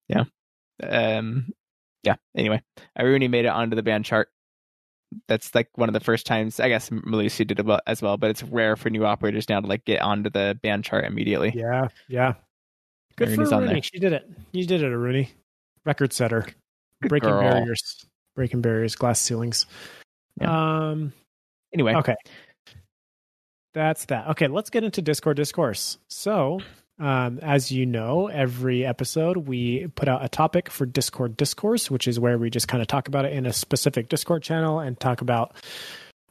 Yeah. 0.09 0.25
Um, 0.83 1.51
yeah. 2.03 2.17
Anyway, 2.37 2.63
Aruni 2.99 3.31
made 3.31 3.45
it 3.45 3.49
onto 3.49 3.77
the 3.77 3.83
ban 3.83 4.03
chart. 4.03 4.29
That's 5.29 5.55
like 5.55 5.69
one 5.77 5.89
of 5.89 5.93
the 5.93 6.01
first 6.01 6.27
times. 6.27 6.59
I 6.59 6.69
guess 6.69 6.91
Melusi 6.91 7.47
did 7.47 7.61
it 7.61 7.81
as 7.87 8.03
well, 8.03 8.17
but 8.17 8.31
it's 8.31 8.43
rare 8.43 8.75
for 8.75 8.91
new 8.91 9.07
operators 9.07 9.49
now 9.49 9.61
to 9.61 9.67
like 9.69 9.85
get 9.85 10.03
onto 10.03 10.31
the 10.31 10.59
ban 10.65 10.83
chart 10.83 11.05
immediately. 11.05 11.53
Yeah, 11.55 11.89
yeah. 12.09 12.35
Good 13.17 13.29
Rooney's 13.29 13.49
for 13.51 13.55
on 13.55 13.63
Rooney. 13.69 13.81
She 13.83 14.01
did 14.01 14.13
it. 14.13 14.29
You 14.51 14.67
did 14.67 14.83
it, 14.83 14.89
Rooney. 14.89 15.31
Record 15.85 16.13
setter. 16.13 16.45
Good 17.03 17.09
breaking 17.09 17.31
girl. 17.31 17.41
barriers, 17.41 18.07
breaking 18.35 18.61
barriers, 18.63 18.95
glass 18.95 19.21
ceilings. 19.21 19.67
Um. 20.41 21.13
Anyway, 21.73 21.95
Okay. 21.95 22.15
That's 23.75 24.07
that. 24.07 24.29
Okay, 24.29 24.47
let's 24.49 24.71
get 24.71 24.85
into 24.85 25.03
Discord 25.03 25.37
discourse. 25.37 25.99
So, 26.09 26.61
um, 26.99 27.39
as 27.43 27.71
you 27.71 27.85
know, 27.85 28.29
every 28.29 28.87
episode 28.87 29.37
we 29.37 29.89
put 29.89 30.09
out 30.09 30.25
a 30.25 30.31
topic 30.31 30.71
for 30.71 30.87
Discord 30.87 31.37
discourse, 31.37 31.91
which 31.91 32.09
is 32.09 32.19
where 32.19 32.39
we 32.39 32.49
just 32.49 32.69
kind 32.69 32.81
of 32.81 32.89
talk 32.89 33.07
about 33.09 33.27
it 33.27 33.35
in 33.35 33.45
a 33.45 33.53
specific 33.53 34.09
Discord 34.09 34.43
channel 34.43 34.79
and 34.81 34.99
talk 34.99 35.21
about 35.21 35.55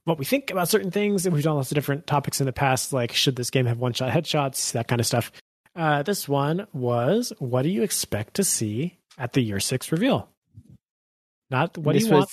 what 0.06 0.17
we 0.17 0.25
think 0.25 0.49
about 0.49 0.69
certain 0.69 0.89
things. 0.89 1.28
And 1.28 1.36
we've 1.36 1.43
done 1.43 1.56
lots 1.56 1.69
of 1.71 1.75
different 1.75 2.08
topics 2.08 2.39
in 2.39 2.47
the 2.47 2.54
past, 2.54 2.91
like 2.91 3.12
should 3.12 3.36
this 3.36 3.51
game 3.51 3.67
have 3.67 3.78
one 3.78 3.93
shot 3.93 4.12
headshots, 4.12 4.71
that 4.71 4.88
kind 4.88 4.99
of 4.99 5.06
stuff. 5.06 5.32
Uh, 5.75 6.01
this 6.01 6.28
one 6.28 6.65
was 6.73 7.32
what 7.38 7.62
do 7.62 7.69
you 7.69 7.84
expect 7.84 8.34
to 8.36 8.43
see 8.43 8.97
at 9.19 9.34
the 9.34 9.41
year 9.41 9.60
six 9.60 9.91
reveal? 9.91 10.30
Not 11.49 11.77
what 11.77 11.93
This 11.93 12.03
do 12.03 12.10
you 12.10 12.15
want. 12.15 12.29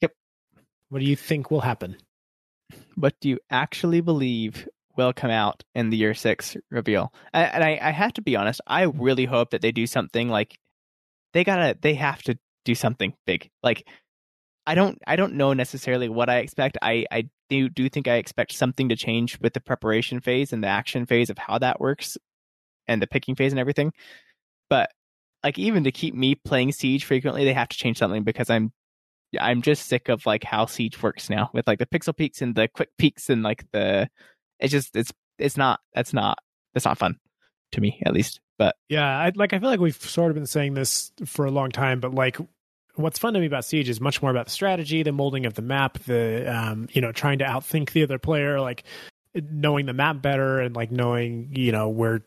Yep. 0.00 0.12
What 0.90 1.00
do 1.00 1.04
you 1.04 1.16
think 1.16 1.50
will 1.50 1.60
happen? 1.60 1.96
what 2.96 3.14
do 3.20 3.28
you 3.28 3.38
actually 3.50 4.00
believe 4.00 4.68
will 4.96 5.12
come 5.12 5.30
out 5.30 5.62
in 5.74 5.90
the 5.90 5.96
year 5.96 6.14
six 6.14 6.56
reveal? 6.70 7.12
And 7.32 7.54
and 7.54 7.64
I, 7.64 7.78
I 7.80 7.90
have 7.90 8.12
to 8.14 8.22
be 8.22 8.36
honest, 8.36 8.60
I 8.66 8.82
really 8.82 9.24
hope 9.24 9.50
that 9.50 9.62
they 9.62 9.72
do 9.72 9.86
something 9.86 10.28
like 10.28 10.58
they 11.32 11.44
gotta, 11.44 11.76
they 11.80 11.94
have 11.94 12.22
to 12.24 12.38
do 12.64 12.74
something 12.74 13.14
big. 13.26 13.48
Like 13.62 13.86
I 14.66 14.74
don't, 14.74 14.98
I 15.06 15.16
don't 15.16 15.34
know 15.34 15.52
necessarily 15.54 16.08
what 16.08 16.28
I 16.28 16.38
expect. 16.38 16.76
I, 16.82 17.06
I 17.10 17.28
do, 17.48 17.68
do 17.68 17.88
think 17.88 18.06
I 18.06 18.16
expect 18.16 18.52
something 18.52 18.90
to 18.90 18.96
change 18.96 19.40
with 19.40 19.54
the 19.54 19.60
preparation 19.60 20.20
phase 20.20 20.52
and 20.52 20.62
the 20.62 20.68
action 20.68 21.06
phase 21.06 21.30
of 21.30 21.38
how 21.38 21.58
that 21.58 21.80
works, 21.80 22.18
and 22.86 23.00
the 23.00 23.06
picking 23.06 23.34
phase 23.34 23.52
and 23.52 23.60
everything. 23.60 23.92
But 24.68 24.90
like 25.48 25.58
even 25.58 25.84
to 25.84 25.90
keep 25.90 26.14
me 26.14 26.34
playing 26.34 26.72
Siege 26.72 27.06
frequently, 27.06 27.42
they 27.42 27.54
have 27.54 27.70
to 27.70 27.76
change 27.76 27.96
something 27.96 28.22
because 28.22 28.50
I'm 28.50 28.70
I'm 29.40 29.62
just 29.62 29.86
sick 29.86 30.10
of 30.10 30.26
like 30.26 30.44
how 30.44 30.66
Siege 30.66 31.02
works 31.02 31.30
now 31.30 31.48
with 31.54 31.66
like 31.66 31.78
the 31.78 31.86
pixel 31.86 32.14
peaks 32.14 32.42
and 32.42 32.54
the 32.54 32.68
quick 32.68 32.90
peaks 32.98 33.30
and 33.30 33.42
like 33.42 33.64
the 33.72 34.10
it's 34.60 34.70
just 34.70 34.94
it's 34.94 35.10
it's 35.38 35.56
not 35.56 35.80
that's 35.94 36.12
not 36.12 36.38
that's 36.74 36.84
not 36.84 36.98
fun 36.98 37.16
to 37.72 37.80
me 37.80 37.98
at 38.04 38.12
least. 38.12 38.40
But 38.58 38.76
Yeah, 38.90 39.08
I 39.08 39.32
like 39.36 39.54
I 39.54 39.58
feel 39.58 39.70
like 39.70 39.80
we've 39.80 39.96
sort 39.96 40.30
of 40.30 40.34
been 40.34 40.44
saying 40.44 40.74
this 40.74 41.12
for 41.24 41.46
a 41.46 41.50
long 41.50 41.70
time, 41.70 42.00
but 42.00 42.12
like 42.12 42.36
what's 42.96 43.18
fun 43.18 43.32
to 43.32 43.40
me 43.40 43.46
about 43.46 43.64
Siege 43.64 43.88
is 43.88 44.02
much 44.02 44.20
more 44.20 44.30
about 44.30 44.44
the 44.46 44.52
strategy, 44.52 45.02
the 45.02 45.12
molding 45.12 45.46
of 45.46 45.54
the 45.54 45.62
map, 45.62 45.98
the 46.00 46.44
um, 46.54 46.88
you 46.92 47.00
know, 47.00 47.10
trying 47.10 47.38
to 47.38 47.46
outthink 47.46 47.92
the 47.92 48.02
other 48.02 48.18
player, 48.18 48.60
like 48.60 48.84
knowing 49.34 49.86
the 49.86 49.94
map 49.94 50.20
better 50.20 50.60
and 50.60 50.76
like 50.76 50.90
knowing, 50.90 51.48
you 51.56 51.72
know, 51.72 51.88
where 51.88 52.22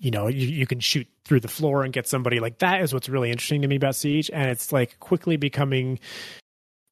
you 0.00 0.10
know, 0.10 0.28
you, 0.28 0.48
you 0.48 0.66
can 0.66 0.80
shoot 0.80 1.06
through 1.26 1.40
the 1.40 1.48
floor 1.48 1.84
and 1.84 1.92
get 1.92 2.08
somebody 2.08 2.40
like 2.40 2.58
that 2.58 2.80
is 2.80 2.92
what's 2.92 3.08
really 3.08 3.30
interesting 3.30 3.60
to 3.62 3.68
me 3.68 3.76
about 3.76 3.94
Siege. 3.94 4.30
And 4.32 4.50
it's 4.50 4.72
like 4.72 4.98
quickly 4.98 5.36
becoming 5.36 6.00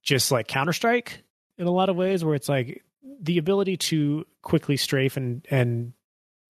just 0.02 0.30
like 0.30 0.46
Counter 0.46 0.74
Strike 0.74 1.22
in 1.56 1.66
a 1.66 1.70
lot 1.70 1.88
of 1.88 1.96
ways, 1.96 2.22
where 2.22 2.34
it's 2.34 2.50
like 2.50 2.84
the 3.20 3.38
ability 3.38 3.78
to 3.78 4.26
quickly 4.42 4.76
strafe 4.76 5.16
and 5.16 5.44
and 5.50 5.94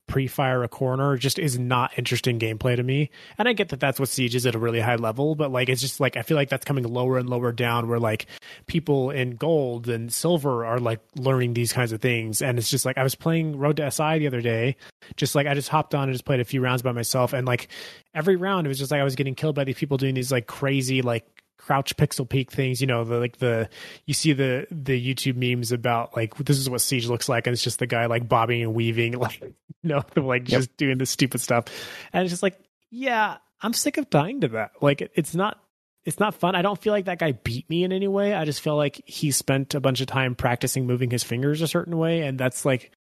pre-fire 0.09 0.65
a 0.65 0.69
corner 0.69 1.17
just 1.17 1.39
is 1.39 1.59
not 1.59 1.97
interesting 1.97 2.39
gameplay 2.39 2.75
to 2.75 2.83
me. 2.83 3.11
And 3.37 3.47
I 3.47 3.53
get 3.53 3.69
that 3.69 3.79
that's 3.79 4.01
what 4.01 4.09
Siege 4.09 4.35
is 4.35 4.47
at 4.47 4.55
a 4.55 4.59
really 4.59 4.81
high 4.81 4.97
level, 4.97 5.37
but 5.37 5.53
like 5.53 5.69
it's 5.69 5.81
just 5.81 6.01
like 6.01 6.17
I 6.17 6.23
feel 6.23 6.37
like 6.37 6.49
that's 6.49 6.65
coming 6.65 6.85
lower 6.85 7.19
and 7.19 7.31
lower 7.31 7.53
down 7.53 7.89
where 7.89 8.01
like 8.01 8.27
people 8.67 9.11
in 9.11 9.37
gold 9.37 9.89
and 9.89 10.13
silver 10.13 10.65
are 10.65 10.81
like 10.81 11.01
learning 11.15 11.55
these 11.55 11.73
kinds 11.73 11.93
of 11.93 12.01
things. 12.01 12.43
And 12.43 12.59
it's 12.59 12.71
just 12.71 12.85
like 12.85 12.99
I 12.99 13.05
was 13.05 13.15
playing 13.15 13.59
Road 13.59 13.77
to 13.77 13.91
SI 13.91 14.19
the 14.19 14.27
other 14.27 14.41
day, 14.41 14.77
just 15.17 15.35
like 15.35 15.47
I 15.47 15.55
just 15.55 15.69
hopped 15.69 15.95
on 15.95 16.05
and 16.05 16.13
just 16.13 16.25
played 16.25 16.41
a 16.41 16.45
few 16.45 16.61
rounds 16.61 16.83
by 16.83 16.93
myself. 16.93 17.33
And 17.33 17.47
like 17.47 17.69
every 18.15 18.37
round 18.37 18.67
it 18.67 18.69
was 18.69 18.79
just 18.79 18.91
like 18.91 19.01
I 19.01 19.05
was 19.05 19.15
getting 19.15 19.35
killed 19.35 19.55
by 19.55 19.65
these 19.65 19.77
people 19.77 19.99
doing 19.99 20.15
these 20.15 20.33
like 20.33 20.47
crazy 20.47 21.03
like 21.03 21.27
crouch 21.59 21.97
pixel 21.97 22.29
peak 22.29 22.51
things. 22.51 22.81
You 22.81 22.87
know, 22.87 23.05
the 23.05 23.19
like 23.19 23.39
the 23.39 23.69
you 24.07 24.15
see 24.15 24.33
the 24.33 24.67
the 24.71 25.15
YouTube 25.15 25.37
memes 25.37 25.71
about 25.73 26.17
like 26.17 26.35
this 26.39 26.59
is 26.59 26.71
what 26.71 26.81
Siege 26.81 27.09
looks 27.09 27.29
like, 27.29 27.47
and 27.47 27.53
it's 27.53 27.63
just 27.63 27.79
the 27.79 27.87
guy 27.87 28.07
like 28.07 28.29
bobbing 28.29 28.63
and 28.63 28.75
weaving, 28.75 29.13
like 29.19 29.41
you 29.43 29.53
know, 29.83 30.03
like 30.17 30.49
Yep. 30.49 30.59
just 30.61 30.77
doing 30.77 30.99
this 30.99 31.11
stupid 31.11 31.41
stuff, 31.41 31.67
and 32.13 32.23
it's 32.25 32.33
just 32.33 32.43
like, 32.43 32.59
yeah, 32.91 33.37
I'm 33.61 33.75
sick 33.75 33.97
of 33.99 34.09
dying 34.09 34.41
to 34.41 34.49
that. 34.49 34.73
Like 34.81 35.03
it- 35.03 35.13
it's 35.15 35.35
not. 35.35 35.59
It's 36.05 36.21
not 36.21 36.35
fun. 36.35 36.55
I 36.55 36.63
don't 36.63 36.81
feel 36.81 36.95
like 36.95 37.05
that 37.05 37.19
guy 37.19 37.33
beat 37.33 37.69
me 37.69 37.85
in 37.85 37.93
any 37.93 38.09
way. 38.09 38.33
I 38.33 38.47
just 38.47 38.63
feel 38.63 38.77
like 38.77 39.03
he 39.05 39.31
spent 39.31 39.75
a 39.75 39.81
bunch 39.81 40.01
of 40.01 40.07
time 40.07 40.35
practicing 40.37 40.87
moving 40.87 41.11
his 41.11 41.23
fingers 41.23 41.61
a 41.61 41.69
certain 41.69 41.99
way, 41.99 42.23
and 42.23 42.39
that's 42.39 42.65
like 42.65 42.93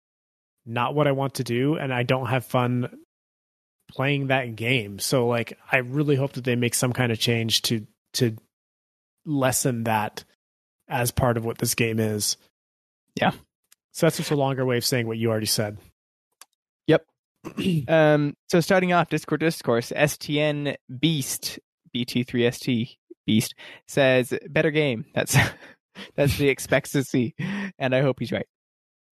not 0.65 0.97
what 0.97 1.07
I 1.07 1.13
want 1.13 1.35
to 1.35 1.45
do, 1.45 1.77
and 1.77 1.95
I 1.95 2.03
don't 2.03 2.27
have 2.27 2.45
fun 2.45 2.99
playing 3.93 4.29
that 4.29 4.57
game. 4.57 4.99
So 4.99 5.29
like 5.29 5.57
I 5.71 5.77
really 5.79 6.17
hope 6.17 6.33
that 6.33 6.43
they 6.45 6.57
make 6.57 6.75
some 6.75 6.93
kind 6.93 7.13
of 7.13 7.21
change 7.21 7.63
to 7.63 7.87
to 8.15 8.35
lessen 9.27 9.85
that 9.85 10.25
as 10.89 11.11
part 11.11 11.37
of 11.37 11.45
what 11.45 11.59
this 11.59 11.75
game 11.75 11.99
is. 11.99 12.37
Yeah. 13.15 13.33
So 13.93 14.07
that's 14.07 14.17
just 14.19 14.31
a 14.31 14.37
longer 14.37 14.65
way 14.65 14.77
of 14.77 14.85
saying 14.85 15.07
what 15.07 15.19
you 15.19 15.31
already 15.31 15.47
said. 15.47 15.79
Yep. 16.87 17.05
um, 17.89 18.35
so 18.49 18.61
starting 18.61 18.93
off, 18.93 19.09
Discord 19.09 19.41
discourse, 19.41 19.93
STN 19.95 20.77
Beast 20.99 21.59
BT3ST 21.95 22.97
Beast 23.27 23.55
says 23.89 24.33
better 24.49 24.71
game. 24.71 25.05
That's 25.15 25.37
that's 26.15 26.37
the 26.39 26.49
expects 26.49 26.93
to 26.93 27.03
see, 27.03 27.35
and 27.79 27.95
I 27.95 28.03
hope 28.03 28.21
he's 28.21 28.33
right. 28.33 28.47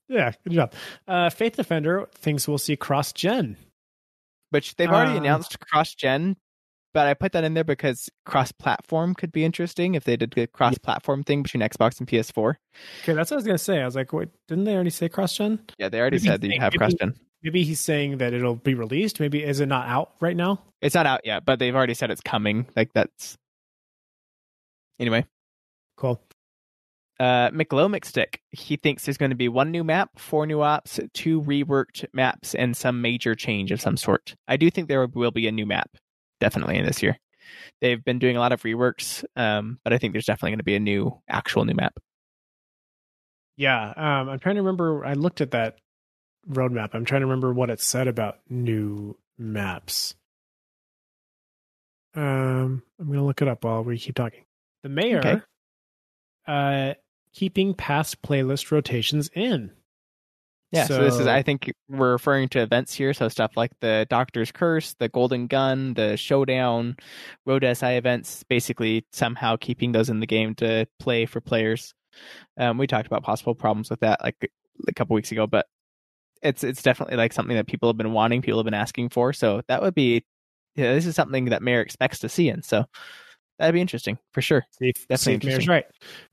Yeah, 0.09 0.33
good 0.45 0.53
job. 0.53 0.73
Uh, 1.09 1.31
Faith 1.31 1.57
Defender 1.57 2.09
thinks 2.15 2.47
we'll 2.47 2.59
see 2.59 2.77
cross 2.77 3.13
gen. 3.13 3.57
Which 4.51 4.77
they've 4.77 4.91
already 4.91 5.15
Uh, 5.15 5.17
announced 5.23 5.59
cross 5.59 5.95
gen, 5.95 6.37
but 6.95 7.07
I 7.07 7.13
put 7.13 7.33
that 7.33 7.45
in 7.45 7.53
there 7.53 7.65
because 7.65 8.09
cross 8.25 8.51
platform 8.53 9.15
could 9.15 9.31
be 9.33 9.45
interesting 9.45 9.95
if 9.95 10.05
they 10.05 10.17
did 10.17 10.37
a 10.39 10.47
cross 10.47 10.79
platform 10.79 11.23
thing 11.25 11.43
between 11.43 11.61
Xbox 11.61 11.99
and 11.99 12.09
PS4. 12.09 12.55
Okay, 13.03 13.13
that's 13.13 13.31
what 13.31 13.35
I 13.35 13.37
was 13.37 13.45
gonna 13.47 13.59
say. 13.59 13.83
I 13.83 13.85
was 13.85 13.95
like, 13.97 14.13
wait, 14.13 14.31
didn't 14.49 14.65
they 14.65 14.75
already 14.75 14.89
say 14.91 15.09
cross 15.11 15.37
gen? 15.37 15.59
Yeah, 15.77 15.91
they 15.91 16.01
already 16.01 16.17
Maybe 16.17 16.27
said 16.29 16.41
that 16.41 16.47
you 16.47 16.53
they- 16.55 16.59
have 16.59 16.73
maybe- 16.73 16.79
cross 16.79 16.95
gen. 16.95 17.15
Maybe 17.43 17.63
he's 17.63 17.81
saying 17.81 18.17
that 18.19 18.33
it'll 18.33 18.55
be 18.55 18.73
released. 18.73 19.21
Maybe 19.21 19.45
is 19.45 19.61
it 19.61 19.67
not 19.67 19.87
out 19.87 20.13
right 20.19 20.35
now? 20.35 20.63
It's 20.81 20.95
not 20.95 21.05
out 21.05 21.21
yet, 21.27 21.45
but 21.45 21.59
they've 21.59 21.75
already 21.77 21.93
said 21.93 22.11
it's 22.11 22.23
coming. 22.23 22.65
Like 22.75 22.95
that's 22.95 23.37
anyway. 24.99 25.27
Cool. 25.99 26.21
uh, 27.21 27.51
McLomic 27.51 28.05
Stick. 28.07 28.41
He 28.51 28.77
thinks 28.77 29.05
there's 29.05 29.19
going 29.19 29.31
to 29.31 29.37
be 29.37 29.49
one 29.49 29.71
new 29.71 29.85
map, 29.85 30.19
four 30.19 30.47
new 30.47 30.63
ops, 30.63 30.99
two 31.13 31.43
reworked 31.43 32.05
maps, 32.13 32.55
and 32.55 32.77
some 32.77 33.01
major 33.03 33.35
change 33.35 33.71
of 33.71 33.81
some 33.81 33.97
sort. 33.97 34.35
I 34.49 34.57
do 34.57 34.71
think 34.71 34.89
there 34.89 35.07
will 35.07 35.31
be 35.31 35.47
a 35.47 35.53
new 35.53 35.67
map, 35.67 35.91
definitely 36.41 36.77
in 36.79 36.87
this 36.87 37.03
year. 37.03 37.19
They've 37.81 38.03
been 38.03 38.19
doing 38.19 38.37
a 38.37 38.41
lot 38.41 38.53
of 38.53 38.63
reworks, 38.63 39.25
um, 39.37 39.79
but 39.85 39.93
I 39.93 39.99
think 39.99 40.13
there's 40.13 40.25
definitely 40.27 40.53
going 40.53 40.59
to 40.59 40.65
be 40.65 40.77
a 40.77 40.81
new, 40.81 41.21
actual 41.29 41.65
new 41.65 41.75
map. 41.75 41.95
Yeah, 43.57 43.93
um, 43.97 44.29
I'm 44.29 44.39
trying 44.39 44.57
to 44.57 44.63
remember. 44.63 45.05
I 45.05 45.13
looked 45.13 45.41
at 45.41 45.53
that 45.53 45.77
roadmap. 46.49 46.91
I'm 46.95 47.05
trying 47.05 47.21
to 47.21 47.27
remember 47.27 47.53
what 47.53 47.71
it 47.71 47.81
said 47.81 48.09
about 48.09 48.39
new 48.49 49.17
maps. 49.39 50.15
Um, 52.15 52.83
I'm 52.99 53.07
gonna 53.07 53.25
look 53.25 53.43
it 53.43 53.49
up 53.49 53.65
while 53.65 53.83
we 53.83 53.99
keep 53.99 54.15
talking. 54.15 54.45
The 54.83 54.89
mayor, 54.89 55.19
Okay. 55.19 55.41
uh, 56.47 56.95
keeping 57.33 57.75
past 57.75 58.23
playlist 58.23 58.71
rotations 58.71 59.31
in. 59.35 59.73
Yeah, 60.75 60.87
so, 60.87 61.03
this 61.03 61.19
is, 61.19 61.27
I 61.27 61.43
think 61.43 61.73
we're 61.89 62.13
referring 62.13 62.49
to 62.51 62.61
events 62.61 62.93
here. 62.95 63.13
So 63.15 63.29
stuff 63.29 63.53
like 63.57 63.71
the 63.81 64.07
Doctor's 64.11 64.51
Curse, 64.51 64.95
the 64.95 65.09
Golden 65.09 65.47
Gun, 65.47 65.95
the 65.95 66.17
Showdown, 66.17 66.97
Road 67.47 67.65
SI 67.65 67.95
events, 67.95 68.43
basically 68.45 69.07
somehow 69.13 69.57
keeping 69.57 69.93
those 69.93 70.11
in 70.11 70.21
the 70.21 70.27
game 70.27 70.55
to 70.57 70.87
play 70.99 71.27
for 71.27 71.41
players. 71.41 71.95
Um, 72.59 72.79
we 72.79 72.87
talked 72.87 73.07
about 73.07 73.23
possible 73.23 73.55
problems 73.55 73.91
with 73.91 74.01
that 74.01 74.23
like 74.23 74.51
a 74.89 74.93
couple 74.93 75.15
weeks 75.15 75.33
ago, 75.33 75.47
but 75.47 75.67
it's 76.43 76.63
it's 76.63 76.83
definitely 76.83 77.17
like 77.17 77.33
something 77.33 77.57
that 77.57 77.67
people 77.67 77.89
have 77.89 77.97
been 77.97 78.13
wanting, 78.13 78.43
people 78.43 78.59
have 78.59 78.65
been 78.65 78.75
asking 78.75 79.09
for. 79.09 79.33
So 79.33 79.63
that 79.69 79.83
would 79.83 79.95
be, 79.95 80.25
yeah, 80.77 80.93
this 80.93 81.07
is 81.07 81.17
something 81.17 81.47
that 81.47 81.63
Mayor 81.63 81.81
expects 81.81 82.19
to 82.21 82.29
see, 82.29 82.49
and 82.49 82.65
so 82.65 82.85
that'd 83.59 83.75
be 83.75 83.81
interesting 83.81 84.19
for 84.33 84.43
sure. 84.43 84.65
See 84.79 84.91
if, 84.91 85.09
Definitely 85.09 85.19
see 85.19 85.35
if 85.35 85.45
Mayor's 85.45 85.69
right. 85.69 85.87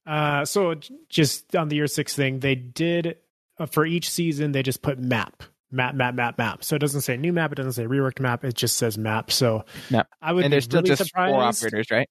Uh, 0.06 0.45
so 0.45 0.75
just 1.10 1.56
on 1.56 1.69
the 1.69 1.75
year 1.75 1.88
six 1.88 2.15
thing, 2.15 2.39
they 2.39 2.56
did 2.56 3.17
for 3.65 3.86
each 3.86 4.10
season 4.10 4.52
they 4.52 4.63
just 4.63 4.82
put 4.82 5.00
map, 5.00 5.43
map, 5.71 5.95
map, 5.95 6.15
map, 6.15 6.38
map. 6.38 6.63
So 6.63 6.76
it 6.76 6.80
doesn't 6.80 7.02
say 7.02 7.17
new 7.17 7.34
map, 7.34 7.52
it 7.52 7.56
doesn't 7.56 7.74
say 7.74 7.86
reworked 7.86 8.19
map, 8.19 8.43
it 8.43 8.56
just 8.56 8.78
says 8.78 8.97
map. 8.97 9.32
So 9.32 9.65
Map. 9.89 10.08
I 10.21 10.34
would 10.34 10.45
and 10.45 10.52
be 10.52 10.56
there's 10.56 10.65
still 10.65 10.82
really 10.82 10.95
just 10.95 11.06
surprised. 11.06 11.34
four 11.34 11.43
operators, 11.43 11.91
right? 11.91 12.08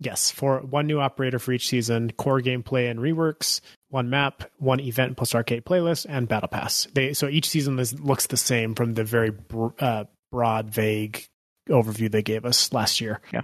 Yes, 0.00 0.30
for 0.30 0.58
one 0.58 0.86
new 0.86 1.00
operator 1.00 1.38
for 1.38 1.52
each 1.52 1.68
season, 1.68 2.10
core 2.12 2.40
gameplay 2.40 2.90
and 2.90 2.98
reworks, 2.98 3.60
one 3.88 4.10
map, 4.10 4.42
one 4.58 4.80
event 4.80 5.16
plus 5.16 5.34
arcade 5.34 5.64
playlist, 5.64 6.04
and 6.08 6.26
battle 6.26 6.48
pass. 6.48 6.88
They 6.94 7.12
so 7.14 7.28
each 7.28 7.48
season 7.48 7.76
this 7.76 7.98
looks 8.00 8.26
the 8.26 8.36
same 8.36 8.74
from 8.74 8.94
the 8.94 9.04
very 9.04 9.30
br- 9.30 9.68
uh, 9.78 10.04
broad, 10.32 10.70
vague 10.70 11.24
overview 11.68 12.10
they 12.10 12.22
gave 12.22 12.44
us 12.44 12.72
last 12.72 13.00
year. 13.00 13.20
Yeah. 13.32 13.42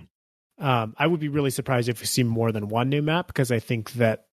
Um, 0.59 0.95
I 0.99 1.07
would 1.07 1.21
be 1.21 1.29
really 1.29 1.51
surprised 1.51 1.89
if 1.89 2.01
we 2.01 2.07
see 2.07 2.23
more 2.25 2.53
than 2.53 2.69
one 2.69 2.91
new 2.91 3.01
map 3.01 3.29
because 3.29 3.51
I 3.51 3.61
think 3.61 3.93
that 3.93 4.27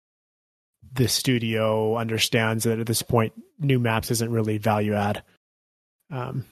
the 0.95 1.07
studio 1.07 1.97
understands 1.97 2.63
that 2.63 2.79
at 2.79 2.87
this 2.87 3.01
point, 3.01 3.33
new 3.59 3.79
maps 3.79 4.11
isn't 4.11 4.31
really 4.31 4.57
value 4.57 4.93
add. 4.93 5.23
Um, 6.11 6.45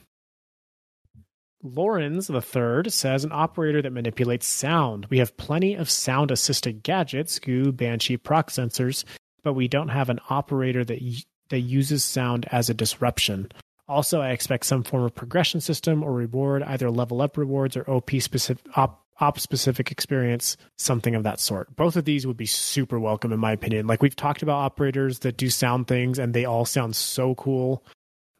Lawrence 1.62 2.26
the 2.26 2.42
third 2.42 2.92
says 2.92 3.24
an 3.24 3.32
operator 3.32 3.80
that 3.80 3.92
manipulates 3.92 4.46
sound. 4.46 5.06
We 5.08 5.18
have 5.18 5.36
plenty 5.38 5.74
of 5.74 5.88
sound 5.88 6.30
assisted 6.30 6.82
gadgets, 6.82 7.38
Goo, 7.38 7.72
Banshee, 7.72 8.18
proc 8.18 8.50
sensors, 8.50 9.04
but 9.42 9.54
we 9.54 9.66
don't 9.66 9.88
have 9.88 10.10
an 10.10 10.20
operator 10.28 10.84
that 10.84 11.00
y- 11.00 11.22
that 11.48 11.60
uses 11.60 12.04
sound 12.04 12.46
as 12.50 12.68
a 12.68 12.74
disruption. 12.74 13.50
Also, 13.86 14.20
I 14.20 14.30
expect 14.30 14.64
some 14.66 14.82
form 14.82 15.04
of 15.04 15.14
progression 15.14 15.60
system 15.60 16.02
or 16.02 16.12
reward, 16.12 16.62
either 16.62 16.90
level 16.90 17.20
up 17.22 17.36
rewards 17.36 17.76
or 17.76 17.88
OP 17.90 18.18
specific 18.20 18.64
op, 18.76 19.03
op 19.20 19.38
specific 19.38 19.90
experience, 19.92 20.56
something 20.78 21.14
of 21.14 21.22
that 21.22 21.38
sort. 21.40 21.74
Both 21.76 21.96
of 21.96 22.04
these 22.04 22.26
would 22.26 22.36
be 22.36 22.46
super 22.46 22.98
welcome 22.98 23.32
in 23.32 23.38
my 23.40 23.52
opinion. 23.52 23.86
Like 23.86 24.02
we've 24.02 24.16
talked 24.16 24.42
about 24.42 24.56
operators 24.56 25.20
that 25.20 25.36
do 25.36 25.50
sound 25.50 25.86
things 25.86 26.18
and 26.18 26.34
they 26.34 26.44
all 26.44 26.64
sound 26.64 26.96
so 26.96 27.34
cool. 27.36 27.84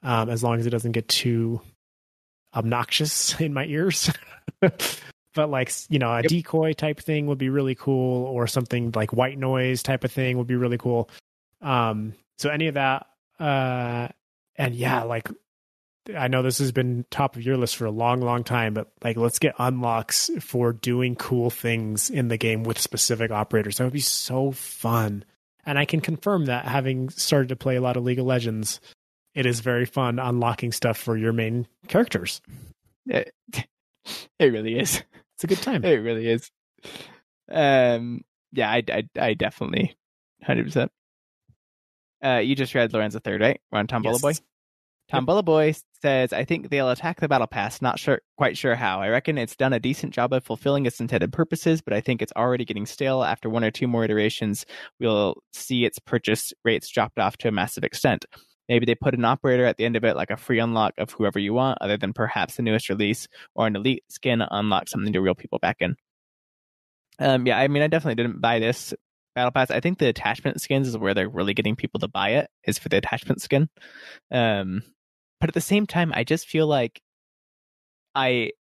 Um, 0.03 0.29
as 0.29 0.43
long 0.43 0.59
as 0.59 0.67
it 0.67 0.71
doesn't 0.71 0.93
get 0.93 1.09
too 1.09 1.61
obnoxious 2.55 3.39
in 3.41 3.53
my 3.55 3.65
ears. 3.67 4.11
but 4.61 5.51
like 5.51 5.73
you 5.89 5.99
know, 5.99 6.11
a 6.13 6.23
Yep. 6.23 6.29
decoy 6.29 6.73
type 6.73 7.01
thing 7.01 7.27
would 7.27 7.39
be 7.39 7.49
really 7.49 7.75
cool, 7.75 8.27
or 8.27 8.47
something 8.47 8.93
like 8.95 9.13
white 9.13 9.39
noise 9.39 9.83
type 9.83 10.05
of 10.05 10.13
thing 10.13 10.39
would 10.39 10.47
be 10.47 10.57
really 10.57 10.79
cool. 10.79 11.09
Um, 11.63 12.15
so 12.39 12.51
any 12.51 12.67
of 12.69 12.75
that, 12.75 13.07
uh, 13.41 14.09
and 14.57 14.75
yeah, 14.75 15.03
like 15.03 15.29
I 16.15 16.29
know 16.29 16.43
this 16.43 16.59
has 16.59 16.73
been 16.73 17.07
top 17.11 17.37
of 17.37 17.43
your 17.43 17.57
list 17.57 17.77
for 17.77 17.87
a 17.87 17.91
long, 17.91 18.21
long 18.21 18.45
time, 18.45 18.75
but 18.75 18.91
like 19.03 19.17
let's 19.17 19.39
get 19.39 19.55
unlocks 19.59 20.31
for 20.41 20.73
doing 20.73 21.17
cool 21.17 21.51
things 21.51 22.11
in 22.11 22.29
the 22.29 22.37
game 22.37 22.63
with 22.63 22.79
specific 22.79 23.31
operators. 23.31 23.79
That 23.79 23.85
would 23.85 23.93
be 23.93 24.01
so 24.01 24.51
fun. 24.53 25.25
And 25.65 25.79
I 25.79 25.87
can 25.87 26.01
confirm 26.01 26.45
that 26.47 26.67
having 26.67 27.09
started 27.09 27.49
to 27.49 27.57
play 27.57 27.77
a 27.77 27.81
lot 27.81 27.97
of 27.97 28.05
League 28.05 28.19
of 28.19 28.27
Legends, 28.27 28.81
it 29.35 29.47
is 29.47 29.61
very 29.61 29.87
fun 29.87 30.19
unlocking 30.19 30.73
stuff 30.73 30.99
for 30.99 31.17
your 31.17 31.33
main 31.33 31.67
characters. 31.89 32.43
It, 33.07 33.33
it 34.39 34.53
really 34.53 34.79
is. 34.79 35.03
It's 35.37 35.45
a 35.45 35.47
good 35.47 35.63
time. 35.63 35.85
It 35.85 35.97
really 35.97 36.29
is. 36.29 36.51
Um, 37.51 38.25
yeah, 38.53 38.71
I, 38.71 38.83
I, 38.89 39.05
I 39.19 39.35
definitely, 39.35 39.97
hundred 40.43 40.65
percent. 40.65 40.93
Uh, 42.23 42.39
you 42.39 42.55
just 42.55 42.75
read 42.75 42.93
Lorenzo 42.93 43.19
third, 43.19 43.41
right? 43.41 43.61
We're 43.73 43.79
on 43.79 43.87
Tom 43.87 44.03
Yes. 44.05 44.21
Boy. 44.21 44.33
Tom 45.11 45.27
Boy 45.27 45.75
says, 46.05 46.35
"I 46.35 46.45
think 46.45 46.69
they'll 46.69 46.91
attack 46.91 47.21
the 47.21 47.29
battle 47.29 47.47
pass. 47.47 47.81
Not 47.81 47.99
sure, 47.99 48.21
quite 48.37 48.59
sure 48.59 48.75
how. 48.75 49.01
I 49.01 49.09
reckon 49.09 49.39
it's 49.39 49.57
done 49.57 49.73
a 49.73 49.81
decent 49.81 50.13
job 50.13 50.35
of 50.35 50.45
fulfilling 50.45 50.85
its 50.85 51.01
intended 51.01 51.33
purposes, 51.33 51.81
but 51.81 51.95
I 51.95 52.03
think 52.03 52.21
it's 52.21 52.33
already 52.37 52.67
getting 52.67 52.85
stale. 52.85 53.23
After 53.25 53.49
one 53.49 53.65
or 53.65 53.71
two 53.71 53.89
more 53.89 54.05
iterations, 54.05 54.67
we'll 55.01 55.37
see 55.55 55.87
its 55.87 55.99
purchase 55.99 56.53
rates 56.63 56.91
dropped 56.91 57.19
off 57.19 57.39
to 57.39 57.49
a 57.49 57.53
massive 57.53 57.85
extent. 57.85 58.27
Maybe 58.69 58.85
they 58.85 58.95
put 58.95 59.15
an 59.15 59.25
operator 59.25 59.65
at 59.65 59.79
the 59.79 59.87
end 59.87 59.97
of 59.97 60.05
it, 60.05 60.17
like 60.17 60.31
a 60.31 60.37
free 60.37 60.59
unlock 60.59 60.93
of 60.99 61.11
whoever 61.11 61.39
you 61.39 61.55
want, 61.55 61.79
other 61.81 61.97
than 61.97 62.13
perhaps 62.13 62.57
the 62.57 62.63
newest 62.63 62.91
release, 62.91 63.27
or 63.55 63.67
an 63.67 63.77
elite 63.77 64.05
skin 64.11 64.43
unlock 64.43 64.89
something 64.89 65.13
to 65.15 65.21
reel 65.21 65.35
people 65.35 65.59
back 65.59 65.77
in. 65.81 65.97
Um, 67.19 67.47
yeah, 67.47 67.59
I 67.59 67.69
mean, 67.69 67.83
I 67.83 67.89
definitely 67.89 68.23
didn't 68.23 68.41
buy 68.41 68.59
this 68.59 68.93
battle 69.35 69.53
pass. 69.53 69.71
I 69.71 69.81
think 69.81 69.99
the 69.99 70.09
attachment 70.09 70.61
skins 70.61 70.89
is 70.89 70.99
where 70.99 71.15
they're 71.15 71.29
really 71.29 71.55
getting 71.55 71.77
people 71.77 72.01
to 72.01 72.09
buy 72.09 72.31
it. 72.31 72.51
Is 72.67 72.79
for 72.79 72.89
the 72.89 72.99
attachment 72.99 73.41
skin. 73.41 73.69
Um, 74.31 74.83
but 75.41 75.51
at 75.51 75.55
the 75.55 75.61
same 75.61 75.87
time, 75.87 76.13
I 76.15 76.25
just 76.25 76.49
feel 76.49 76.67
like 76.67 77.03
I 78.15 78.53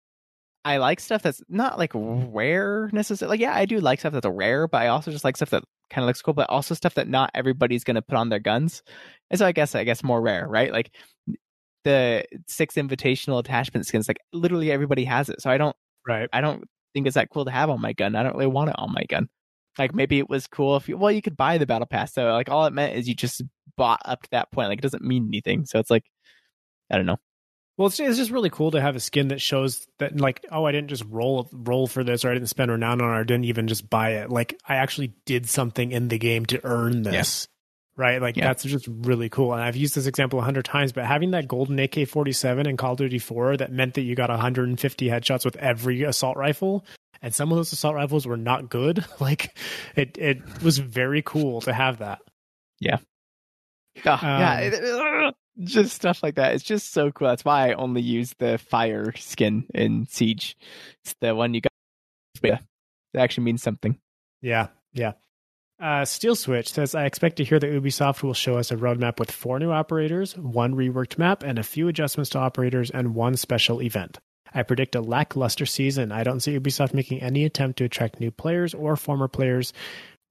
I 0.65 0.77
like 0.77 0.99
stuff 0.99 1.21
that's 1.21 1.41
not 1.49 1.77
like 1.77 1.93
mm-hmm. 1.93 2.31
rare 2.35 2.89
necessarily. 2.93 3.33
Like, 3.33 3.41
yeah, 3.41 3.55
I 3.55 3.65
do 3.65 3.79
like 3.79 3.99
stuff 3.99 4.13
that's 4.13 4.25
rare, 4.25 4.67
but 4.67 4.81
I 4.81 4.87
also 4.87 5.11
just 5.11 5.23
like 5.23 5.35
stuff 5.35 5.49
that 5.51 5.63
kind 5.89 6.03
of 6.03 6.07
looks 6.07 6.21
cool, 6.21 6.33
but 6.33 6.49
also 6.49 6.73
stuff 6.73 6.95
that 6.95 7.07
not 7.07 7.31
everybody's 7.33 7.83
going 7.83 7.95
to 7.95 8.01
put 8.01 8.17
on 8.17 8.29
their 8.29 8.39
guns. 8.39 8.81
And 9.29 9.39
so 9.39 9.45
I 9.45 9.51
guess 9.51 9.75
I 9.75 9.83
guess 9.83 10.03
more 10.03 10.21
rare, 10.21 10.47
right? 10.47 10.71
Like 10.71 10.91
the 11.83 12.25
six 12.47 12.75
invitational 12.75 13.39
attachment 13.39 13.85
skins, 13.85 14.07
like 14.07 14.19
literally 14.31 14.71
everybody 14.71 15.05
has 15.05 15.29
it. 15.29 15.41
So 15.41 15.49
I 15.49 15.57
don't 15.57 15.75
Right. 16.07 16.29
I 16.33 16.41
don't 16.41 16.65
think 16.93 17.07
it's 17.07 17.15
that 17.15 17.29
cool 17.29 17.45
to 17.45 17.51
have 17.51 17.69
on 17.69 17.81
my 17.81 17.93
gun. 17.93 18.15
I 18.15 18.23
don't 18.23 18.33
really 18.33 18.47
want 18.47 18.69
it 18.69 18.75
on 18.77 18.93
my 18.93 19.03
gun. 19.05 19.29
Like 19.77 19.95
maybe 19.95 20.19
it 20.19 20.29
was 20.29 20.47
cool 20.47 20.75
if 20.75 20.87
you 20.87 20.97
well 20.97 21.11
you 21.11 21.21
could 21.21 21.37
buy 21.37 21.57
the 21.57 21.65
battle 21.65 21.87
pass. 21.87 22.13
So 22.13 22.31
like 22.31 22.49
all 22.49 22.65
it 22.65 22.73
meant 22.73 22.95
is 22.95 23.07
you 23.07 23.15
just 23.15 23.41
bought 23.77 24.01
up 24.05 24.21
to 24.23 24.29
that 24.31 24.51
point. 24.51 24.69
Like 24.69 24.79
it 24.79 24.83
doesn't 24.83 25.03
mean 25.03 25.27
anything. 25.27 25.65
So 25.65 25.79
it's 25.79 25.89
like 25.89 26.05
I 26.93 26.97
don't 26.97 27.07
know. 27.07 27.19
Well, 27.75 27.87
it's, 27.87 27.99
it's 27.99 28.17
just 28.17 28.29
really 28.29 28.51
cool 28.51 28.69
to 28.71 28.81
have 28.81 28.95
a 28.95 28.99
skin 28.99 29.29
that 29.29 29.41
shows 29.41 29.87
that, 29.97 30.19
like, 30.19 30.45
oh, 30.51 30.63
I 30.63 30.71
didn't 30.71 30.89
just 30.89 31.03
roll 31.09 31.49
roll 31.51 31.87
for 31.87 32.03
this, 32.03 32.23
or 32.23 32.29
I 32.29 32.35
didn't 32.35 32.49
spend 32.49 32.69
renown 32.69 33.01
on 33.01 33.09
it, 33.09 33.11
or 33.11 33.19
I 33.21 33.23
didn't 33.23 33.45
even 33.45 33.67
just 33.67 33.89
buy 33.89 34.11
it. 34.11 34.29
Like, 34.29 34.59
I 34.67 34.75
actually 34.75 35.15
did 35.25 35.49
something 35.49 35.91
in 35.91 36.07
the 36.07 36.19
game 36.19 36.45
to 36.47 36.61
earn 36.63 37.01
this, 37.01 37.47
yeah. 37.97 38.03
right? 38.03 38.21
Like, 38.21 38.37
yeah. 38.37 38.45
that's 38.45 38.63
just 38.63 38.87
really 38.87 39.27
cool. 39.27 39.53
And 39.53 39.63
I've 39.63 39.75
used 39.75 39.95
this 39.95 40.05
example 40.05 40.37
a 40.37 40.43
hundred 40.43 40.65
times, 40.65 40.91
but 40.91 41.05
having 41.05 41.31
that 41.31 41.47
golden 41.47 41.79
AK 41.79 42.07
forty 42.07 42.31
seven 42.31 42.67
in 42.67 42.77
Call 42.77 42.91
of 42.91 42.99
Duty 42.99 43.17
four 43.17 43.57
that 43.57 43.71
meant 43.71 43.95
that 43.95 44.01
you 44.01 44.13
got 44.13 44.29
150 44.29 45.07
headshots 45.07 45.43
with 45.43 45.55
every 45.55 46.03
assault 46.03 46.37
rifle, 46.37 46.85
and 47.23 47.33
some 47.33 47.51
of 47.51 47.55
those 47.55 47.73
assault 47.73 47.95
rifles 47.95 48.27
were 48.27 48.37
not 48.37 48.69
good. 48.69 49.03
Like, 49.19 49.57
it 49.95 50.19
it 50.19 50.61
was 50.61 50.77
very 50.77 51.23
cool 51.23 51.61
to 51.61 51.73
have 51.73 51.97
that. 51.99 52.19
Yeah. 52.79 52.99
Oh, 54.05 54.11
um, 54.11 54.19
yeah 54.21 55.31
just 55.59 55.93
stuff 55.95 56.23
like 56.23 56.35
that. 56.35 56.55
It's 56.55 56.63
just 56.63 56.91
so 56.91 57.11
cool. 57.11 57.27
That's 57.27 57.45
why 57.45 57.69
I 57.69 57.73
only 57.73 58.01
use 58.01 58.33
the 58.39 58.57
fire 58.57 59.13
skin 59.15 59.65
in 59.73 60.07
Siege. 60.07 60.57
It's 61.03 61.15
the 61.21 61.35
one 61.35 61.53
you 61.53 61.61
got. 61.61 61.71
Yeah, 62.41 62.59
it 63.13 63.19
actually 63.19 63.45
means 63.45 63.63
something. 63.63 63.97
Yeah, 64.41 64.67
yeah. 64.93 65.13
Uh, 65.79 66.05
Steel 66.05 66.35
Switch 66.35 66.71
says, 66.71 66.95
I 66.95 67.05
expect 67.05 67.37
to 67.37 67.43
hear 67.43 67.59
that 67.59 67.71
Ubisoft 67.71 68.23
will 68.23 68.33
show 68.33 68.57
us 68.57 68.71
a 68.71 68.77
roadmap 68.77 69.19
with 69.19 69.31
four 69.31 69.59
new 69.59 69.71
operators, 69.71 70.37
one 70.37 70.75
reworked 70.75 71.17
map, 71.17 71.43
and 71.43 71.59
a 71.59 71.63
few 71.63 71.87
adjustments 71.87 72.29
to 72.31 72.39
operators, 72.39 72.89
and 72.89 73.15
one 73.15 73.35
special 73.35 73.81
event. 73.81 74.19
I 74.53 74.63
predict 74.63 74.95
a 74.95 75.01
lackluster 75.01 75.65
season. 75.65 76.11
I 76.11 76.23
don't 76.23 76.39
see 76.39 76.57
Ubisoft 76.57 76.93
making 76.93 77.21
any 77.21 77.43
attempt 77.43 77.79
to 77.79 77.85
attract 77.85 78.19
new 78.19 78.31
players 78.31 78.73
or 78.73 78.95
former 78.95 79.27
players 79.27 79.73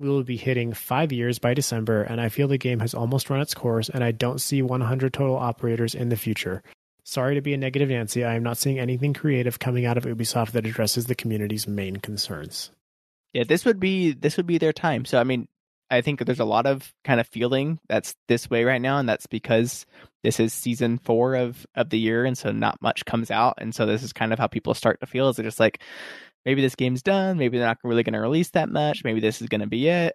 we 0.02 0.08
will 0.08 0.24
be 0.24 0.36
hitting 0.36 0.72
five 0.72 1.12
years 1.12 1.38
by 1.38 1.54
December, 1.54 2.02
and 2.02 2.20
I 2.20 2.28
feel 2.28 2.48
the 2.48 2.58
game 2.58 2.80
has 2.80 2.92
almost 2.92 3.30
run 3.30 3.40
its 3.40 3.54
course, 3.54 3.88
and 3.88 4.02
I 4.02 4.10
don't 4.10 4.40
see 4.40 4.60
100 4.60 5.14
total 5.14 5.36
operators 5.36 5.94
in 5.94 6.08
the 6.08 6.16
future. 6.16 6.62
Sorry 7.04 7.34
to 7.34 7.40
be 7.40 7.54
a 7.54 7.56
negative 7.56 7.88
Nancy, 7.88 8.24
I 8.24 8.34
am 8.34 8.42
not 8.42 8.58
seeing 8.58 8.78
anything 8.78 9.14
creative 9.14 9.58
coming 9.58 9.86
out 9.86 9.96
of 9.96 10.04
Ubisoft 10.04 10.52
that 10.52 10.66
addresses 10.66 11.06
the 11.06 11.14
community's 11.14 11.66
main 11.66 11.96
concerns. 11.96 12.70
Yeah, 13.32 13.44
this 13.44 13.64
would 13.64 13.80
be 13.80 14.12
this 14.12 14.36
would 14.36 14.46
be 14.46 14.58
their 14.58 14.72
time. 14.72 15.04
So 15.04 15.18
I 15.18 15.24
mean, 15.24 15.48
I 15.90 16.00
think 16.00 16.24
there's 16.24 16.40
a 16.40 16.44
lot 16.44 16.66
of 16.66 16.92
kind 17.04 17.20
of 17.20 17.26
feeling 17.26 17.78
that's 17.88 18.14
this 18.28 18.48
way 18.48 18.64
right 18.64 18.80
now, 18.80 18.98
and 18.98 19.08
that's 19.08 19.26
because 19.26 19.86
this 20.22 20.38
is 20.38 20.52
season 20.52 20.98
four 20.98 21.34
of 21.34 21.66
of 21.74 21.90
the 21.90 21.98
year, 21.98 22.24
and 22.24 22.36
so 22.36 22.52
not 22.52 22.80
much 22.82 23.04
comes 23.04 23.30
out, 23.30 23.54
and 23.58 23.74
so 23.74 23.86
this 23.86 24.02
is 24.02 24.12
kind 24.12 24.32
of 24.32 24.38
how 24.38 24.46
people 24.46 24.74
start 24.74 25.00
to 25.00 25.06
feel. 25.06 25.28
Is 25.28 25.36
they're 25.36 25.44
just 25.44 25.60
like, 25.60 25.82
maybe 26.44 26.62
this 26.62 26.74
game's 26.74 27.02
done. 27.02 27.38
Maybe 27.38 27.58
they're 27.58 27.66
not 27.66 27.78
really 27.84 28.02
going 28.02 28.14
to 28.14 28.20
release 28.20 28.50
that 28.50 28.68
much. 28.68 29.04
Maybe 29.04 29.20
this 29.20 29.42
is 29.42 29.48
going 29.48 29.60
to 29.60 29.66
be 29.66 29.88
it. 29.88 30.14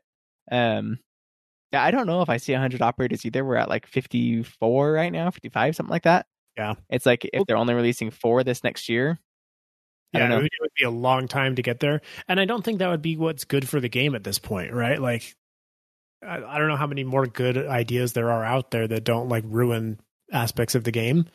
Um, 0.51 0.99
yeah, 1.71 1.84
I 1.84 1.91
don't 1.91 2.07
know 2.07 2.21
if 2.21 2.30
I 2.30 2.38
see 2.38 2.53
100 2.53 2.82
operators 2.82 3.25
either. 3.25 3.43
We're 3.43 3.55
at 3.55 3.69
like 3.69 3.88
54 3.88 4.91
right 4.91 5.11
now, 5.11 5.30
55, 5.32 5.75
something 5.75 5.91
like 5.91 6.03
that. 6.03 6.25
Yeah. 6.57 6.75
It's 6.89 7.05
like 7.05 7.30
if 7.32 7.45
they're 7.45 7.57
only 7.57 7.73
releasing 7.73 8.11
four 8.11 8.43
this 8.43 8.63
next 8.63 8.89
year. 8.89 9.19
Yeah, 10.13 10.32
it 10.32 10.36
would, 10.36 10.45
it 10.45 10.51
would 10.61 10.71
be 10.78 10.86
a 10.86 10.89
long 10.89 11.28
time 11.28 11.55
to 11.55 11.61
get 11.61 11.82
there. 11.82 12.01
And 12.28 12.39
I 12.39 12.45
don't 12.45 12.63
think 12.63 12.80
that 12.80 12.88
would 12.88 13.01
be 13.01 13.17
what's 13.17 13.43
good 13.43 13.67
for 13.67 13.82
the 13.82 13.89
game 13.89 14.15
at 14.15 14.23
this 14.23 14.39
point, 14.39 14.73
right? 14.73 14.99
Like, 14.99 15.36
I, 16.25 16.38
I 16.41 16.57
don't 16.57 16.69
know 16.69 16.78
how 16.78 16.88
many 16.88 17.03
more 17.03 17.28
good 17.28 17.57
ideas 17.57 18.13
there 18.13 18.32
are 18.32 18.43
out 18.43 18.71
there 18.71 18.88
that 18.88 19.03
don't 19.03 19.28
like 19.28 19.43
ruin 19.45 19.99
aspects 20.32 20.75
of 20.75 20.86
the 20.86 20.91
game. 20.91 21.25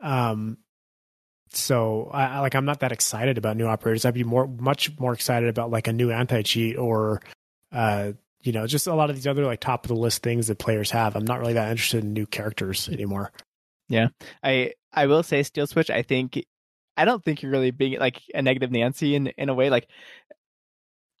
Um, 0.00 0.58
so 1.56 2.10
I 2.12 2.40
like 2.40 2.54
I'm 2.54 2.64
not 2.64 2.80
that 2.80 2.92
excited 2.92 3.38
about 3.38 3.56
new 3.56 3.66
operators. 3.66 4.04
I'd 4.04 4.14
be 4.14 4.24
more 4.24 4.46
much 4.46 4.98
more 4.98 5.12
excited 5.12 5.48
about 5.48 5.70
like 5.70 5.88
a 5.88 5.92
new 5.92 6.10
anti 6.10 6.42
cheat 6.42 6.76
or 6.76 7.20
uh 7.72 8.12
you 8.42 8.52
know 8.52 8.66
just 8.66 8.86
a 8.86 8.94
lot 8.94 9.10
of 9.10 9.16
these 9.16 9.26
other 9.26 9.44
like 9.44 9.60
top 9.60 9.84
of 9.84 9.88
the 9.88 9.94
list 9.94 10.22
things 10.22 10.48
that 10.48 10.58
players 10.58 10.90
have. 10.90 11.16
I'm 11.16 11.24
not 11.24 11.40
really 11.40 11.54
that 11.54 11.70
interested 11.70 12.04
in 12.04 12.12
new 12.12 12.26
characters 12.26 12.88
anymore. 12.88 13.32
Yeah, 13.88 14.08
I 14.42 14.72
I 14.92 15.06
will 15.06 15.22
say 15.22 15.42
Steel 15.42 15.66
Switch. 15.66 15.90
I 15.90 16.02
think 16.02 16.44
I 16.96 17.04
don't 17.04 17.24
think 17.24 17.42
you're 17.42 17.52
really 17.52 17.70
being 17.70 17.98
like 17.98 18.20
a 18.34 18.42
negative 18.42 18.70
Nancy 18.70 19.14
in 19.14 19.28
in 19.28 19.48
a 19.48 19.54
way. 19.54 19.70
Like 19.70 19.88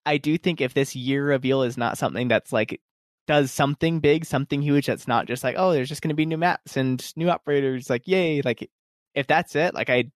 I 0.04 0.18
do 0.18 0.36
think 0.38 0.60
if 0.60 0.74
this 0.74 0.96
year 0.96 1.24
reveal 1.24 1.62
is 1.62 1.76
not 1.76 1.98
something 1.98 2.28
that's 2.28 2.52
like 2.52 2.80
does 3.26 3.52
something 3.52 4.00
big, 4.00 4.24
something 4.24 4.62
huge 4.62 4.86
that's 4.86 5.06
not 5.06 5.26
just 5.26 5.44
like, 5.44 5.54
oh, 5.58 5.72
there's 5.72 5.88
just 5.88 6.02
going 6.02 6.10
to 6.10 6.14
be 6.14 6.26
new 6.26 6.36
maps 6.36 6.76
and 6.76 7.12
new 7.16 7.30
operators, 7.30 7.88
like, 7.88 8.06
yay. 8.06 8.42
Like, 8.42 8.68
if 9.14 9.26
that's 9.26 9.54
it, 9.54 9.74
like, 9.74 9.90
I 9.90 10.10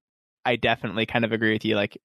I 0.47 0.57
definitely 0.57 1.07
kind 1.07 1.25
of 1.25 1.33
agree 1.33 1.53
with 1.53 1.65
you. 1.65 1.75
Like 1.75 1.99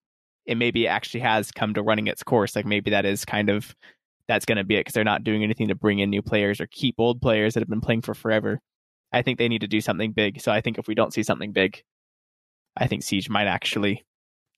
it 0.46 0.56
maybe 0.56 0.88
actually 0.88 1.20
has 1.20 1.52
come 1.52 1.74
to 1.74 1.82
running 1.82 2.08
its 2.08 2.22
course. 2.22 2.56
Like 2.56 2.66
maybe 2.66 2.90
that 2.90 3.06
is 3.06 3.24
kind 3.24 3.48
of 3.48 3.74
that's 4.28 4.44
going 4.44 4.58
to 4.58 4.64
be 4.64 4.76
it 4.76 4.80
because 4.80 4.94
they're 4.94 5.04
not 5.04 5.24
doing 5.24 5.44
anything 5.44 5.68
to 5.68 5.74
bring 5.74 6.00
in 6.00 6.10
new 6.10 6.22
players 6.22 6.60
or 6.60 6.66
keep 6.66 6.96
old 6.98 7.22
players 7.22 7.54
that 7.54 7.60
have 7.60 7.68
been 7.68 7.80
playing 7.80 8.02
for 8.02 8.14
forever. 8.14 8.60
I 9.12 9.22
think 9.22 9.38
they 9.38 9.48
need 9.48 9.60
to 9.60 9.68
do 9.68 9.80
something 9.80 10.12
big. 10.12 10.40
So 10.40 10.50
I 10.50 10.60
think 10.60 10.78
if 10.78 10.88
we 10.88 10.94
don't 10.94 11.12
see 11.12 11.22
something 11.22 11.52
big, 11.52 11.82
I 12.76 12.86
think 12.86 13.02
Siege 13.02 13.28
might 13.28 13.46
actually, 13.46 14.04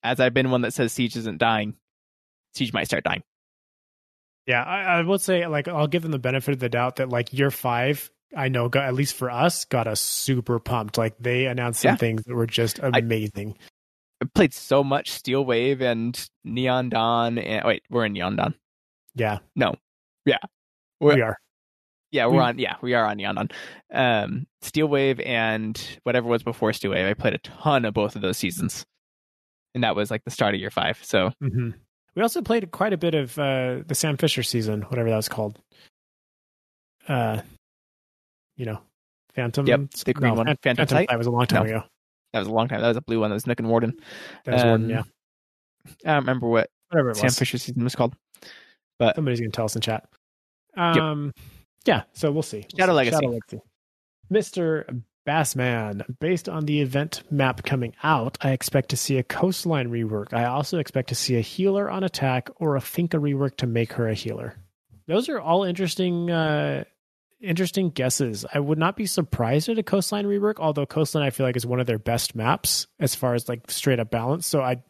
as 0.02 0.20
I've 0.20 0.34
been 0.34 0.50
one 0.50 0.62
that 0.62 0.72
says 0.72 0.92
Siege 0.92 1.16
isn't 1.16 1.38
dying, 1.38 1.74
Siege 2.54 2.72
might 2.72 2.86
start 2.86 3.04
dying. 3.04 3.22
Yeah, 4.46 4.62
I, 4.62 4.98
I 4.98 5.02
would 5.02 5.20
say 5.20 5.46
like 5.46 5.68
I'll 5.68 5.86
give 5.86 6.02
them 6.02 6.12
the 6.12 6.18
benefit 6.18 6.52
of 6.52 6.60
the 6.60 6.68
doubt 6.68 6.96
that 6.96 7.08
like 7.08 7.32
year 7.32 7.50
five 7.50 8.10
I 8.36 8.48
know 8.48 8.68
got 8.68 8.84
at 8.84 8.94
least 8.94 9.14
for 9.14 9.30
us 9.30 9.64
got 9.64 9.86
us 9.86 10.00
super 10.00 10.58
pumped. 10.58 10.98
Like 10.98 11.16
they 11.18 11.46
announced 11.46 11.80
some 11.80 11.92
yeah. 11.92 11.96
things 11.96 12.24
that 12.24 12.34
were 12.34 12.46
just 12.46 12.78
amazing. 12.78 13.56
I 13.58 13.64
played 14.34 14.54
so 14.54 14.84
much 14.84 15.10
Steel 15.10 15.44
Wave 15.44 15.80
and 15.80 16.28
Neon 16.44 16.88
Dawn. 16.88 17.38
And 17.38 17.64
wait, 17.64 17.82
we're 17.90 18.06
in 18.06 18.12
Neon 18.12 18.36
Dawn. 18.36 18.54
Yeah. 19.14 19.38
No. 19.54 19.74
Yeah. 20.24 20.38
We're, 21.00 21.14
we 21.14 21.20
are. 21.22 21.38
Yeah, 22.10 22.26
we're 22.26 22.34
we, 22.34 22.38
on. 22.38 22.58
Yeah, 22.58 22.76
we 22.80 22.94
are 22.94 23.04
on 23.04 23.16
Neon 23.16 23.34
Dawn. 23.34 23.48
Um, 23.92 24.46
Steel 24.62 24.86
Wave 24.86 25.18
and 25.20 25.80
whatever 26.04 26.28
was 26.28 26.44
before 26.44 26.72
Steel 26.72 26.92
Wave. 26.92 27.06
I 27.06 27.14
played 27.14 27.34
a 27.34 27.38
ton 27.38 27.84
of 27.84 27.92
both 27.92 28.14
of 28.14 28.22
those 28.22 28.38
seasons, 28.38 28.84
and 29.74 29.82
that 29.82 29.96
was 29.96 30.12
like 30.12 30.22
the 30.24 30.30
start 30.30 30.54
of 30.54 30.60
year 30.60 30.70
five. 30.70 30.98
So 31.02 31.32
mm-hmm. 31.42 31.70
we 32.14 32.22
also 32.22 32.40
played 32.40 32.70
quite 32.70 32.92
a 32.92 32.96
bit 32.96 33.16
of 33.16 33.36
uh, 33.36 33.78
the 33.84 33.96
Sam 33.96 34.16
Fisher 34.16 34.44
season, 34.44 34.82
whatever 34.82 35.10
that 35.10 35.16
was 35.16 35.28
called. 35.28 35.58
Uh, 37.08 37.40
you 38.56 38.64
know, 38.64 38.78
Phantom. 39.34 39.66
Yep, 39.66 39.90
the 40.04 40.14
green 40.14 40.34
no, 40.34 40.44
one. 40.44 40.56
Phantom, 40.62 40.86
Phantom 40.86 41.18
was 41.18 41.26
a 41.26 41.32
long 41.32 41.46
time 41.46 41.66
no. 41.66 41.78
ago. 41.78 41.84
That 42.34 42.40
was 42.40 42.48
a 42.48 42.52
long 42.52 42.66
time. 42.66 42.80
That 42.80 42.88
was 42.88 42.96
a 42.96 43.00
blue 43.00 43.20
one. 43.20 43.30
That 43.30 43.34
was 43.34 43.46
Nick 43.46 43.60
and 43.60 43.68
Warden. 43.68 43.94
That 44.44 44.54
was 44.54 44.62
um, 44.62 44.68
Warden, 44.68 44.90
yeah. 44.90 45.02
I 46.04 46.14
don't 46.14 46.22
remember 46.24 46.48
what 46.48 46.68
Whatever 46.90 47.14
Sam 47.14 47.26
was. 47.26 47.38
Fisher 47.38 47.58
season 47.58 47.84
was 47.84 47.94
called. 47.94 48.16
But 48.98 49.14
somebody's 49.14 49.38
gonna 49.38 49.52
tell 49.52 49.66
us 49.66 49.76
in 49.76 49.82
chat. 49.82 50.08
Um, 50.76 51.26
yep. 51.26 51.44
yeah. 51.84 52.02
So 52.12 52.32
we'll 52.32 52.42
see. 52.42 52.66
Shadow 52.76 52.92
we'll 52.92 53.04
see. 53.04 53.10
Legacy. 53.10 53.16
Shadow 53.16 53.28
Legacy. 53.28 53.60
Mister 54.30 54.86
Bassman, 55.28 56.02
based 56.18 56.48
on 56.48 56.66
the 56.66 56.80
event 56.80 57.22
map 57.30 57.62
coming 57.62 57.94
out, 58.02 58.36
I 58.40 58.50
expect 58.50 58.88
to 58.88 58.96
see 58.96 59.16
a 59.18 59.22
coastline 59.22 59.90
rework. 59.90 60.32
I 60.32 60.46
also 60.46 60.78
expect 60.78 61.10
to 61.10 61.14
see 61.14 61.36
a 61.36 61.40
healer 61.40 61.88
on 61.88 62.02
attack 62.02 62.50
or 62.56 62.76
a 62.76 62.80
Finka 62.80 63.20
rework 63.20 63.56
to 63.58 63.68
make 63.68 63.92
her 63.92 64.08
a 64.08 64.14
healer. 64.14 64.56
Those 65.06 65.28
are 65.28 65.38
all 65.38 65.62
interesting 65.62 66.30
uh, 66.30 66.84
interesting 67.44 67.90
guesses. 67.90 68.44
I 68.52 68.60
would 68.60 68.78
not 68.78 68.96
be 68.96 69.06
surprised 69.06 69.68
at 69.68 69.78
a 69.78 69.82
coastline 69.82 70.26
rework, 70.26 70.54
although 70.58 70.86
coastline 70.86 71.24
I 71.24 71.30
feel 71.30 71.46
like 71.46 71.56
is 71.56 71.66
one 71.66 71.80
of 71.80 71.86
their 71.86 71.98
best 71.98 72.34
maps 72.34 72.86
as 72.98 73.14
far 73.14 73.34
as 73.34 73.48
like 73.48 73.70
straight 73.70 74.00
up 74.00 74.10
balance. 74.10 74.46
So 74.46 74.60
I 74.60 74.82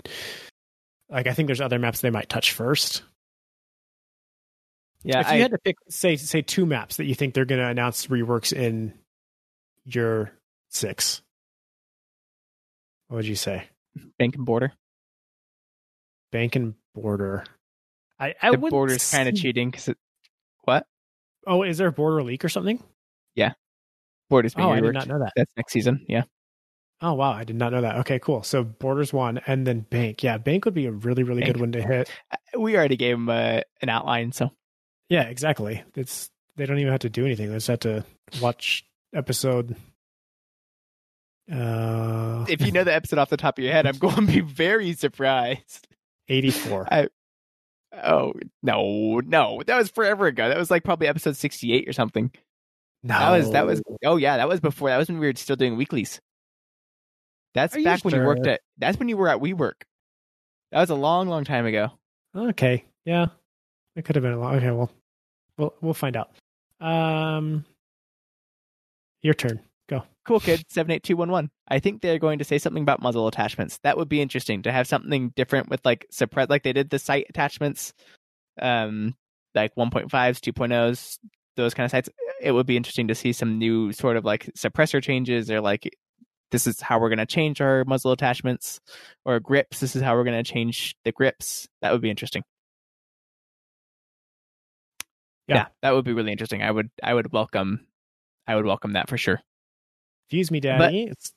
like 1.09 1.27
I 1.27 1.35
think 1.35 1.47
there's 1.47 1.61
other 1.61 1.79
maps 1.79 2.01
they 2.01 2.11
might 2.11 2.29
touch 2.29 2.53
first. 2.53 3.03
Yeah, 5.03 5.21
if 5.21 5.27
you 5.27 5.33
I, 5.35 5.37
had 5.37 5.51
to 5.51 5.59
pick 5.59 5.77
say 5.89 6.17
say 6.17 6.41
two 6.41 6.65
maps 6.65 6.97
that 6.97 7.05
you 7.05 7.15
think 7.15 7.35
they're 7.35 7.45
going 7.45 7.61
to 7.61 7.69
announce 7.69 8.07
reworks 8.07 8.53
in 8.53 8.95
your 9.85 10.33
six, 10.71 11.21
what 13.09 13.17
would 13.17 13.27
you 13.27 13.37
say? 13.37 13.69
Bank 14.19 14.37
and 14.37 14.47
border. 14.47 14.73
Bank 16.33 16.57
and 16.57 16.75
border. 16.95 17.45
I 18.19 18.35
I 18.41 18.53
the 18.53 18.59
would 18.59 18.71
border's 18.71 19.11
kind 19.11 19.29
of 19.29 19.35
cheating 19.35 19.71
because 19.71 19.89
what? 19.89 19.99
Oh, 21.47 21.63
is 21.63 21.79
there 21.79 21.89
a 21.89 21.93
border 21.93 22.23
leak 22.23 22.45
or 22.45 22.49
something? 22.49 22.83
Yeah. 23.35 23.53
Borders 24.31 24.55
being 24.55 24.69
oh, 24.69 24.73
I 24.73 24.81
did 24.81 24.95
not 24.95 25.07
know 25.07 25.19
that. 25.19 25.33
That's 25.37 25.53
next 25.57 25.73
season. 25.73 26.05
Yeah. 26.09 26.25
Oh 27.01 27.13
wow, 27.15 27.33
I 27.33 27.45
did 27.45 27.57
not 27.57 27.73
know 27.73 27.83
that. 27.83 27.97
Okay, 27.99 28.19
cool. 28.19 28.43
So 28.43 28.65
Borders 28.65 29.13
one, 29.13 29.41
and 29.47 29.67
then 29.67 29.81
Bank. 29.81 30.23
Yeah, 30.23 30.39
Bank 30.39 30.65
would 30.65 30.75
be 30.75 30.87
a 30.87 30.93
really, 30.93 31.23
really 31.23 31.43
Bank. 31.43 31.55
good 31.55 31.61
one 31.61 31.73
to 31.73 31.83
hit. 31.83 32.11
Uh, 32.31 32.61
we 32.61 32.77
already 32.77 32.97
gave 32.97 33.17
them 33.17 33.29
uh, 33.29 33.61
an 33.83 33.89
outline, 33.89 34.33
so 34.33 34.51
yeah, 35.09 35.25
exactly. 35.25 35.83
It's 35.97 36.31
they 36.57 36.67
don't 36.67 36.79
even 36.79 36.93
have 36.93 37.01
to 37.01 37.11
do 37.11 37.27
anything. 37.27 37.49
They 37.49 37.57
just 37.57 37.67
have 37.67 37.81
to 37.81 38.05
watch 38.41 38.87
episode. 39.15 39.77
Uh, 41.53 42.47
if 42.49 42.63
you 42.63 42.73
know 42.73 42.85
the 42.85 42.95
episode 42.95 43.19
off 43.19 43.29
the 43.29 43.37
top 43.37 43.59
of 43.59 43.65
your 43.65 43.73
head, 43.73 43.87
I'm 43.87 43.99
going 43.99 44.15
to 44.15 44.23
be 44.23 44.41
very 44.41 44.95
surprised. 44.95 45.87
Eighty 46.29 46.51
four. 46.51 46.89
Oh 48.03 48.33
no, 48.63 49.21
no, 49.25 49.63
that 49.67 49.77
was 49.77 49.91
forever 49.91 50.27
ago. 50.27 50.49
That 50.49 50.59
was 50.59 50.71
like 50.71 50.85
probably 50.85 51.07
episode 51.07 51.37
sixty-eight 51.37 51.89
or 51.89 51.93
something. 51.93 52.33
No, 53.03 53.19
that 53.19 53.31
was 53.31 53.51
that 53.51 53.67
was. 53.67 53.83
Oh 54.05 54.17
yeah, 54.17 54.39
that 54.39 54.49
was 54.49 54.61
before. 54.61 54.89
That 54.89 54.99
was 54.99 55.09
when 55.09 55.19
we 55.19 55.27
were 55.27 55.35
still 55.37 55.57
doing 55.57 55.77
weeklies. 55.77 56.21
That's 57.55 57.77
Are 57.77 57.83
back 57.83 58.05
when 58.05 58.15
you 58.15 58.23
worked 58.23 58.47
at. 58.47 58.61
That's 58.79 58.99
when 58.99 59.09
you 59.09 59.17
were 59.17 59.29
at 59.29 59.41
WeWork. 59.41 59.83
That 60.73 60.81
was 60.81 60.91
a 60.91 60.95
long, 60.95 61.29
long 61.29 61.45
time 61.45 61.67
ago. 61.67 61.93
Okay, 62.35 62.85
yeah, 63.05 63.27
it 63.95 64.05
could 64.05 64.17
have 64.17 64.23
been 64.23 64.33
a 64.33 64.41
long. 64.41 64.57
Okay, 64.57 64.71
well, 64.71 64.91
we'll 65.57 65.75
we'll 65.81 65.95
find 65.95 66.17
out. 66.17 66.31
Um, 66.81 67.65
your 69.23 69.35
turn. 69.35 69.61
Cool 70.27 70.41
kid 70.41 70.65
seven 70.71 70.91
eight 70.91 71.03
two 71.03 71.17
one 71.17 71.31
one. 71.31 71.51
I 71.69 71.81
think 71.81 72.01
they're 72.01 72.19
going 72.19 72.39
to 72.39 72.45
say 72.45 72.59
something 72.59 72.83
about 72.83 73.03
muzzle 73.03 73.29
attachments. 73.29 73.79
That 73.83 73.99
would 73.99 74.09
be 74.09 74.23
interesting 74.23 74.63
to 74.63 74.73
have 74.73 74.87
something 74.87 75.33
different 75.37 75.69
with 75.69 75.85
like 75.85 76.07
suppress, 76.11 76.49
like 76.49 76.63
they 76.63 76.73
did 76.73 76.89
the 76.89 76.99
sight 76.99 77.27
attachments, 77.29 77.93
um, 78.61 79.15
like 79.55 79.75
1.5s, 79.75 80.09
2.0s, 80.09 81.19
those 81.57 81.75
kind 81.75 81.85
of 81.85 81.91
sites. 81.91 82.09
It 82.41 82.53
would 82.53 82.67
be 82.67 82.77
interesting 82.77 83.09
to 83.09 83.15
see 83.15 83.33
some 83.33 83.59
new 83.59 83.93
sort 83.93 84.17
of 84.17 84.25
like 84.25 84.51
suppressor 84.57 85.03
changes 85.03 85.51
or 85.51 85.61
like 85.61 85.91
this 86.51 86.67
is 86.67 86.81
how 86.81 86.99
we're 86.99 87.09
going 87.09 87.19
to 87.19 87.27
change 87.27 87.61
our 87.61 87.85
muzzle 87.85 88.13
attachments 88.13 88.81
or 89.25 89.41
grips. 89.41 89.81
This 89.81 89.95
is 89.97 90.03
how 90.03 90.15
we're 90.15 90.25
going 90.25 90.43
to 90.43 90.51
change 90.51 90.95
the 91.05 91.13
grips. 91.13 91.69
That 91.83 91.93
would 91.93 92.01
be 92.01 92.11
interesting. 92.11 92.45
Yeah. 95.49 95.57
yeah, 95.57 95.67
that 95.83 95.95
would 95.95 96.07
be 96.07 96.15
really 96.15 96.33
interesting. 96.33 96.63
I 96.63 96.71
would, 96.71 96.91
I 97.03 97.13
would 97.13 97.31
welcome, 97.33 97.87
I 98.47 98.57
would 98.57 98.65
welcome 98.65 98.93
that 98.93 99.11
for 99.11 99.19
sure. 99.19 99.41
Fuse 100.31 100.51
me, 100.51 100.61
daddy. 100.61 101.05
It's 101.05 101.33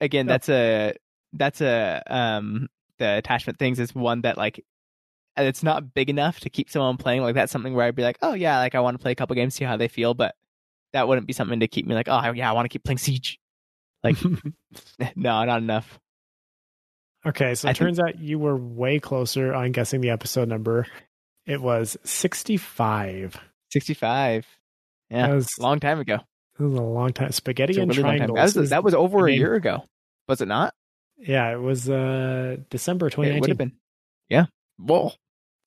again 0.00 0.26
Yeah. 0.26 0.32
that's 0.32 0.48
a 0.48 0.94
that's 1.32 1.60
a 1.60 2.02
um 2.06 2.68
the 2.98 3.16
attachment 3.18 3.58
things 3.58 3.78
is 3.78 3.94
one 3.94 4.22
that 4.22 4.36
like 4.38 4.64
it's 5.36 5.62
not 5.62 5.94
big 5.94 6.10
enough 6.10 6.40
to 6.40 6.50
keep 6.50 6.68
someone 6.70 6.96
playing 6.96 7.22
like 7.22 7.34
that's 7.34 7.52
something 7.52 7.72
where 7.72 7.86
i'd 7.86 7.94
be 7.94 8.02
like 8.02 8.18
oh 8.20 8.34
yeah 8.34 8.58
like 8.58 8.74
i 8.74 8.80
want 8.80 8.94
to 8.98 9.02
play 9.02 9.12
a 9.12 9.14
couple 9.14 9.34
games 9.36 9.54
see 9.54 9.64
how 9.64 9.76
they 9.76 9.88
feel 9.88 10.12
but 10.12 10.34
that 10.92 11.06
wouldn't 11.06 11.26
be 11.26 11.32
something 11.32 11.60
to 11.60 11.68
keep 11.68 11.86
me 11.86 11.94
like 11.94 12.08
oh 12.08 12.32
yeah 12.32 12.50
i 12.50 12.52
want 12.52 12.64
to 12.64 12.68
keep 12.68 12.82
playing 12.84 12.98
siege 12.98 13.38
like 14.02 14.16
no 15.16 15.44
not 15.44 15.62
enough 15.62 15.98
okay. 17.26 17.54
So 17.54 17.68
I 17.68 17.70
it 17.70 17.74
think- 17.74 17.86
turns 17.86 18.00
out 18.00 18.18
you 18.18 18.38
were 18.38 18.56
way 18.56 18.98
closer 18.98 19.52
on 19.54 19.72
guessing 19.72 20.00
the 20.00 20.10
episode 20.10 20.48
number. 20.48 20.86
It 21.46 21.60
was 21.60 21.96
sixty-five. 22.04 23.36
65 23.72 24.46
yeah 25.10 25.26
That 25.28 25.34
was, 25.34 25.48
long 25.58 25.78
time 25.80 26.00
ago 26.00 26.18
that 26.60 26.68
was 26.68 26.78
a 26.78 26.82
long 26.82 27.12
time. 27.12 27.32
Spaghetti 27.32 27.80
and 27.80 27.92
triangles. 27.92 28.54
that 28.54 28.60
was, 28.60 28.70
that 28.70 28.84
was 28.84 28.94
over 28.94 29.26
a 29.26 29.32
year 29.32 29.54
ago 29.54 29.84
was 30.28 30.40
it 30.40 30.48
not 30.48 30.74
yeah, 31.18 31.52
it 31.52 31.60
was 31.60 31.90
uh 31.90 32.56
December 32.70 33.08
it 33.08 33.16
would 33.18 33.26
2019. 33.26 33.48
have 33.48 33.58
been 33.58 33.72
yeah 34.28 34.46
whoa 34.78 35.12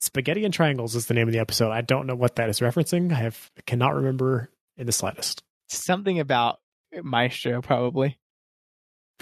Spaghetti 0.01 0.43
and 0.43 0.53
Triangles 0.53 0.95
is 0.95 1.05
the 1.05 1.13
name 1.13 1.27
of 1.27 1.33
the 1.33 1.39
episode. 1.39 1.71
I 1.71 1.81
don't 1.81 2.07
know 2.07 2.15
what 2.15 2.35
that 2.35 2.49
is 2.49 2.59
referencing. 2.59 3.11
I 3.11 3.15
have 3.15 3.49
cannot 3.65 3.95
remember 3.95 4.49
in 4.77 4.85
the 4.85 4.91
slightest. 4.91 5.41
something 5.69 6.19
about 6.19 6.59
maestro 7.03 7.61
probably 7.61 8.17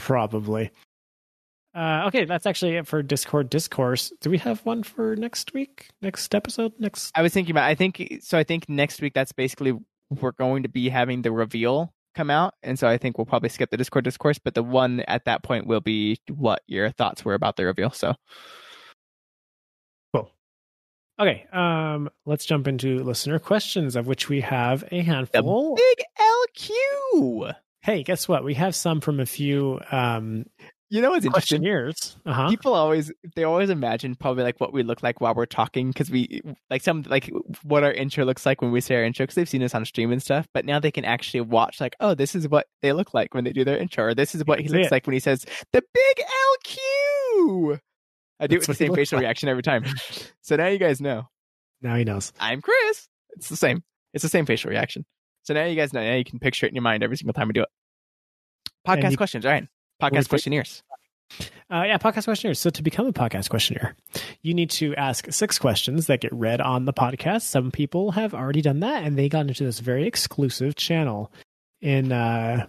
Probably. 0.01 0.71
Uh, 1.73 2.05
okay, 2.07 2.25
that's 2.25 2.45
actually 2.45 2.75
it 2.75 2.87
for 2.87 3.01
Discord 3.03 3.49
discourse. 3.49 4.11
Do 4.19 4.29
we 4.29 4.39
have 4.39 4.59
one 4.65 4.83
for 4.83 5.15
next 5.15 5.53
week? 5.53 5.89
Next 6.01 6.33
episode? 6.35 6.73
Next? 6.79 7.11
I 7.15 7.21
was 7.21 7.33
thinking 7.33 7.51
about. 7.51 7.65
I 7.65 7.75
think 7.75 8.19
so. 8.21 8.37
I 8.37 8.43
think 8.43 8.67
next 8.67 9.01
week 9.01 9.13
that's 9.13 9.31
basically 9.31 9.77
we're 10.19 10.31
going 10.33 10.63
to 10.63 10.69
be 10.69 10.89
having 10.89 11.21
the 11.21 11.31
reveal 11.31 11.93
come 12.13 12.29
out, 12.29 12.53
and 12.61 12.77
so 12.77 12.87
I 12.87 12.97
think 12.97 13.17
we'll 13.17 13.25
probably 13.25 13.49
skip 13.49 13.69
the 13.69 13.77
Discord 13.77 14.03
discourse. 14.03 14.37
But 14.37 14.53
the 14.53 14.63
one 14.63 14.99
at 15.01 15.25
that 15.25 15.43
point 15.43 15.65
will 15.67 15.79
be 15.81 16.19
what 16.29 16.61
your 16.67 16.91
thoughts 16.91 17.23
were 17.23 17.33
about 17.33 17.55
the 17.55 17.65
reveal. 17.65 17.91
So 17.91 18.15
Cool. 20.13 20.31
Okay, 21.19 21.45
um, 21.53 22.09
let's 22.25 22.45
jump 22.45 22.67
into 22.67 23.03
listener 23.03 23.39
questions, 23.39 23.95
of 23.95 24.07
which 24.07 24.27
we 24.29 24.41
have 24.41 24.83
a 24.83 24.89
the 24.89 25.01
handful. 25.01 25.75
big 25.75 26.05
LQ. 26.19 27.55
Hey, 27.81 28.03
guess 28.03 28.27
what? 28.27 28.43
We 28.43 28.53
have 28.55 28.75
some 28.75 29.01
from 29.01 29.19
a 29.19 29.25
few 29.25 29.79
um, 29.91 30.45
You 30.93 31.01
know 31.01 31.11
what's 31.11 31.25
interesting? 31.25 31.61
questionnaires. 31.61 32.17
Uh 32.25 32.33
huh. 32.33 32.49
People 32.49 32.73
always 32.73 33.11
they 33.35 33.45
always 33.45 33.69
imagine 33.69 34.13
probably 34.15 34.43
like 34.43 34.59
what 34.59 34.73
we 34.73 34.83
look 34.83 35.01
like 35.01 35.21
while 35.21 35.33
we're 35.33 35.45
talking 35.45 35.87
because 35.87 36.11
we 36.11 36.41
like 36.69 36.81
some 36.83 37.03
like 37.07 37.31
what 37.63 37.83
our 37.85 37.93
intro 37.93 38.25
looks 38.25 38.45
like 38.45 38.61
when 38.61 38.71
we 38.73 38.81
say 38.81 38.95
our 38.95 39.03
intro 39.05 39.23
because 39.23 39.35
they've 39.35 39.47
seen 39.47 39.63
us 39.63 39.73
on 39.73 39.85
stream 39.85 40.11
and 40.11 40.21
stuff. 40.21 40.47
But 40.53 40.65
now 40.65 40.79
they 40.79 40.91
can 40.91 41.05
actually 41.05 41.41
watch 41.41 41.79
like 41.79 41.95
oh 42.01 42.13
this 42.13 42.35
is 42.35 42.47
what 42.49 42.67
they 42.81 42.91
look 42.91 43.13
like 43.13 43.33
when 43.33 43.45
they 43.45 43.53
do 43.53 43.63
their 43.63 43.77
intro 43.77 44.03
or 44.03 44.13
this 44.13 44.35
is 44.35 44.43
what 44.45 44.59
he 44.59 44.67
looks 44.67 44.87
it. 44.87 44.91
like 44.91 45.07
when 45.07 45.13
he 45.13 45.19
says 45.21 45.45
the 45.71 45.81
big 45.93 46.25
LQ. 46.67 47.79
I 48.41 48.47
do 48.47 48.55
it 48.55 48.59
That's 48.59 48.67
with 48.67 48.77
the 48.77 48.85
same 48.85 48.93
facial 48.93 49.15
like. 49.17 49.23
reaction 49.23 49.47
every 49.49 49.63
time. 49.63 49.85
So 50.41 50.57
now 50.57 50.67
you 50.67 50.77
guys 50.77 50.99
know 50.99 51.29
Now 51.81 51.95
he 51.95 52.03
knows. 52.03 52.33
I'm 52.37 52.61
Chris. 52.61 53.07
It's 53.37 53.47
the 53.47 53.55
same. 53.55 53.81
It's 54.13 54.23
the 54.23 54.29
same 54.29 54.45
facial 54.45 54.69
reaction. 54.69 55.05
So 55.43 55.53
now 55.53 55.63
you 55.63 55.75
guys 55.77 55.93
know. 55.93 56.03
Now 56.03 56.15
you 56.15 56.25
can 56.25 56.39
picture 56.39 56.65
it 56.65 56.69
in 56.69 56.75
your 56.75 56.81
mind 56.81 57.01
every 57.01 57.15
single 57.15 57.33
time 57.33 57.47
we 57.47 57.53
do 57.53 57.61
it. 57.61 57.69
Podcast 58.85 59.11
you- 59.11 59.17
questions, 59.17 59.45
all 59.45 59.51
right? 59.53 59.67
Podcast 60.01 60.29
questionnaires. 60.29 60.83
Uh, 61.71 61.83
yeah, 61.87 61.97
podcast 61.97 62.25
questionnaires. 62.25 62.59
So 62.59 62.69
to 62.69 62.83
become 62.83 63.07
a 63.07 63.13
podcast 63.13 63.49
questionnaire, 63.49 63.95
you 64.41 64.53
need 64.53 64.69
to 64.71 64.93
ask 64.95 65.31
six 65.31 65.57
questions 65.57 66.07
that 66.07 66.19
get 66.19 66.33
read 66.33 66.59
on 66.59 66.85
the 66.85 66.93
podcast. 66.93 67.43
Some 67.43 67.71
people 67.71 68.11
have 68.11 68.33
already 68.33 68.61
done 68.61 68.81
that, 68.81 69.03
and 69.03 69.17
they 69.17 69.29
got 69.29 69.47
into 69.47 69.63
this 69.63 69.79
very 69.79 70.05
exclusive 70.05 70.75
channel 70.75 71.31
in 71.81 72.11
uh, 72.11 72.65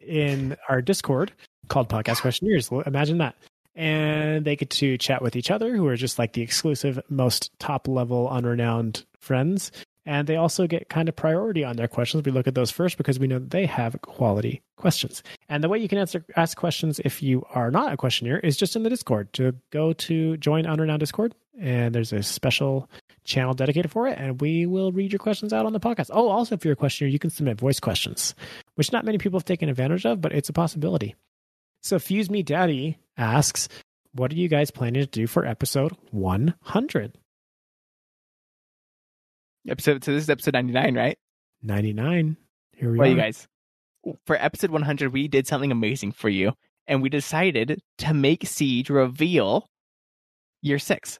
in 0.00 0.56
our 0.68 0.82
Discord 0.82 1.32
called 1.68 1.88
Podcast 1.88 2.20
Questionnaires. 2.20 2.70
Imagine 2.86 3.18
that. 3.18 3.36
And 3.76 4.44
they 4.44 4.54
get 4.54 4.70
to 4.70 4.96
chat 4.98 5.22
with 5.22 5.34
each 5.34 5.50
other, 5.50 5.76
who 5.76 5.86
are 5.86 5.96
just 5.96 6.18
like 6.18 6.32
the 6.32 6.42
exclusive, 6.42 7.00
most 7.08 7.50
top 7.58 7.88
level, 7.88 8.28
unrenowned 8.28 9.04
friends. 9.18 9.72
And 10.06 10.26
they 10.26 10.36
also 10.36 10.66
get 10.66 10.90
kind 10.90 11.08
of 11.08 11.16
priority 11.16 11.64
on 11.64 11.76
their 11.76 11.88
questions. 11.88 12.24
We 12.24 12.32
look 12.32 12.46
at 12.46 12.54
those 12.54 12.70
first 12.70 12.98
because 12.98 13.18
we 13.18 13.26
know 13.26 13.38
that 13.38 13.50
they 13.50 13.64
have 13.64 14.00
quality 14.02 14.62
questions. 14.76 15.22
And 15.48 15.64
the 15.64 15.68
way 15.68 15.78
you 15.78 15.88
can 15.88 15.98
answer 15.98 16.24
ask 16.36 16.56
questions 16.56 17.00
if 17.04 17.22
you 17.22 17.44
are 17.50 17.70
not 17.70 17.92
a 17.92 17.96
questionnaire 17.96 18.38
is 18.40 18.56
just 18.56 18.76
in 18.76 18.82
the 18.82 18.90
Discord. 18.90 19.32
To 19.34 19.54
go 19.70 19.94
to 19.94 20.36
join 20.36 20.64
Unrenowned 20.64 20.98
Discord, 20.98 21.34
and 21.58 21.94
there's 21.94 22.12
a 22.12 22.22
special 22.22 22.90
channel 23.24 23.54
dedicated 23.54 23.90
for 23.90 24.06
it, 24.06 24.18
and 24.18 24.40
we 24.42 24.66
will 24.66 24.92
read 24.92 25.10
your 25.10 25.18
questions 25.18 25.54
out 25.54 25.64
on 25.64 25.72
the 25.72 25.80
podcast. 25.80 26.10
Oh, 26.12 26.28
also, 26.28 26.54
if 26.54 26.64
you're 26.64 26.74
a 26.74 26.76
questionnaire, 26.76 27.10
you 27.10 27.18
can 27.18 27.30
submit 27.30 27.58
voice 27.58 27.80
questions, 27.80 28.34
which 28.74 28.92
not 28.92 29.06
many 29.06 29.16
people 29.16 29.38
have 29.38 29.46
taken 29.46 29.70
advantage 29.70 30.04
of, 30.04 30.20
but 30.20 30.32
it's 30.32 30.50
a 30.50 30.52
possibility. 30.52 31.14
So, 31.82 31.98
Fuse 31.98 32.28
Me 32.28 32.42
Daddy 32.42 32.98
asks, 33.16 33.68
"What 34.12 34.32
are 34.32 34.36
you 34.36 34.48
guys 34.48 34.70
planning 34.70 35.02
to 35.02 35.06
do 35.06 35.26
for 35.26 35.46
episode 35.46 35.96
100?" 36.10 37.16
Episode. 39.68 40.04
So 40.04 40.12
this 40.12 40.24
is 40.24 40.30
episode 40.30 40.54
99, 40.54 40.94
right? 40.94 41.18
99. 41.62 42.36
Here 42.76 42.90
we 42.92 42.98
Well, 42.98 43.08
are. 43.08 43.10
you 43.10 43.16
guys, 43.16 43.46
for 44.26 44.36
episode 44.36 44.70
100, 44.70 45.12
we 45.12 45.28
did 45.28 45.46
something 45.46 45.72
amazing 45.72 46.12
for 46.12 46.28
you, 46.28 46.52
and 46.86 47.00
we 47.02 47.08
decided 47.08 47.80
to 47.98 48.14
make 48.14 48.46
Siege 48.46 48.90
reveal 48.90 49.66
year 50.62 50.78
six. 50.78 51.18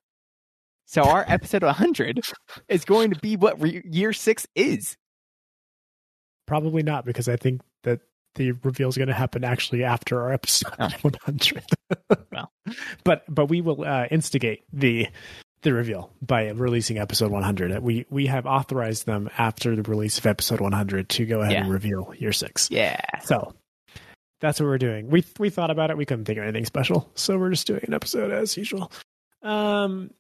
So 0.87 1.03
our 1.03 1.25
episode 1.29 1.63
100 1.63 2.21
is 2.69 2.85
going 2.85 3.13
to 3.13 3.21
be 3.21 3.37
what 3.37 3.61
re- 3.61 3.83
year 3.85 4.13
six 4.13 4.47
is. 4.55 4.97
Probably 6.47 6.83
not, 6.83 7.07
because 7.07 7.29
I 7.29 7.37
think 7.37 7.63
that 7.85 8.01
the 8.35 8.53
reveal 8.53 8.89
is 8.91 8.99
going 8.99 9.09
to 9.09 9.15
happen 9.15 9.45
actually 9.45 9.85
after 9.85 10.21
our 10.21 10.33
episode 10.33 10.73
Oh. 10.79 10.89
100. 11.01 11.65
Well. 12.31 12.53
but 13.05 13.23
but 13.29 13.47
we 13.47 13.61
will 13.63 13.85
uh, 13.85 14.07
instigate 14.11 14.65
the 14.73 15.07
the 15.65 15.73
reveal 15.75 16.13
by 16.23 16.49
releasing 16.51 16.99
episode 16.99 17.31
100. 17.33 17.83
We 17.83 18.07
we 18.11 18.27
have 18.27 18.47
authorized 18.47 19.07
them 19.07 19.29
after 19.37 19.75
the 19.75 19.83
release 19.83 20.19
of 20.19 20.27
episode 20.27 20.61
100 20.61 21.09
to 21.11 21.27
go 21.27 21.41
ahead 21.41 21.53
Yeah. 21.53 21.63
and 21.65 21.73
reveal 21.73 22.15
year 22.17 22.33
six. 22.33 22.71
Yeah. 22.71 23.01
So 23.25 23.55
that's 24.41 24.61
what 24.61 24.67
we're 24.67 24.79
doing. 24.79 25.09
We 25.09 25.25
we 25.39 25.51
thought 25.51 25.71
about 25.71 25.91
it. 25.91 25.97
We 25.97 26.07
couldn't 26.07 26.27
think 26.27 26.39
of 26.39 26.45
anything 26.45 26.65
special, 26.67 27.11
so 27.15 27.37
we're 27.39 27.51
just 27.51 27.67
doing 27.67 27.81
an 27.87 27.95
episode 27.95 28.31
as 28.31 28.57
usual. 28.57 28.93
Um, 29.43 30.11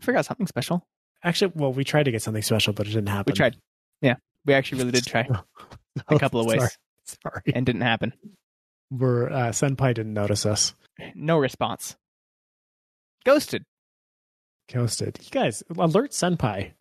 Figure 0.00 0.18
out 0.18 0.24
something 0.26 0.46
special. 0.46 0.82
actually, 1.24 1.52
well, 1.54 1.72
we 1.72 1.84
tried 1.84 2.04
to 2.04 2.10
get 2.10 2.22
something 2.22 2.42
special, 2.42 2.72
but 2.72 2.86
it 2.86 2.90
didn't 2.90 3.08
happen. 3.08 3.32
We 3.32 3.36
tried. 3.36 3.56
Yeah. 4.00 4.14
We 4.46 4.54
actually 4.54 4.78
really 4.78 4.92
did 4.92 5.04
try 5.06 5.28
a 6.08 6.18
couple 6.18 6.40
of 6.40 6.46
ways. 6.46 6.60
Sorry. 6.60 6.70
Sorry. 7.22 7.42
and 7.54 7.66
didn't 7.66 7.82
happen. 7.82 8.12
We're 8.90 9.28
uh, 9.30 9.48
Senpai 9.50 9.94
didn't 9.94 10.14
notice 10.14 10.46
us. 10.46 10.74
No 11.14 11.38
response. 11.38 11.96
Ghosted. 13.24 13.64
Ghosted. 14.72 15.18
You 15.22 15.30
guys, 15.30 15.62
alert 15.76 16.12
Senpai. 16.12 16.72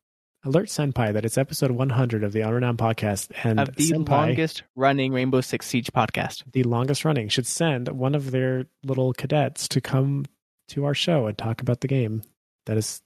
Alert 0.45 0.67
Senpai 0.67 1.11
that 1.13 1.25
it's 1.25 1.37
episode 1.37 1.71
100 1.71 2.23
of 2.23 2.31
the 2.31 2.39
Unrenowned 2.41 2.77
podcast, 2.77 3.31
and 3.43 3.59
Of 3.59 3.75
the 3.75 3.91
Senpai, 3.91 4.09
longest 4.09 4.63
running 4.75 5.11
Rainbow 5.11 5.41
Six 5.41 5.65
Siege 5.65 5.91
podcast. 5.91 6.43
the 6.53 6.63
longest 6.63 7.03
running, 7.03 7.27
should 7.27 7.47
send 7.47 7.89
one 7.89 8.15
of 8.15 8.31
their 8.31 8.65
little 8.83 9.11
cadets 9.13 9.67
to 9.69 9.81
come 9.81 10.25
to 10.69 10.85
our 10.85 10.93
show 10.93 11.27
and 11.27 11.37
talk 11.37 11.61
about 11.61 11.81
the 11.81 11.87
game. 11.87 12.21
That 12.67 12.77
is 12.77 13.01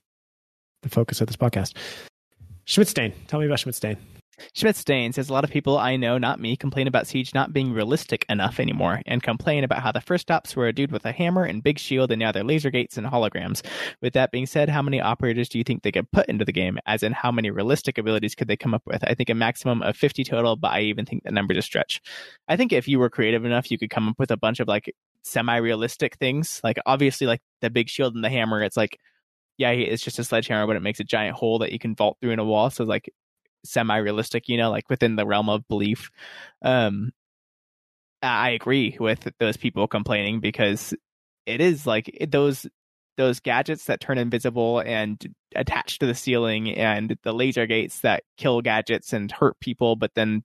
the 0.82 0.88
focus 0.90 1.20
of 1.20 1.26
this 1.26 1.36
podcast. 1.36 1.74
Schmidtstain, 2.66 3.12
tell 3.26 3.40
me 3.40 3.46
about 3.46 3.58
Schmidtstain. 3.58 3.96
Schmidt 4.52 4.76
Stain 4.76 5.12
says 5.12 5.28
a 5.28 5.32
lot 5.32 5.44
of 5.44 5.50
people 5.50 5.78
I 5.78 5.96
know, 5.96 6.18
not 6.18 6.40
me, 6.40 6.56
complain 6.56 6.86
about 6.86 7.06
Siege 7.06 7.34
not 7.34 7.52
being 7.52 7.72
realistic 7.72 8.24
enough 8.28 8.60
anymore, 8.60 9.02
and 9.06 9.22
complain 9.22 9.64
about 9.64 9.82
how 9.82 9.92
the 9.92 10.00
first 10.00 10.30
ops 10.30 10.56
were 10.56 10.66
a 10.66 10.72
dude 10.72 10.92
with 10.92 11.04
a 11.04 11.12
hammer 11.12 11.44
and 11.44 11.62
big 11.62 11.78
shield, 11.78 12.10
and 12.10 12.20
now 12.20 12.32
they're 12.32 12.44
laser 12.44 12.70
gates 12.70 12.96
and 12.96 13.06
holograms. 13.06 13.64
With 14.00 14.14
that 14.14 14.30
being 14.32 14.46
said, 14.46 14.68
how 14.68 14.82
many 14.82 15.00
operators 15.00 15.48
do 15.48 15.58
you 15.58 15.64
think 15.64 15.82
they 15.82 15.92
could 15.92 16.10
put 16.10 16.28
into 16.28 16.44
the 16.44 16.52
game? 16.52 16.78
As 16.86 17.02
in, 17.02 17.12
how 17.12 17.30
many 17.30 17.50
realistic 17.50 17.98
abilities 17.98 18.34
could 18.34 18.48
they 18.48 18.56
come 18.56 18.74
up 18.74 18.82
with? 18.86 19.02
I 19.04 19.14
think 19.14 19.30
a 19.30 19.34
maximum 19.34 19.82
of 19.82 19.96
50 19.96 20.24
total, 20.24 20.56
but 20.56 20.72
I 20.72 20.80
even 20.80 21.06
think 21.06 21.24
the 21.24 21.30
number's 21.30 21.58
a 21.58 21.62
stretch. 21.62 22.00
I 22.48 22.56
think 22.56 22.72
if 22.72 22.88
you 22.88 22.98
were 22.98 23.10
creative 23.10 23.44
enough, 23.44 23.70
you 23.70 23.78
could 23.78 23.90
come 23.90 24.08
up 24.08 24.18
with 24.18 24.30
a 24.30 24.36
bunch 24.36 24.60
of 24.60 24.68
like 24.68 24.94
semi-realistic 25.22 26.16
things. 26.16 26.60
Like 26.62 26.78
obviously, 26.86 27.26
like 27.26 27.40
the 27.60 27.70
big 27.70 27.88
shield 27.88 28.14
and 28.14 28.24
the 28.24 28.30
hammer, 28.30 28.62
it's 28.62 28.76
like, 28.76 28.98
yeah, 29.56 29.70
it's 29.70 30.02
just 30.02 30.18
a 30.18 30.24
sledgehammer, 30.24 30.66
but 30.66 30.76
it 30.76 30.82
makes 30.82 31.00
a 31.00 31.04
giant 31.04 31.36
hole 31.36 31.60
that 31.60 31.72
you 31.72 31.78
can 31.78 31.94
vault 31.94 32.18
through 32.20 32.32
in 32.32 32.38
a 32.38 32.44
wall. 32.44 32.70
So 32.70 32.84
like 32.84 33.08
semi-realistic, 33.64 34.48
you 34.48 34.56
know, 34.56 34.70
like 34.70 34.88
within 34.88 35.16
the 35.16 35.26
realm 35.26 35.48
of 35.48 35.66
belief. 35.68 36.10
Um, 36.62 37.12
I 38.22 38.50
agree 38.50 38.96
with 38.98 39.28
those 39.38 39.56
people 39.56 39.86
complaining 39.86 40.40
because 40.40 40.94
it 41.46 41.60
is 41.60 41.86
like 41.86 42.26
those 42.30 42.66
those 43.16 43.40
gadgets 43.40 43.84
that 43.84 44.00
turn 44.00 44.18
invisible 44.18 44.80
and 44.80 45.34
attach 45.54 45.98
to 45.98 46.06
the 46.06 46.14
ceiling 46.14 46.74
and 46.74 47.16
the 47.22 47.32
laser 47.32 47.66
gates 47.66 48.00
that 48.00 48.24
kill 48.36 48.60
gadgets 48.60 49.12
and 49.12 49.30
hurt 49.30 49.58
people 49.60 49.94
but 49.94 50.10
then 50.14 50.42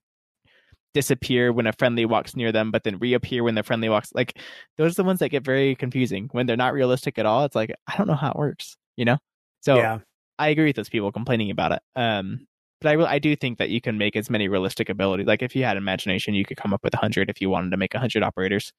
disappear 0.94 1.52
when 1.52 1.66
a 1.66 1.72
friendly 1.72 2.04
walks 2.04 2.36
near 2.36 2.52
them 2.52 2.70
but 2.70 2.84
then 2.84 2.98
reappear 2.98 3.42
when 3.42 3.54
the 3.54 3.62
friendly 3.62 3.88
walks 3.88 4.12
like 4.14 4.38
those 4.76 4.92
are 4.92 5.02
the 5.02 5.04
ones 5.04 5.20
that 5.20 5.28
get 5.28 5.44
very 5.44 5.74
confusing 5.74 6.28
when 6.32 6.46
they're 6.46 6.56
not 6.56 6.72
realistic 6.72 7.18
at 7.18 7.26
all 7.26 7.44
it's 7.44 7.56
like 7.56 7.72
i 7.86 7.96
don't 7.96 8.06
know 8.06 8.14
how 8.14 8.30
it 8.30 8.36
works 8.36 8.76
you 8.96 9.04
know 9.04 9.18
so 9.60 9.76
yeah. 9.76 9.98
i 10.38 10.48
agree 10.48 10.66
with 10.66 10.76
those 10.76 10.88
people 10.88 11.12
complaining 11.12 11.50
about 11.50 11.72
it 11.72 11.82
um 11.96 12.46
but 12.80 12.98
I, 12.98 13.14
I 13.14 13.18
do 13.18 13.36
think 13.36 13.58
that 13.58 13.70
you 13.70 13.80
can 13.80 13.98
make 13.98 14.16
as 14.16 14.30
many 14.30 14.48
realistic 14.48 14.88
abilities. 14.88 15.26
Like 15.26 15.42
if 15.42 15.54
you 15.54 15.64
had 15.64 15.76
imagination, 15.76 16.34
you 16.34 16.44
could 16.44 16.56
come 16.56 16.72
up 16.72 16.82
with 16.82 16.94
a 16.94 16.98
hundred 16.98 17.30
if 17.30 17.40
you 17.40 17.50
wanted 17.50 17.70
to 17.70 17.76
make 17.76 17.94
a 17.94 17.98
hundred 17.98 18.22
operators. 18.22 18.72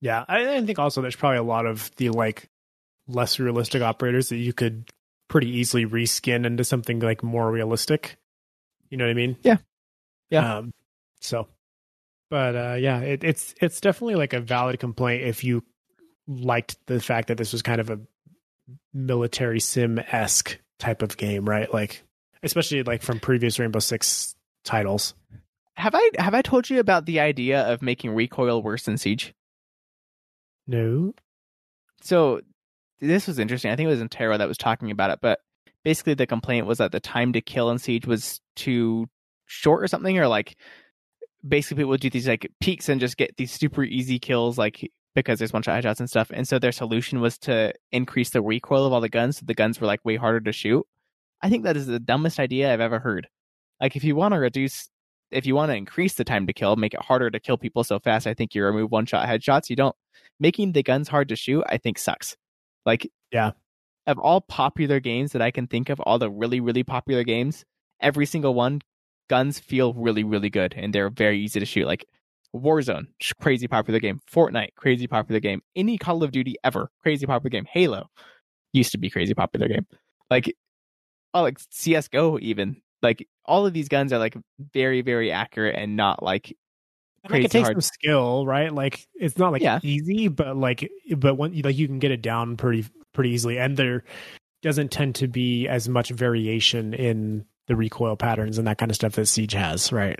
Yeah, 0.00 0.24
I, 0.28 0.56
I 0.56 0.64
think 0.64 0.78
also 0.78 1.00
there's 1.00 1.16
probably 1.16 1.38
a 1.38 1.42
lot 1.42 1.66
of 1.66 1.90
the 1.96 2.10
like 2.10 2.48
less 3.08 3.38
realistic 3.38 3.82
operators 3.82 4.28
that 4.28 4.36
you 4.36 4.52
could 4.52 4.90
pretty 5.28 5.48
easily 5.48 5.86
reskin 5.86 6.44
into 6.44 6.64
something 6.64 7.00
like 7.00 7.22
more 7.22 7.50
realistic. 7.50 8.16
You 8.90 8.98
know 8.98 9.04
what 9.04 9.10
I 9.10 9.14
mean? 9.14 9.36
Yeah. 9.42 9.56
Yeah. 10.30 10.58
Um, 10.58 10.72
so, 11.20 11.48
but 12.30 12.56
uh, 12.56 12.74
yeah, 12.74 13.00
it, 13.00 13.24
it's 13.24 13.54
it's 13.60 13.80
definitely 13.80 14.16
like 14.16 14.32
a 14.32 14.40
valid 14.40 14.78
complaint 14.80 15.22
if 15.24 15.44
you 15.44 15.62
liked 16.26 16.76
the 16.86 17.00
fact 17.00 17.28
that 17.28 17.38
this 17.38 17.52
was 17.52 17.62
kind 17.62 17.80
of 17.80 17.90
a 17.90 18.00
military 18.92 19.60
sim 19.60 19.98
esque 19.98 20.58
type 20.78 21.02
of 21.02 21.16
game, 21.16 21.48
right? 21.48 21.72
Like, 21.72 22.02
especially 22.42 22.82
like 22.82 23.02
from 23.02 23.20
previous 23.20 23.58
Rainbow 23.58 23.78
Six 23.78 24.34
titles. 24.64 25.14
Have 25.74 25.94
I 25.94 26.10
have 26.18 26.34
I 26.34 26.42
told 26.42 26.70
you 26.70 26.80
about 26.80 27.06
the 27.06 27.20
idea 27.20 27.62
of 27.62 27.82
making 27.82 28.14
recoil 28.14 28.62
worse 28.62 28.84
than 28.84 28.96
Siege? 28.96 29.34
No. 30.66 31.14
So 32.02 32.40
this 33.00 33.26
was 33.26 33.38
interesting. 33.38 33.70
I 33.70 33.76
think 33.76 33.86
it 33.86 33.90
was 33.90 34.02
Intero 34.02 34.38
that 34.38 34.48
was 34.48 34.58
talking 34.58 34.90
about 34.90 35.10
it, 35.10 35.18
but 35.20 35.40
basically 35.84 36.14
the 36.14 36.26
complaint 36.26 36.66
was 36.66 36.78
that 36.78 36.92
the 36.92 37.00
time 37.00 37.32
to 37.34 37.40
kill 37.40 37.70
in 37.70 37.78
Siege 37.78 38.06
was 38.06 38.40
too 38.54 39.08
short 39.44 39.82
or 39.82 39.86
something, 39.86 40.18
or 40.18 40.28
like 40.28 40.56
basically 41.46 41.82
people 41.82 41.90
would 41.90 42.00
do 42.00 42.10
these 42.10 42.26
like 42.26 42.50
peeks 42.60 42.88
and 42.88 43.00
just 43.00 43.16
get 43.16 43.36
these 43.36 43.52
super 43.52 43.84
easy 43.84 44.18
kills, 44.18 44.58
like 44.58 44.90
because 45.14 45.38
there's 45.38 45.52
one 45.52 45.62
shot 45.62 45.82
headshots 45.82 46.00
and 46.00 46.08
stuff. 46.08 46.30
And 46.32 46.46
so 46.48 46.58
their 46.58 46.72
solution 46.72 47.20
was 47.20 47.38
to 47.38 47.72
increase 47.92 48.30
the 48.30 48.42
recoil 48.42 48.86
of 48.86 48.92
all 48.92 49.00
the 49.00 49.08
guns, 49.08 49.38
so 49.38 49.46
the 49.46 49.54
guns 49.54 49.80
were 49.80 49.86
like 49.86 50.04
way 50.04 50.16
harder 50.16 50.40
to 50.40 50.52
shoot. 50.52 50.86
I 51.42 51.50
think 51.50 51.64
that 51.64 51.76
is 51.76 51.86
the 51.86 52.00
dumbest 52.00 52.40
idea 52.40 52.72
I've 52.72 52.80
ever 52.80 52.98
heard. 52.98 53.28
Like 53.80 53.96
if 53.96 54.04
you 54.04 54.16
want 54.16 54.34
to 54.34 54.40
reduce 54.40 54.88
if 55.30 55.44
you 55.44 55.56
want 55.56 55.70
to 55.70 55.76
increase 55.76 56.14
the 56.14 56.24
time 56.24 56.46
to 56.46 56.52
kill, 56.52 56.76
make 56.76 56.94
it 56.94 57.02
harder 57.02 57.30
to 57.30 57.40
kill 57.40 57.58
people 57.58 57.82
so 57.82 57.98
fast, 57.98 58.26
I 58.26 58.34
think 58.34 58.54
you 58.54 58.64
remove 58.64 58.92
one 58.92 59.06
shot 59.06 59.26
headshots. 59.26 59.68
You 59.68 59.76
don't 59.76 59.96
making 60.38 60.72
the 60.72 60.82
guns 60.82 61.08
hard 61.08 61.28
to 61.28 61.36
shoot, 61.36 61.64
I 61.66 61.78
think 61.78 61.98
sucks. 61.98 62.36
Like 62.84 63.10
yeah. 63.32 63.52
Of 64.06 64.20
all 64.20 64.40
popular 64.40 65.00
games 65.00 65.32
that 65.32 65.42
I 65.42 65.50
can 65.50 65.66
think 65.66 65.88
of, 65.88 65.98
all 65.98 66.20
the 66.20 66.30
really, 66.30 66.60
really 66.60 66.84
popular 66.84 67.24
games, 67.24 67.64
every 68.00 68.24
single 68.24 68.54
one, 68.54 68.82
guns 69.28 69.58
feel 69.58 69.94
really, 69.94 70.22
really 70.22 70.48
good 70.48 70.74
and 70.76 70.94
they're 70.94 71.10
very 71.10 71.40
easy 71.40 71.58
to 71.58 71.66
shoot. 71.66 71.86
Like 71.86 72.06
Warzone, 72.54 73.08
crazy 73.40 73.66
popular 73.66 73.98
game. 73.98 74.20
Fortnite, 74.32 74.74
crazy 74.76 75.06
popular 75.08 75.40
game. 75.40 75.60
Any 75.74 75.98
Call 75.98 76.22
of 76.22 76.30
Duty 76.30 76.54
ever, 76.62 76.90
crazy 77.02 77.26
popular 77.26 77.50
game. 77.50 77.66
Halo 77.68 78.08
used 78.72 78.92
to 78.92 78.98
be 78.98 79.10
crazy 79.10 79.34
popular 79.34 79.68
game. 79.68 79.86
Like 80.30 80.54
oh 81.36 81.42
like 81.42 81.58
CSGO 81.58 82.40
even. 82.40 82.82
Like 83.02 83.28
all 83.44 83.66
of 83.66 83.72
these 83.72 83.88
guns 83.88 84.12
are 84.12 84.18
like 84.18 84.36
very, 84.72 85.02
very 85.02 85.30
accurate 85.30 85.76
and 85.76 85.96
not 85.96 86.22
like 86.22 86.56
like 87.28 87.44
it 87.44 87.50
takes 87.50 87.64
hard. 87.64 87.74
some 87.74 87.80
skill, 87.80 88.46
right? 88.46 88.72
Like 88.72 89.06
it's 89.14 89.36
not 89.36 89.52
like 89.52 89.62
yeah. 89.62 89.80
easy, 89.82 90.28
but 90.28 90.56
like 90.56 90.90
but 91.16 91.34
when 91.36 91.60
like 91.60 91.76
you 91.76 91.86
can 91.86 91.98
get 91.98 92.10
it 92.10 92.22
down 92.22 92.56
pretty 92.56 92.86
pretty 93.12 93.30
easily, 93.30 93.58
and 93.58 93.76
there 93.76 94.04
doesn't 94.62 94.90
tend 94.90 95.16
to 95.16 95.28
be 95.28 95.68
as 95.68 95.88
much 95.88 96.10
variation 96.10 96.94
in 96.94 97.44
the 97.66 97.76
recoil 97.76 98.16
patterns 98.16 98.58
and 98.58 98.66
that 98.66 98.78
kind 98.78 98.90
of 98.90 98.96
stuff 98.96 99.12
that 99.12 99.26
Siege 99.26 99.52
has, 99.52 99.92
right? 99.92 100.18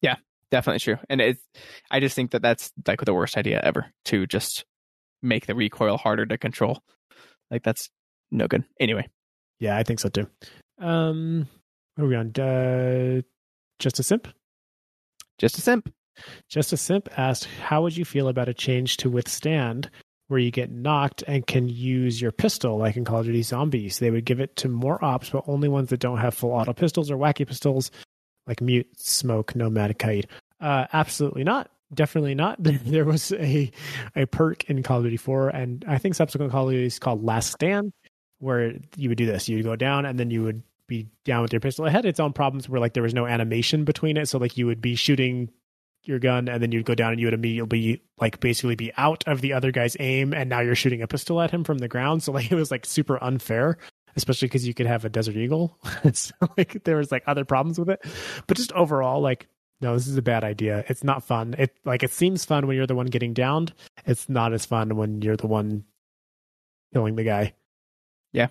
Yeah, 0.00 0.16
definitely 0.50 0.80
true. 0.80 0.98
And 1.08 1.20
it's 1.20 1.42
I 1.90 2.00
just 2.00 2.14
think 2.16 2.30
that 2.30 2.42
that's 2.42 2.72
like 2.86 3.04
the 3.04 3.14
worst 3.14 3.36
idea 3.36 3.60
ever 3.62 3.86
to 4.06 4.26
just 4.26 4.64
make 5.22 5.46
the 5.46 5.54
recoil 5.54 5.96
harder 5.96 6.26
to 6.26 6.38
control. 6.38 6.82
Like 7.50 7.62
that's 7.62 7.90
no 8.30 8.46
good. 8.46 8.64
Anyway. 8.78 9.08
Yeah, 9.60 9.76
I 9.76 9.82
think 9.84 10.00
so 10.00 10.08
too. 10.08 10.26
Um, 10.78 11.46
what 11.94 12.04
are 12.04 12.08
we 12.08 12.16
on? 12.16 12.32
Uh, 12.38 13.22
just 13.78 13.98
a 14.00 14.02
simp. 14.02 14.26
Just 15.38 15.58
a 15.58 15.60
simp. 15.60 15.92
Just 16.48 16.72
a 16.72 16.76
simp 16.76 17.08
asked, 17.16 17.44
"How 17.62 17.82
would 17.82 17.96
you 17.96 18.04
feel 18.04 18.28
about 18.28 18.48
a 18.48 18.54
change 18.54 18.96
to 18.98 19.10
withstand, 19.10 19.90
where 20.28 20.40
you 20.40 20.50
get 20.50 20.70
knocked 20.70 21.22
and 21.26 21.46
can 21.46 21.68
use 21.68 22.20
your 22.20 22.32
pistol, 22.32 22.78
like 22.78 22.96
in 22.96 23.04
Call 23.04 23.20
of 23.20 23.26
Duty 23.26 23.42
Zombies? 23.42 23.98
They 23.98 24.10
would 24.10 24.24
give 24.24 24.40
it 24.40 24.56
to 24.56 24.68
more 24.68 25.02
ops, 25.04 25.30
but 25.30 25.44
only 25.46 25.68
ones 25.68 25.90
that 25.90 26.00
don't 26.00 26.18
have 26.18 26.34
full 26.34 26.50
auto 26.52 26.72
pistols 26.72 27.10
or 27.10 27.16
wacky 27.16 27.46
pistols, 27.46 27.90
like 28.46 28.60
Mute, 28.60 28.88
Smoke, 28.98 29.54
Nomad, 29.54 29.98
Kaid. 29.98 30.26
Uh, 30.60 30.86
absolutely 30.92 31.44
not. 31.44 31.70
Definitely 31.92 32.34
not. 32.34 32.56
there 32.62 33.04
was 33.04 33.32
a 33.32 33.70
a 34.16 34.26
perk 34.26 34.64
in 34.70 34.82
Call 34.82 34.98
of 34.98 35.04
Duty 35.04 35.16
4, 35.16 35.48
and 35.50 35.84
I 35.88 35.98
think 35.98 36.14
subsequent 36.14 36.52
Call 36.52 36.68
of 36.68 36.72
Duty 36.74 36.86
is 36.86 36.98
called 36.98 37.24
Last 37.24 37.52
Stand, 37.52 37.92
where 38.40 38.74
you 38.96 39.08
would 39.08 39.18
do 39.18 39.26
this. 39.26 39.48
You 39.48 39.56
would 39.56 39.64
go 39.64 39.76
down, 39.76 40.04
and 40.04 40.18
then 40.18 40.30
you 40.30 40.42
would 40.42 40.62
be 40.86 41.08
down 41.24 41.42
with 41.42 41.52
your 41.52 41.60
pistol. 41.60 41.86
It 41.86 41.92
had 41.92 42.04
its 42.04 42.20
own 42.20 42.32
problems 42.32 42.68
where 42.68 42.80
like 42.80 42.94
there 42.94 43.02
was 43.02 43.14
no 43.14 43.26
animation 43.26 43.84
between 43.84 44.16
it, 44.16 44.28
so 44.28 44.38
like 44.38 44.56
you 44.58 44.66
would 44.66 44.80
be 44.80 44.96
shooting 44.96 45.50
your 46.04 46.18
gun 46.18 46.48
and 46.48 46.62
then 46.62 46.72
you'd 46.72 46.86
go 46.86 46.94
down 46.94 47.12
and 47.12 47.20
you 47.20 47.26
would 47.26 47.34
immediately 47.34 47.68
be 47.68 48.02
like 48.18 48.40
basically 48.40 48.74
be 48.74 48.92
out 48.96 49.22
of 49.26 49.40
the 49.42 49.52
other 49.52 49.70
guy's 49.70 49.96
aim 50.00 50.32
and 50.32 50.48
now 50.48 50.60
you're 50.60 50.74
shooting 50.74 51.02
a 51.02 51.06
pistol 51.06 51.40
at 51.40 51.50
him 51.50 51.64
from 51.64 51.78
the 51.78 51.88
ground. 51.88 52.22
So 52.22 52.32
like 52.32 52.50
it 52.52 52.54
was 52.54 52.70
like 52.70 52.86
super 52.86 53.22
unfair 53.22 53.78
especially 54.16 54.48
because 54.48 54.66
you 54.66 54.74
could 54.74 54.86
have 54.86 55.04
a 55.04 55.08
desert 55.08 55.36
eagle. 55.36 55.78
So 56.14 56.34
like 56.56 56.82
there 56.84 56.96
was 56.96 57.12
like 57.12 57.22
other 57.26 57.44
problems 57.44 57.78
with 57.78 57.90
it. 57.90 58.04
But 58.46 58.56
just 58.56 58.72
overall 58.72 59.20
like 59.20 59.46
no 59.80 59.94
this 59.94 60.06
is 60.06 60.16
a 60.16 60.22
bad 60.22 60.44
idea. 60.44 60.84
It's 60.88 61.04
not 61.04 61.22
fun. 61.22 61.54
It 61.58 61.76
like 61.84 62.02
it 62.02 62.12
seems 62.12 62.44
fun 62.44 62.66
when 62.66 62.76
you're 62.76 62.86
the 62.86 62.94
one 62.94 63.06
getting 63.06 63.34
downed. 63.34 63.72
It's 64.06 64.28
not 64.28 64.52
as 64.52 64.64
fun 64.64 64.96
when 64.96 65.22
you're 65.22 65.36
the 65.36 65.46
one 65.46 65.84
killing 66.92 67.16
the 67.16 67.24
guy 67.24 67.54
yeah 68.32 68.48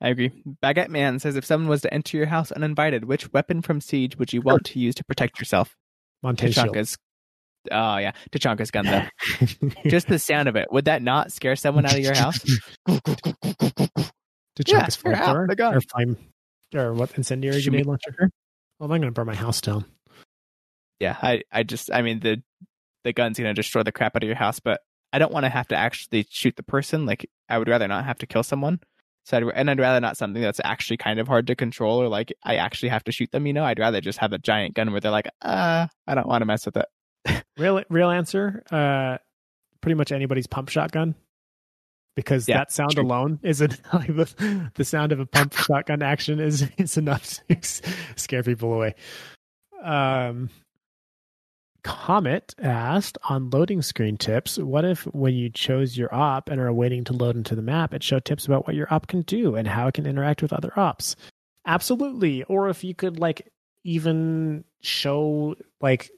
I 0.00 0.08
agree. 0.08 0.30
Baguette 0.62 0.88
Man 0.88 1.18
says 1.18 1.36
if 1.36 1.44
someone 1.44 1.68
was 1.68 1.82
to 1.82 1.94
enter 1.94 2.16
your 2.16 2.26
house 2.26 2.52
uninvited, 2.52 3.04
which 3.04 3.32
weapon 3.32 3.62
from 3.62 3.80
Siege 3.80 4.18
would 4.18 4.32
you 4.32 4.42
want 4.42 4.64
to 4.66 4.78
use 4.78 4.94
to 4.96 5.04
protect 5.04 5.38
yourself? 5.38 5.76
Monte 6.22 6.48
Tachanka's. 6.48 6.98
Oh 7.70 7.96
yeah, 7.96 8.12
Tachanka's 8.32 8.70
gun 8.70 8.86
though. 8.86 9.06
Just 9.86 10.08
the 10.08 10.18
sound 10.18 10.48
of 10.48 10.56
it 10.56 10.68
would 10.72 10.86
that 10.86 11.02
not 11.02 11.32
scare 11.32 11.56
someone 11.56 11.86
out 11.86 11.94
of 11.94 12.00
your 12.00 12.14
house? 12.14 12.38
Tachanka's 12.86 13.08
yeah, 14.66 14.86
flamethrower 14.88 15.76
or 15.76 15.80
flame 15.80 16.16
or 16.74 16.92
what 16.92 17.16
incendiary 17.16 17.60
Should 17.60 17.70
grenade 17.70 17.86
launcher? 17.86 18.30
Well, 18.78 18.92
I'm 18.92 19.00
going 19.00 19.02
to 19.02 19.12
burn 19.12 19.26
my 19.26 19.34
house 19.34 19.60
down. 19.60 19.84
Yeah, 20.98 21.16
I 21.20 21.42
I 21.52 21.62
just 21.62 21.90
I 21.92 22.02
mean 22.02 22.20
the 22.20 22.42
the 23.04 23.12
gun's 23.12 23.38
going 23.38 23.48
to 23.48 23.54
destroy 23.54 23.82
the 23.82 23.92
crap 23.92 24.16
out 24.16 24.22
of 24.22 24.26
your 24.26 24.36
house, 24.36 24.60
but 24.60 24.80
I 25.12 25.18
don't 25.18 25.32
want 25.32 25.44
to 25.44 25.50
have 25.50 25.68
to 25.68 25.76
actually 25.76 26.26
shoot 26.30 26.56
the 26.56 26.62
person. 26.62 27.06
Like 27.06 27.28
I 27.48 27.58
would 27.58 27.68
rather 27.68 27.88
not 27.88 28.04
have 28.04 28.18
to 28.18 28.26
kill 28.26 28.42
someone. 28.42 28.80
So 29.24 29.36
I'd, 29.36 29.44
and 29.54 29.70
I'd 29.70 29.78
rather 29.78 30.00
not 30.00 30.16
something 30.16 30.42
that's 30.42 30.60
actually 30.64 30.96
kind 30.96 31.20
of 31.20 31.28
hard 31.28 31.46
to 31.46 31.54
control 31.54 32.02
or 32.02 32.08
like 32.08 32.32
I 32.42 32.56
actually 32.56 32.88
have 32.88 33.04
to 33.04 33.12
shoot 33.12 33.30
them. 33.30 33.46
You 33.46 33.52
know, 33.52 33.64
I'd 33.64 33.78
rather 33.78 34.00
just 34.00 34.18
have 34.18 34.32
a 34.32 34.38
giant 34.38 34.74
gun 34.74 34.90
where 34.90 35.00
they're 35.00 35.12
like, 35.12 35.28
uh, 35.42 35.86
I 36.06 36.14
don't 36.14 36.26
want 36.26 36.42
to 36.42 36.46
mess 36.46 36.66
with 36.66 36.76
it. 36.76 37.44
real, 37.56 37.82
real 37.88 38.10
answer. 38.10 38.64
Uh, 38.70 39.18
pretty 39.80 39.94
much 39.94 40.10
anybody's 40.10 40.46
pump 40.46 40.70
shotgun, 40.70 41.14
because 42.16 42.48
yeah, 42.48 42.58
that 42.58 42.72
sound 42.72 42.92
true. 42.92 43.04
alone 43.04 43.38
is 43.42 43.60
like 43.92 44.06
the, 44.08 44.70
the 44.74 44.84
sound 44.84 45.12
of 45.12 45.20
a 45.20 45.26
pump 45.26 45.54
shotgun 45.54 46.02
action 46.02 46.40
is 46.40 46.68
is 46.78 46.96
enough 46.96 47.40
to 47.48 47.56
scare 48.16 48.42
people 48.42 48.72
away. 48.72 48.94
Um, 49.82 50.50
Comet 51.84 52.54
asked 52.62 53.18
on 53.28 53.50
loading 53.50 53.82
screen 53.82 54.16
tips, 54.16 54.56
what 54.58 54.84
if 54.84 55.02
when 55.06 55.34
you 55.34 55.50
chose 55.50 55.96
your 55.96 56.14
op 56.14 56.48
and 56.48 56.60
are 56.60 56.72
waiting 56.72 57.04
to 57.04 57.12
load 57.12 57.36
into 57.36 57.56
the 57.56 57.62
map, 57.62 57.92
it 57.92 58.02
showed 58.02 58.24
tips 58.24 58.46
about 58.46 58.66
what 58.66 58.76
your 58.76 58.92
op 58.92 59.08
can 59.08 59.22
do 59.22 59.56
and 59.56 59.66
how 59.66 59.88
it 59.88 59.94
can 59.94 60.06
interact 60.06 60.42
with 60.42 60.52
other 60.52 60.72
ops? 60.78 61.16
Absolutely. 61.66 62.44
Or 62.44 62.68
if 62.68 62.84
you 62.84 62.94
could 62.94 63.18
like 63.18 63.50
even 63.84 64.64
show 64.80 65.56
like 65.80 66.10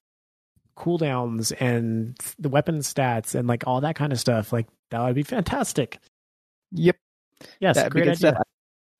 cooldowns 0.76 1.52
and 1.58 2.18
the 2.38 2.48
weapon 2.48 2.78
stats 2.80 3.34
and 3.34 3.48
like 3.48 3.66
all 3.66 3.80
that 3.80 3.96
kind 3.96 4.12
of 4.12 4.20
stuff, 4.20 4.52
like 4.52 4.66
that 4.90 5.02
would 5.02 5.14
be 5.14 5.22
fantastic. 5.22 5.98
Yep. 6.72 6.96
Yes, 7.60 7.76
That'd 7.76 7.92
great 7.92 8.08
idea. 8.08 8.42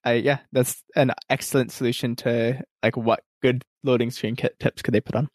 I, 0.05 0.13
yeah, 0.15 0.39
that's 0.53 0.83
an 0.95 1.13
excellent 1.31 1.73
solution 1.73 2.17
to 2.17 2.63
like 2.83 2.97
what 2.97 3.21
good 3.45 3.63
loading 3.83 4.11
screen 4.11 4.35
tips 4.37 4.81
could 4.83 4.95
they 4.95 5.01
put 5.03 5.15
on? 5.15 5.29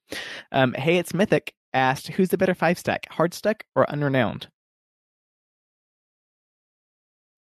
Um, 0.52 0.74
hey, 0.74 0.98
it's 0.98 1.14
Mythic 1.14 1.54
asked, 1.74 2.08
"Who's 2.08 2.30
the 2.30 2.38
better 2.38 2.56
five 2.56 2.80
stack, 2.80 3.06
hard 3.12 3.34
stack 3.36 3.66
or 3.76 3.86
unrenowned?" 3.86 4.48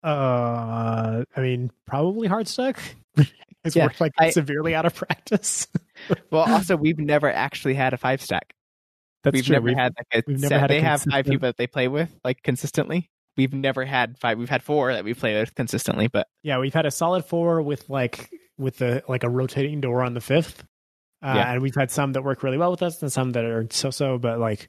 Uh, 0.05 1.25
I 1.37 1.41
mean, 1.41 1.71
probably 1.87 2.29
hard 2.29 2.49
stuck. 2.49 2.79
Because 3.15 3.33
Yeah, 3.77 3.87
we're 3.87 3.93
like 4.01 4.13
I- 4.19 4.31
severely 4.31 4.75
out 4.75 4.87
of 4.87 4.95
practice. 4.95 5.67
Well, 6.31 6.43
also 6.53 6.77
we've 6.77 6.99
never 6.99 7.33
actually 7.33 7.73
had 7.73 7.95
a 7.95 7.97
five 7.97 8.21
stack. 8.21 8.53
That's 9.25 9.33
we've 9.35 9.47
true. 9.47 9.55
never 9.55 9.65
We've- 9.65 9.79
had 9.81 9.95
like 9.97 10.07
a 10.15 10.23
we've 10.27 10.39
never 10.41 10.59
had 10.59 10.69
they 10.69 10.83
have 10.83 11.03
five 11.03 11.25
people 11.25 11.49
that 11.49 11.57
they 11.57 11.67
play 11.67 11.89
with 11.89 12.15
like 12.23 12.43
consistently. 12.43 13.09
We've 13.37 13.53
never 13.53 13.85
had 13.85 14.19
five. 14.19 14.39
We've 14.39 14.49
had 14.49 14.63
four 14.63 14.93
that 14.93 15.05
we 15.05 15.13
play 15.15 15.39
with 15.39 15.55
consistently, 15.55 16.09
but 16.09 16.27
yeah, 16.43 16.59
we've 16.59 16.73
had 16.75 16.87
a 16.87 16.91
solid 16.91 17.25
four 17.25 17.61
with 17.63 17.89
like 17.91 18.31
with 18.59 18.79
the 18.79 19.03
like 19.09 19.25
a 19.25 19.29
rotating 19.29 19.81
door 19.81 20.03
on 20.03 20.15
the 20.15 20.21
fifth. 20.21 20.65
Uh, 21.23 21.33
Yeah. 21.37 21.53
and 21.53 21.63
we've 21.63 21.75
had 21.75 21.91
some 21.91 22.13
that 22.13 22.23
work 22.23 22.43
really 22.43 22.59
well 22.59 22.71
with 22.71 22.83
us 22.83 23.01
and 23.03 23.13
some 23.13 23.33
that 23.33 23.45
are 23.45 23.67
so 23.71 23.91
so, 23.91 24.19
but 24.19 24.39
like 24.39 24.69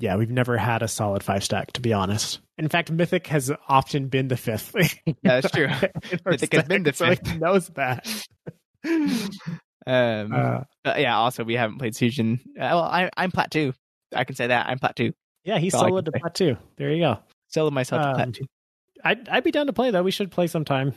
yeah, 0.00 0.16
we've 0.16 0.30
never 0.30 0.56
had 0.56 0.82
a 0.82 0.88
solid 0.88 1.22
five 1.24 1.42
stack 1.42 1.72
to 1.72 1.80
be 1.80 1.92
honest. 1.92 2.40
In 2.56 2.68
fact, 2.68 2.90
Mythic 2.90 3.26
has 3.28 3.50
often 3.68 4.08
been 4.08 4.28
the 4.28 4.36
fifth. 4.36 4.74
Yeah, 5.06 5.12
that's 5.22 5.50
true. 5.50 5.68
Mythic 6.26 6.52
has 6.52 6.64
been 6.64 6.82
the 6.82 6.92
stack, 6.92 7.18
so 7.18 7.24
fifth. 7.24 7.32
he 7.32 7.38
knows 7.38 7.68
that. 7.70 8.26
um, 9.86 10.32
Uh, 10.32 10.60
yeah. 10.96 11.16
Also, 11.16 11.44
we 11.44 11.54
haven't 11.54 11.78
played 11.78 11.96
Fusion. 11.96 12.40
Uh, 12.56 12.68
well, 12.72 12.82
I, 12.82 13.10
I'm 13.16 13.30
plat 13.30 13.50
two. 13.50 13.72
I 14.14 14.24
can 14.24 14.36
say 14.36 14.46
that 14.48 14.66
I'm 14.68 14.78
plat 14.78 14.96
two. 14.96 15.12
yeah, 15.44 15.58
he's 15.58 15.72
That's 15.72 15.82
all 15.82 15.88
I 15.88 15.90
soloed 16.00 16.04
can 16.04 16.12
to 16.14 16.20
plat 16.20 16.34
two. 16.34 16.56
There 16.76 16.90
you 16.92 17.00
go. 17.02 17.18
Solo 17.48 17.70
myself 17.70 18.02
to 18.02 18.08
Um, 18.08 18.14
plat 18.14 18.34
two. 18.34 18.46
I'd 19.04 19.28
I'd 19.28 19.44
be 19.44 19.50
down 19.50 19.66
to 19.66 19.72
play 19.72 19.90
though. 19.90 20.02
We 20.02 20.10
should 20.10 20.30
play 20.30 20.46
sometime. 20.46 20.94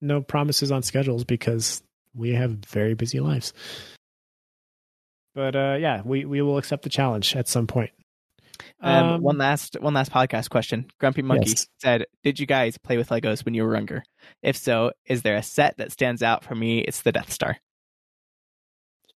No 0.00 0.20
promises 0.20 0.70
on 0.70 0.82
schedules 0.82 1.24
because 1.24 1.82
we 2.14 2.34
have 2.34 2.50
very 2.66 2.94
busy 2.94 3.20
lives. 3.20 3.52
But 5.34 5.56
uh, 5.56 5.76
yeah, 5.80 6.02
we, 6.04 6.24
we 6.24 6.42
will 6.42 6.58
accept 6.58 6.82
the 6.84 6.90
challenge 6.90 7.34
at 7.34 7.48
some 7.48 7.66
point. 7.66 7.90
Um, 8.80 9.20
one 9.20 9.36
last 9.38 9.76
one 9.80 9.94
last 9.94 10.12
podcast 10.12 10.48
question. 10.48 10.86
Grumpy 11.00 11.22
Monkey 11.22 11.50
Yes. 11.50 11.66
said, 11.80 12.06
"Did 12.22 12.38
you 12.38 12.46
guys 12.46 12.78
play 12.78 12.96
with 12.96 13.08
Legos 13.08 13.44
when 13.44 13.54
you 13.54 13.64
were 13.64 13.74
younger? 13.74 14.04
If 14.42 14.56
so, 14.56 14.92
is 15.06 15.22
there 15.22 15.34
a 15.36 15.42
set 15.42 15.78
that 15.78 15.90
stands 15.90 16.22
out 16.22 16.44
for 16.44 16.54
me? 16.54 16.78
It's 16.80 17.02
the 17.02 17.10
Death 17.10 17.32
Star. 17.32 17.56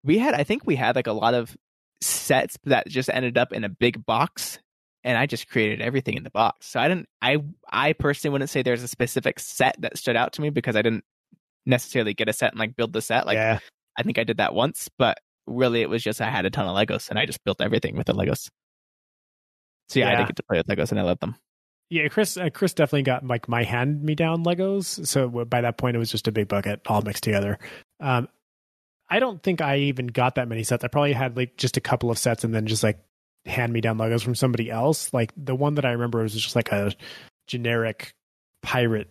We 0.04 0.18
had, 0.18 0.34
I 0.34 0.44
think, 0.44 0.62
we 0.64 0.76
had 0.76 0.96
like 0.96 1.06
a 1.08 1.12
lot 1.12 1.34
of 1.34 1.54
sets 2.00 2.56
that 2.64 2.88
just 2.88 3.10
ended 3.12 3.36
up 3.36 3.52
in 3.52 3.64
a 3.64 3.68
big 3.68 4.06
box, 4.06 4.58
and 5.06 5.16
I 5.16 5.24
just 5.24 5.48
created 5.48 5.80
everything 5.80 6.16
in 6.18 6.24
the 6.24 6.30
box. 6.30 6.66
So 6.66 6.80
I 6.80 6.88
didn't, 6.88 7.08
I, 7.22 7.38
I 7.72 7.94
personally 7.94 8.32
wouldn't 8.32 8.50
say 8.50 8.60
there's 8.62 8.82
a 8.82 8.88
specific 8.88 9.38
set 9.38 9.76
that 9.80 9.96
stood 9.96 10.16
out 10.16 10.34
to 10.34 10.42
me 10.42 10.50
because 10.50 10.76
I 10.76 10.82
didn't 10.82 11.04
necessarily 11.64 12.12
get 12.12 12.28
a 12.28 12.32
set 12.34 12.52
and 12.52 12.58
like 12.58 12.76
build 12.76 12.92
the 12.92 13.00
set. 13.00 13.24
Like 13.24 13.36
yeah, 13.36 13.60
I 13.98 14.02
think 14.02 14.18
I 14.18 14.24
did 14.24 14.36
that 14.36 14.52
once, 14.54 14.90
but 14.98 15.16
really 15.46 15.80
it 15.80 15.88
was 15.88 16.02
just 16.02 16.20
I 16.20 16.28
had 16.28 16.44
a 16.44 16.50
ton 16.50 16.66
of 16.66 16.76
Legos 16.76 17.08
and 17.08 17.18
I 17.18 17.24
just 17.24 17.42
built 17.44 17.60
everything 17.62 17.96
with 17.96 18.06
the 18.08 18.12
Legos. 18.14 18.48
So 19.88 20.00
yeah, 20.00 20.08
I 20.08 20.10
Yeah. 20.12 20.16
did 20.18 20.26
get 20.26 20.36
to 20.36 20.42
play 20.42 20.58
with 20.58 20.66
Legos 20.66 20.90
and 20.90 21.00
I 21.00 21.04
love 21.04 21.20
them. 21.20 21.36
yeah. 21.88 22.08
Chris 22.08 22.36
uh, 22.36 22.50
Chris 22.52 22.74
definitely 22.74 23.04
got 23.04 23.24
like 23.24 23.48
my 23.48 23.62
hand 23.62 24.02
me 24.02 24.14
down 24.16 24.44
Legos. 24.44 25.06
So 25.06 25.28
by 25.28 25.60
that 25.60 25.78
point, 25.78 25.94
it 25.94 26.00
was 26.00 26.10
just 26.10 26.26
a 26.26 26.32
big 26.32 26.48
bucket 26.48 26.80
all 26.86 27.00
mixed 27.02 27.22
together. 27.22 27.58
Um, 28.00 28.28
I 29.08 29.20
don't 29.20 29.40
think 29.40 29.60
I 29.60 29.76
even 29.78 30.08
got 30.08 30.34
that 30.34 30.48
many 30.48 30.64
sets. 30.64 30.82
I 30.82 30.88
probably 30.88 31.12
had 31.12 31.36
like 31.36 31.56
just 31.56 31.76
a 31.76 31.80
couple 31.80 32.10
of 32.10 32.18
sets 32.18 32.42
and 32.42 32.52
then 32.52 32.66
just 32.66 32.82
like 32.82 32.98
hand 33.46 33.72
me 33.72 33.80
down 33.80 33.98
Legos 33.98 34.22
from 34.22 34.34
somebody 34.34 34.70
else. 34.70 35.12
Like 35.12 35.32
the 35.36 35.54
one 35.54 35.74
that 35.76 35.84
I 35.84 35.92
remember 35.92 36.22
was 36.22 36.34
just 36.34 36.56
like 36.56 36.72
a 36.72 36.92
generic 37.46 38.12
pirate 38.62 39.08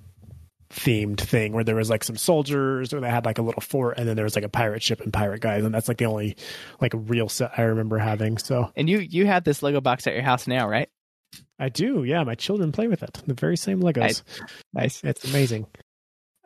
themed 0.70 1.20
thing 1.20 1.54
where 1.54 1.64
there 1.64 1.76
was 1.76 1.90
like 1.90 2.04
some 2.04 2.18
soldiers 2.18 2.94
or 2.94 3.00
they 3.00 3.10
had 3.10 3.26
like 3.26 3.38
a 3.38 3.42
little 3.42 3.62
fort 3.62 3.98
and 3.98 4.08
then 4.08 4.16
there 4.16 4.26
was 4.26 4.36
like 4.36 4.44
a 4.44 4.50
pirate 4.50 4.84
ship 4.84 5.00
and 5.00 5.14
pirate 5.14 5.40
guys 5.40 5.64
and 5.64 5.74
that's 5.74 5.88
like 5.88 5.98
the 5.98 6.06
only 6.06 6.36
like 6.82 6.92
real 6.96 7.30
set 7.30 7.52
I 7.58 7.64
remember 7.64 7.98
having. 7.98 8.38
So 8.38 8.72
And 8.76 8.90
you 8.90 9.00
you 9.00 9.26
have 9.28 9.44
this 9.44 9.64
Lego 9.64 9.80
box 9.80 10.08
at 10.08 10.14
your 10.14 10.24
house 10.24 10.48
now, 10.48 10.68
right? 10.68 10.90
I 11.60 11.70
do, 11.70 12.04
yeah. 12.04 12.24
My 12.24 12.36
children 12.36 12.72
play 12.72 12.88
with 12.88 13.04
it. 13.04 13.22
The 13.26 13.34
very 13.34 13.58
same 13.58 13.82
Legos. 13.82 14.02
Nice. 14.02 14.24
Nice. 14.74 15.04
It's 15.04 15.24
amazing. 15.26 15.68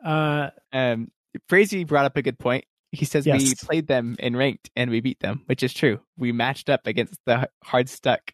Uh 0.04 0.50
Um 0.72 1.10
Crazy 1.48 1.84
brought 1.84 2.04
up 2.06 2.16
a 2.16 2.22
good 2.22 2.38
point. 2.38 2.64
He 2.92 3.04
says 3.04 3.24
we 3.26 3.54
played 3.54 3.86
them 3.86 4.16
in 4.18 4.36
ranked 4.36 4.68
and 4.74 4.90
we 4.90 5.00
beat 5.00 5.20
them, 5.20 5.42
which 5.46 5.62
is 5.62 5.72
true. 5.72 6.00
We 6.18 6.32
matched 6.32 6.68
up 6.68 6.86
against 6.86 7.14
the 7.24 7.48
hard 7.62 7.88
stuck 7.88 8.32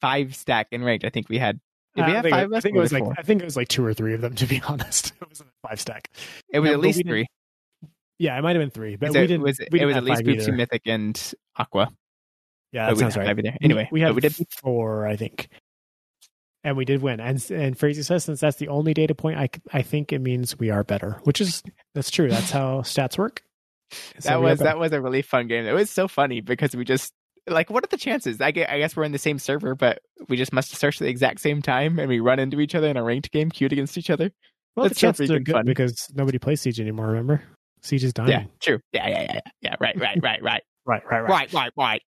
five 0.00 0.34
stack 0.36 0.68
in 0.70 0.84
ranked. 0.84 1.04
I 1.04 1.08
think 1.10 1.28
we 1.28 1.38
had 1.38 1.60
did 1.96 2.06
we 2.06 2.12
have 2.12 2.24
five 2.28 2.52
it, 2.52 2.56
I 2.56 2.60
think 2.60 2.76
it 2.76 2.80
was 2.80 2.92
like 2.92 3.02
four? 3.04 3.14
I 3.18 3.22
think 3.22 3.42
it 3.42 3.44
was 3.44 3.56
like 3.56 3.68
two 3.68 3.84
or 3.84 3.92
three 3.94 4.14
of 4.14 4.20
them 4.20 4.34
to 4.36 4.46
be 4.46 4.62
honest. 4.66 5.12
It 5.20 5.28
wasn't 5.28 5.48
a 5.50 5.68
five 5.68 5.80
stack. 5.80 6.08
it 6.52 6.60
was 6.60 6.68
yeah, 6.68 6.74
at 6.74 6.80
least 6.80 7.02
three. 7.06 7.26
Yeah, 8.18 8.38
it 8.38 8.42
might 8.42 8.54
have 8.54 8.62
been 8.62 8.70
three, 8.70 8.94
but 8.94 9.08
Is 9.08 9.14
we 9.16 9.20
it- 9.22 9.26
didn't. 9.26 9.42
was, 9.42 9.58
we 9.58 9.64
it 9.66 9.70
didn't 9.70 9.86
was 9.88 9.96
at 9.96 10.04
least 10.04 10.22
Boopsy. 10.22 10.54
Mythic 10.56 10.82
and 10.86 11.32
Aqua. 11.56 11.90
Yeah, 12.70 12.88
that 12.90 12.98
sounds 12.98 13.16
right. 13.16 13.26
have 13.26 13.38
either. 13.38 13.50
We- 13.60 13.64
Anyway, 13.64 13.88
we 13.90 14.00
had 14.00 14.14
we 14.14 14.20
did 14.20 14.34
four, 14.50 15.06
I 15.06 15.16
think, 15.16 15.48
and 16.62 16.76
we 16.76 16.84
did 16.84 17.02
win. 17.02 17.18
And 17.18 17.44
and 17.50 17.76
Frazee 17.76 18.02
says 18.04 18.22
since 18.24 18.38
that's 18.40 18.56
the 18.58 18.68
only 18.68 18.94
data 18.94 19.16
point, 19.16 19.38
I 19.38 19.48
I 19.72 19.82
think 19.82 20.12
it 20.12 20.20
means 20.20 20.56
we 20.58 20.70
are 20.70 20.84
better, 20.84 21.20
which 21.24 21.40
is 21.40 21.62
that's 21.96 22.10
true. 22.10 22.28
That's 22.30 22.52
how 22.52 22.82
stats 22.82 23.18
work. 23.18 23.42
So 23.90 24.28
that 24.28 24.40
was 24.40 24.58
that 24.60 24.78
was 24.78 24.92
a 24.92 25.00
really 25.00 25.22
fun 25.22 25.46
game. 25.46 25.66
It 25.66 25.72
was 25.72 25.90
so 25.90 26.08
funny 26.08 26.40
because 26.40 26.74
we 26.74 26.84
just 26.84 27.12
like 27.46 27.70
what 27.70 27.84
are 27.84 27.88
the 27.88 27.96
chances? 27.96 28.40
I 28.40 28.50
guess, 28.50 28.68
I 28.70 28.78
guess 28.78 28.96
we're 28.96 29.04
in 29.04 29.12
the 29.12 29.18
same 29.18 29.38
server, 29.38 29.74
but 29.74 30.00
we 30.28 30.36
just 30.36 30.52
must 30.52 30.70
have 30.70 30.78
searched 30.78 31.00
at 31.00 31.04
the 31.04 31.10
exact 31.10 31.40
same 31.40 31.62
time 31.62 31.98
and 31.98 32.08
we 32.08 32.20
run 32.20 32.38
into 32.38 32.60
each 32.60 32.74
other 32.74 32.88
in 32.88 32.96
a 32.96 33.02
ranked 33.02 33.30
game, 33.30 33.50
queued 33.50 33.72
against 33.72 33.98
each 33.98 34.10
other. 34.10 34.30
Well, 34.76 34.84
the 34.84 34.88
That's 34.90 35.00
so 35.00 35.06
chances 35.08 35.30
are 35.30 35.38
good 35.38 35.52
fun. 35.52 35.64
because 35.66 36.08
nobody 36.14 36.38
plays 36.38 36.60
Siege 36.60 36.80
anymore. 36.80 37.06
Remember, 37.06 37.42
Siege 37.82 38.04
is 38.04 38.12
dying. 38.12 38.30
Yeah, 38.30 38.44
true. 38.60 38.80
Yeah, 38.92 39.08
yeah, 39.08 39.20
yeah, 39.22 39.32
yeah. 39.34 39.40
Yeah, 39.60 39.74
right, 39.78 39.98
right, 40.00 40.18
right, 40.22 40.42
right, 40.42 40.62
Right, 40.86 41.02
right, 41.10 41.20
right. 41.20 41.30
right, 41.30 41.52
right, 41.54 41.72
right. 41.76 42.02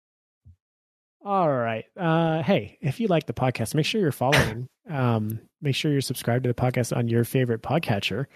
All 1.25 1.51
right. 1.51 1.85
Uh, 1.97 2.43
hey, 2.43 2.79
if 2.81 2.99
you 3.01 3.07
like 3.09 3.27
the 3.27 3.33
podcast, 3.33 3.75
make 3.75 3.87
sure 3.87 4.01
you're 4.01 4.13
following. 4.13 4.67
um, 4.91 5.41
make 5.61 5.75
sure 5.75 5.93
you're 5.93 6.01
subscribed 6.01 6.45
to 6.45 6.49
the 6.49 6.55
podcast 6.55 6.97
on 6.97 7.09
your 7.09 7.25
favorite 7.25 7.63
podcatcher. 7.63 8.27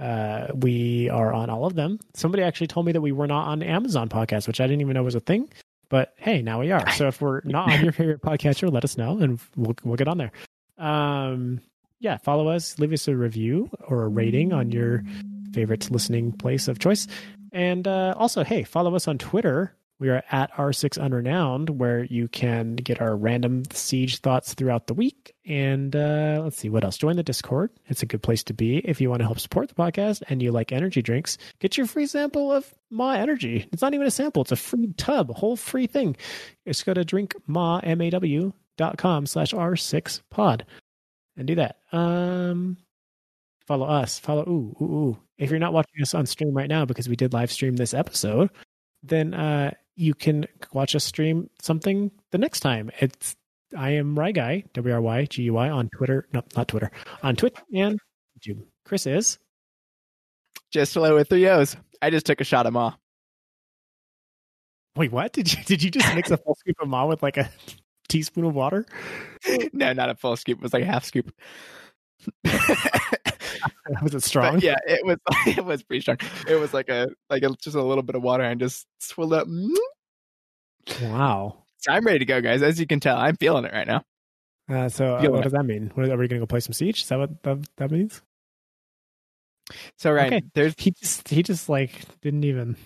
Uh, 0.00 0.48
we 0.54 1.08
are 1.10 1.32
on 1.32 1.50
all 1.50 1.66
of 1.66 1.74
them. 1.74 1.98
Somebody 2.14 2.42
actually 2.42 2.66
told 2.66 2.86
me 2.86 2.92
that 2.92 3.00
we 3.00 3.12
were 3.12 3.26
not 3.26 3.48
on 3.48 3.62
Amazon 3.62 4.08
podcast, 4.08 4.46
which 4.46 4.60
I 4.60 4.66
didn't 4.66 4.80
even 4.80 4.94
know 4.94 5.02
was 5.02 5.14
a 5.14 5.20
thing. 5.20 5.50
But 5.88 6.14
hey, 6.16 6.40
now 6.40 6.60
we 6.60 6.72
are. 6.72 6.90
So 6.92 7.08
if 7.08 7.20
we're 7.20 7.40
not 7.44 7.70
on 7.70 7.82
your 7.82 7.92
favorite 7.92 8.22
podcatcher, 8.22 8.72
let 8.72 8.84
us 8.84 8.96
know 8.96 9.18
and 9.18 9.38
we'll 9.56 9.76
we'll 9.84 9.96
get 9.96 10.08
on 10.08 10.18
there. 10.18 10.32
Um, 10.78 11.60
yeah, 12.00 12.16
follow 12.16 12.48
us, 12.48 12.78
leave 12.78 12.92
us 12.92 13.06
a 13.06 13.14
review 13.14 13.70
or 13.86 14.02
a 14.04 14.08
rating 14.08 14.52
on 14.52 14.72
your 14.72 15.04
favorite 15.52 15.90
listening 15.90 16.32
place 16.32 16.66
of 16.66 16.78
choice. 16.78 17.06
And 17.52 17.86
uh, 17.86 18.14
also, 18.16 18.42
hey, 18.42 18.62
follow 18.64 18.94
us 18.96 19.06
on 19.06 19.18
Twitter. 19.18 19.74
We 20.02 20.08
are 20.08 20.24
at 20.32 20.52
R6 20.54 20.98
Unrenowned, 20.98 21.70
where 21.70 22.02
you 22.02 22.26
can 22.26 22.74
get 22.74 23.00
our 23.00 23.14
random 23.14 23.62
siege 23.70 24.18
thoughts 24.18 24.52
throughout 24.52 24.88
the 24.88 24.94
week. 24.94 25.32
And 25.46 25.94
uh, 25.94 26.40
let's 26.42 26.56
see 26.56 26.68
what 26.68 26.82
else. 26.82 26.96
Join 26.96 27.14
the 27.14 27.22
Discord. 27.22 27.70
It's 27.86 28.02
a 28.02 28.06
good 28.06 28.20
place 28.20 28.42
to 28.44 28.52
be 28.52 28.78
if 28.78 29.00
you 29.00 29.08
want 29.10 29.20
to 29.20 29.26
help 29.26 29.38
support 29.38 29.68
the 29.68 29.76
podcast 29.76 30.24
and 30.28 30.42
you 30.42 30.50
like 30.50 30.72
energy 30.72 31.02
drinks. 31.02 31.38
Get 31.60 31.76
your 31.76 31.86
free 31.86 32.06
sample 32.06 32.50
of 32.50 32.74
Maw 32.90 33.12
Energy. 33.12 33.68
It's 33.72 33.80
not 33.80 33.94
even 33.94 34.04
a 34.04 34.10
sample; 34.10 34.42
it's 34.42 34.50
a 34.50 34.56
free 34.56 34.92
tub, 34.96 35.30
a 35.30 35.34
whole 35.34 35.54
free 35.54 35.86
thing. 35.86 36.16
Just 36.66 36.84
go 36.84 36.92
to 36.94 37.04
drinkmaw 37.04 37.82
m 37.84 38.00
a 38.00 38.10
w 38.10 38.52
dot 38.76 38.98
com 38.98 39.24
slash 39.24 39.54
r 39.54 39.76
six 39.76 40.20
pod 40.30 40.66
and 41.36 41.46
do 41.46 41.54
that. 41.54 41.76
Um, 41.92 42.76
follow 43.68 43.86
us. 43.86 44.18
Follow 44.18 44.42
ooh 44.48 44.76
ooh 44.80 44.84
ooh. 44.84 45.18
If 45.38 45.50
you're 45.50 45.60
not 45.60 45.72
watching 45.72 46.02
us 46.02 46.12
on 46.12 46.26
stream 46.26 46.54
right 46.54 46.68
now 46.68 46.86
because 46.86 47.08
we 47.08 47.14
did 47.14 47.32
live 47.32 47.52
stream 47.52 47.76
this 47.76 47.94
episode, 47.94 48.50
then 49.04 49.32
uh, 49.32 49.74
you 49.96 50.14
can 50.14 50.46
watch 50.72 50.94
us 50.94 51.04
stream 51.04 51.50
something 51.60 52.10
the 52.30 52.38
next 52.38 52.60
time. 52.60 52.90
It's 53.00 53.36
I 53.76 53.90
am 53.90 54.18
Wry 54.18 54.32
Guy 54.32 54.64
W 54.74 54.94
R 54.94 55.00
Y 55.00 55.24
G 55.26 55.42
U 55.44 55.54
Y 55.54 55.68
on 55.68 55.88
Twitter. 55.88 56.26
No, 56.32 56.42
not 56.56 56.68
Twitter. 56.68 56.90
On 57.22 57.36
Twitch 57.36 57.56
and 57.74 57.98
YouTube. 58.38 58.62
Chris 58.84 59.06
is. 59.06 59.38
Just 60.70 60.94
hello 60.94 61.14
with 61.14 61.28
three 61.28 61.48
O's. 61.48 61.76
I 62.00 62.10
just 62.10 62.26
took 62.26 62.40
a 62.40 62.44
shot 62.44 62.66
of 62.66 62.72
Maw. 62.72 62.94
Wait, 64.96 65.12
what 65.12 65.32
did 65.32 65.52
you 65.52 65.62
did 65.64 65.82
you 65.82 65.90
just 65.90 66.14
mix 66.14 66.30
a 66.30 66.36
full 66.36 66.54
scoop 66.54 66.76
of 66.80 66.88
maw 66.88 67.06
with 67.06 67.22
like 67.22 67.36
a 67.38 67.50
teaspoon 68.08 68.44
of 68.44 68.54
water? 68.54 68.84
no, 69.72 69.92
not 69.92 70.10
a 70.10 70.14
full 70.14 70.36
scoop. 70.36 70.58
It 70.58 70.62
was 70.62 70.72
like 70.72 70.82
a 70.82 70.86
half 70.86 71.04
scoop. 71.04 71.32
Was 74.02 74.14
it 74.14 74.22
strong? 74.22 74.54
But 74.54 74.62
yeah, 74.62 74.76
it 74.86 75.04
was 75.04 75.18
it 75.46 75.64
was 75.64 75.82
pretty 75.82 76.00
strong. 76.00 76.18
It 76.48 76.56
was 76.56 76.72
like 76.74 76.88
a 76.88 77.08
like 77.30 77.42
a, 77.42 77.50
just 77.60 77.76
a 77.76 77.82
little 77.82 78.02
bit 78.02 78.14
of 78.16 78.22
water 78.22 78.42
and 78.44 78.60
just 78.60 78.86
swilled 79.00 79.32
up. 79.32 79.46
Wow. 81.02 81.64
So 81.78 81.92
I'm 81.92 82.04
ready 82.04 82.20
to 82.20 82.24
go, 82.24 82.40
guys. 82.40 82.62
As 82.62 82.78
you 82.78 82.86
can 82.86 83.00
tell, 83.00 83.16
I'm 83.16 83.36
feeling 83.36 83.64
it 83.64 83.72
right 83.72 83.86
now. 83.86 84.04
Uh, 84.70 84.88
so 84.88 85.16
uh, 85.16 85.22
what 85.28 85.40
it. 85.40 85.42
does 85.44 85.52
that 85.52 85.64
mean? 85.64 85.90
What, 85.94 86.08
are 86.08 86.16
we 86.16 86.28
going 86.28 86.40
to 86.40 86.46
go 86.46 86.46
play 86.46 86.60
some 86.60 86.72
siege? 86.72 87.02
Is 87.02 87.08
that 87.08 87.18
what 87.18 87.42
that, 87.42 87.58
that 87.76 87.90
means? 87.90 88.22
So 89.98 90.12
right, 90.12 90.32
Okay. 90.32 90.42
there's 90.54 90.74
He 90.78 90.90
just 90.92 91.28
he 91.28 91.42
just 91.42 91.68
like 91.68 91.92
didn't 92.20 92.44
even. 92.44 92.76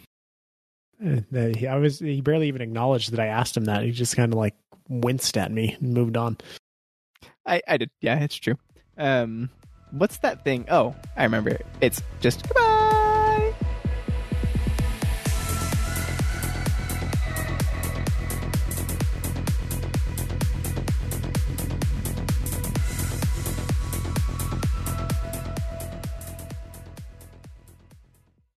uh, 1.05 1.20
that 1.33 1.57
he, 1.57 1.66
I 1.66 1.77
was 1.77 1.99
he 1.99 2.20
barely 2.20 2.49
even 2.49 2.62
acknowledged 2.62 3.12
that 3.12 3.20
I 3.20 3.27
asked 3.27 3.57
him 3.57 3.64
that. 3.66 3.83
He 3.83 3.91
just 3.93 4.16
kind 4.16 4.33
of 4.33 4.39
like 4.39 4.55
winced 4.89 5.37
at 5.37 5.51
me 5.53 5.77
and 5.81 5.93
moved 5.95 6.16
on. 6.16 6.39
I 7.45 7.61
I 7.68 7.77
did. 7.77 7.91
Yeah, 8.01 8.18
it's 8.20 8.37
true. 8.37 8.57
Um, 8.99 9.51
what's 9.91 10.18
that 10.18 10.43
thing? 10.45 10.66
Oh, 10.70 10.95
I 11.16 11.24
remember. 11.24 11.59
It's 11.80 12.03
just 12.20 12.47
goodbye. 12.47 12.76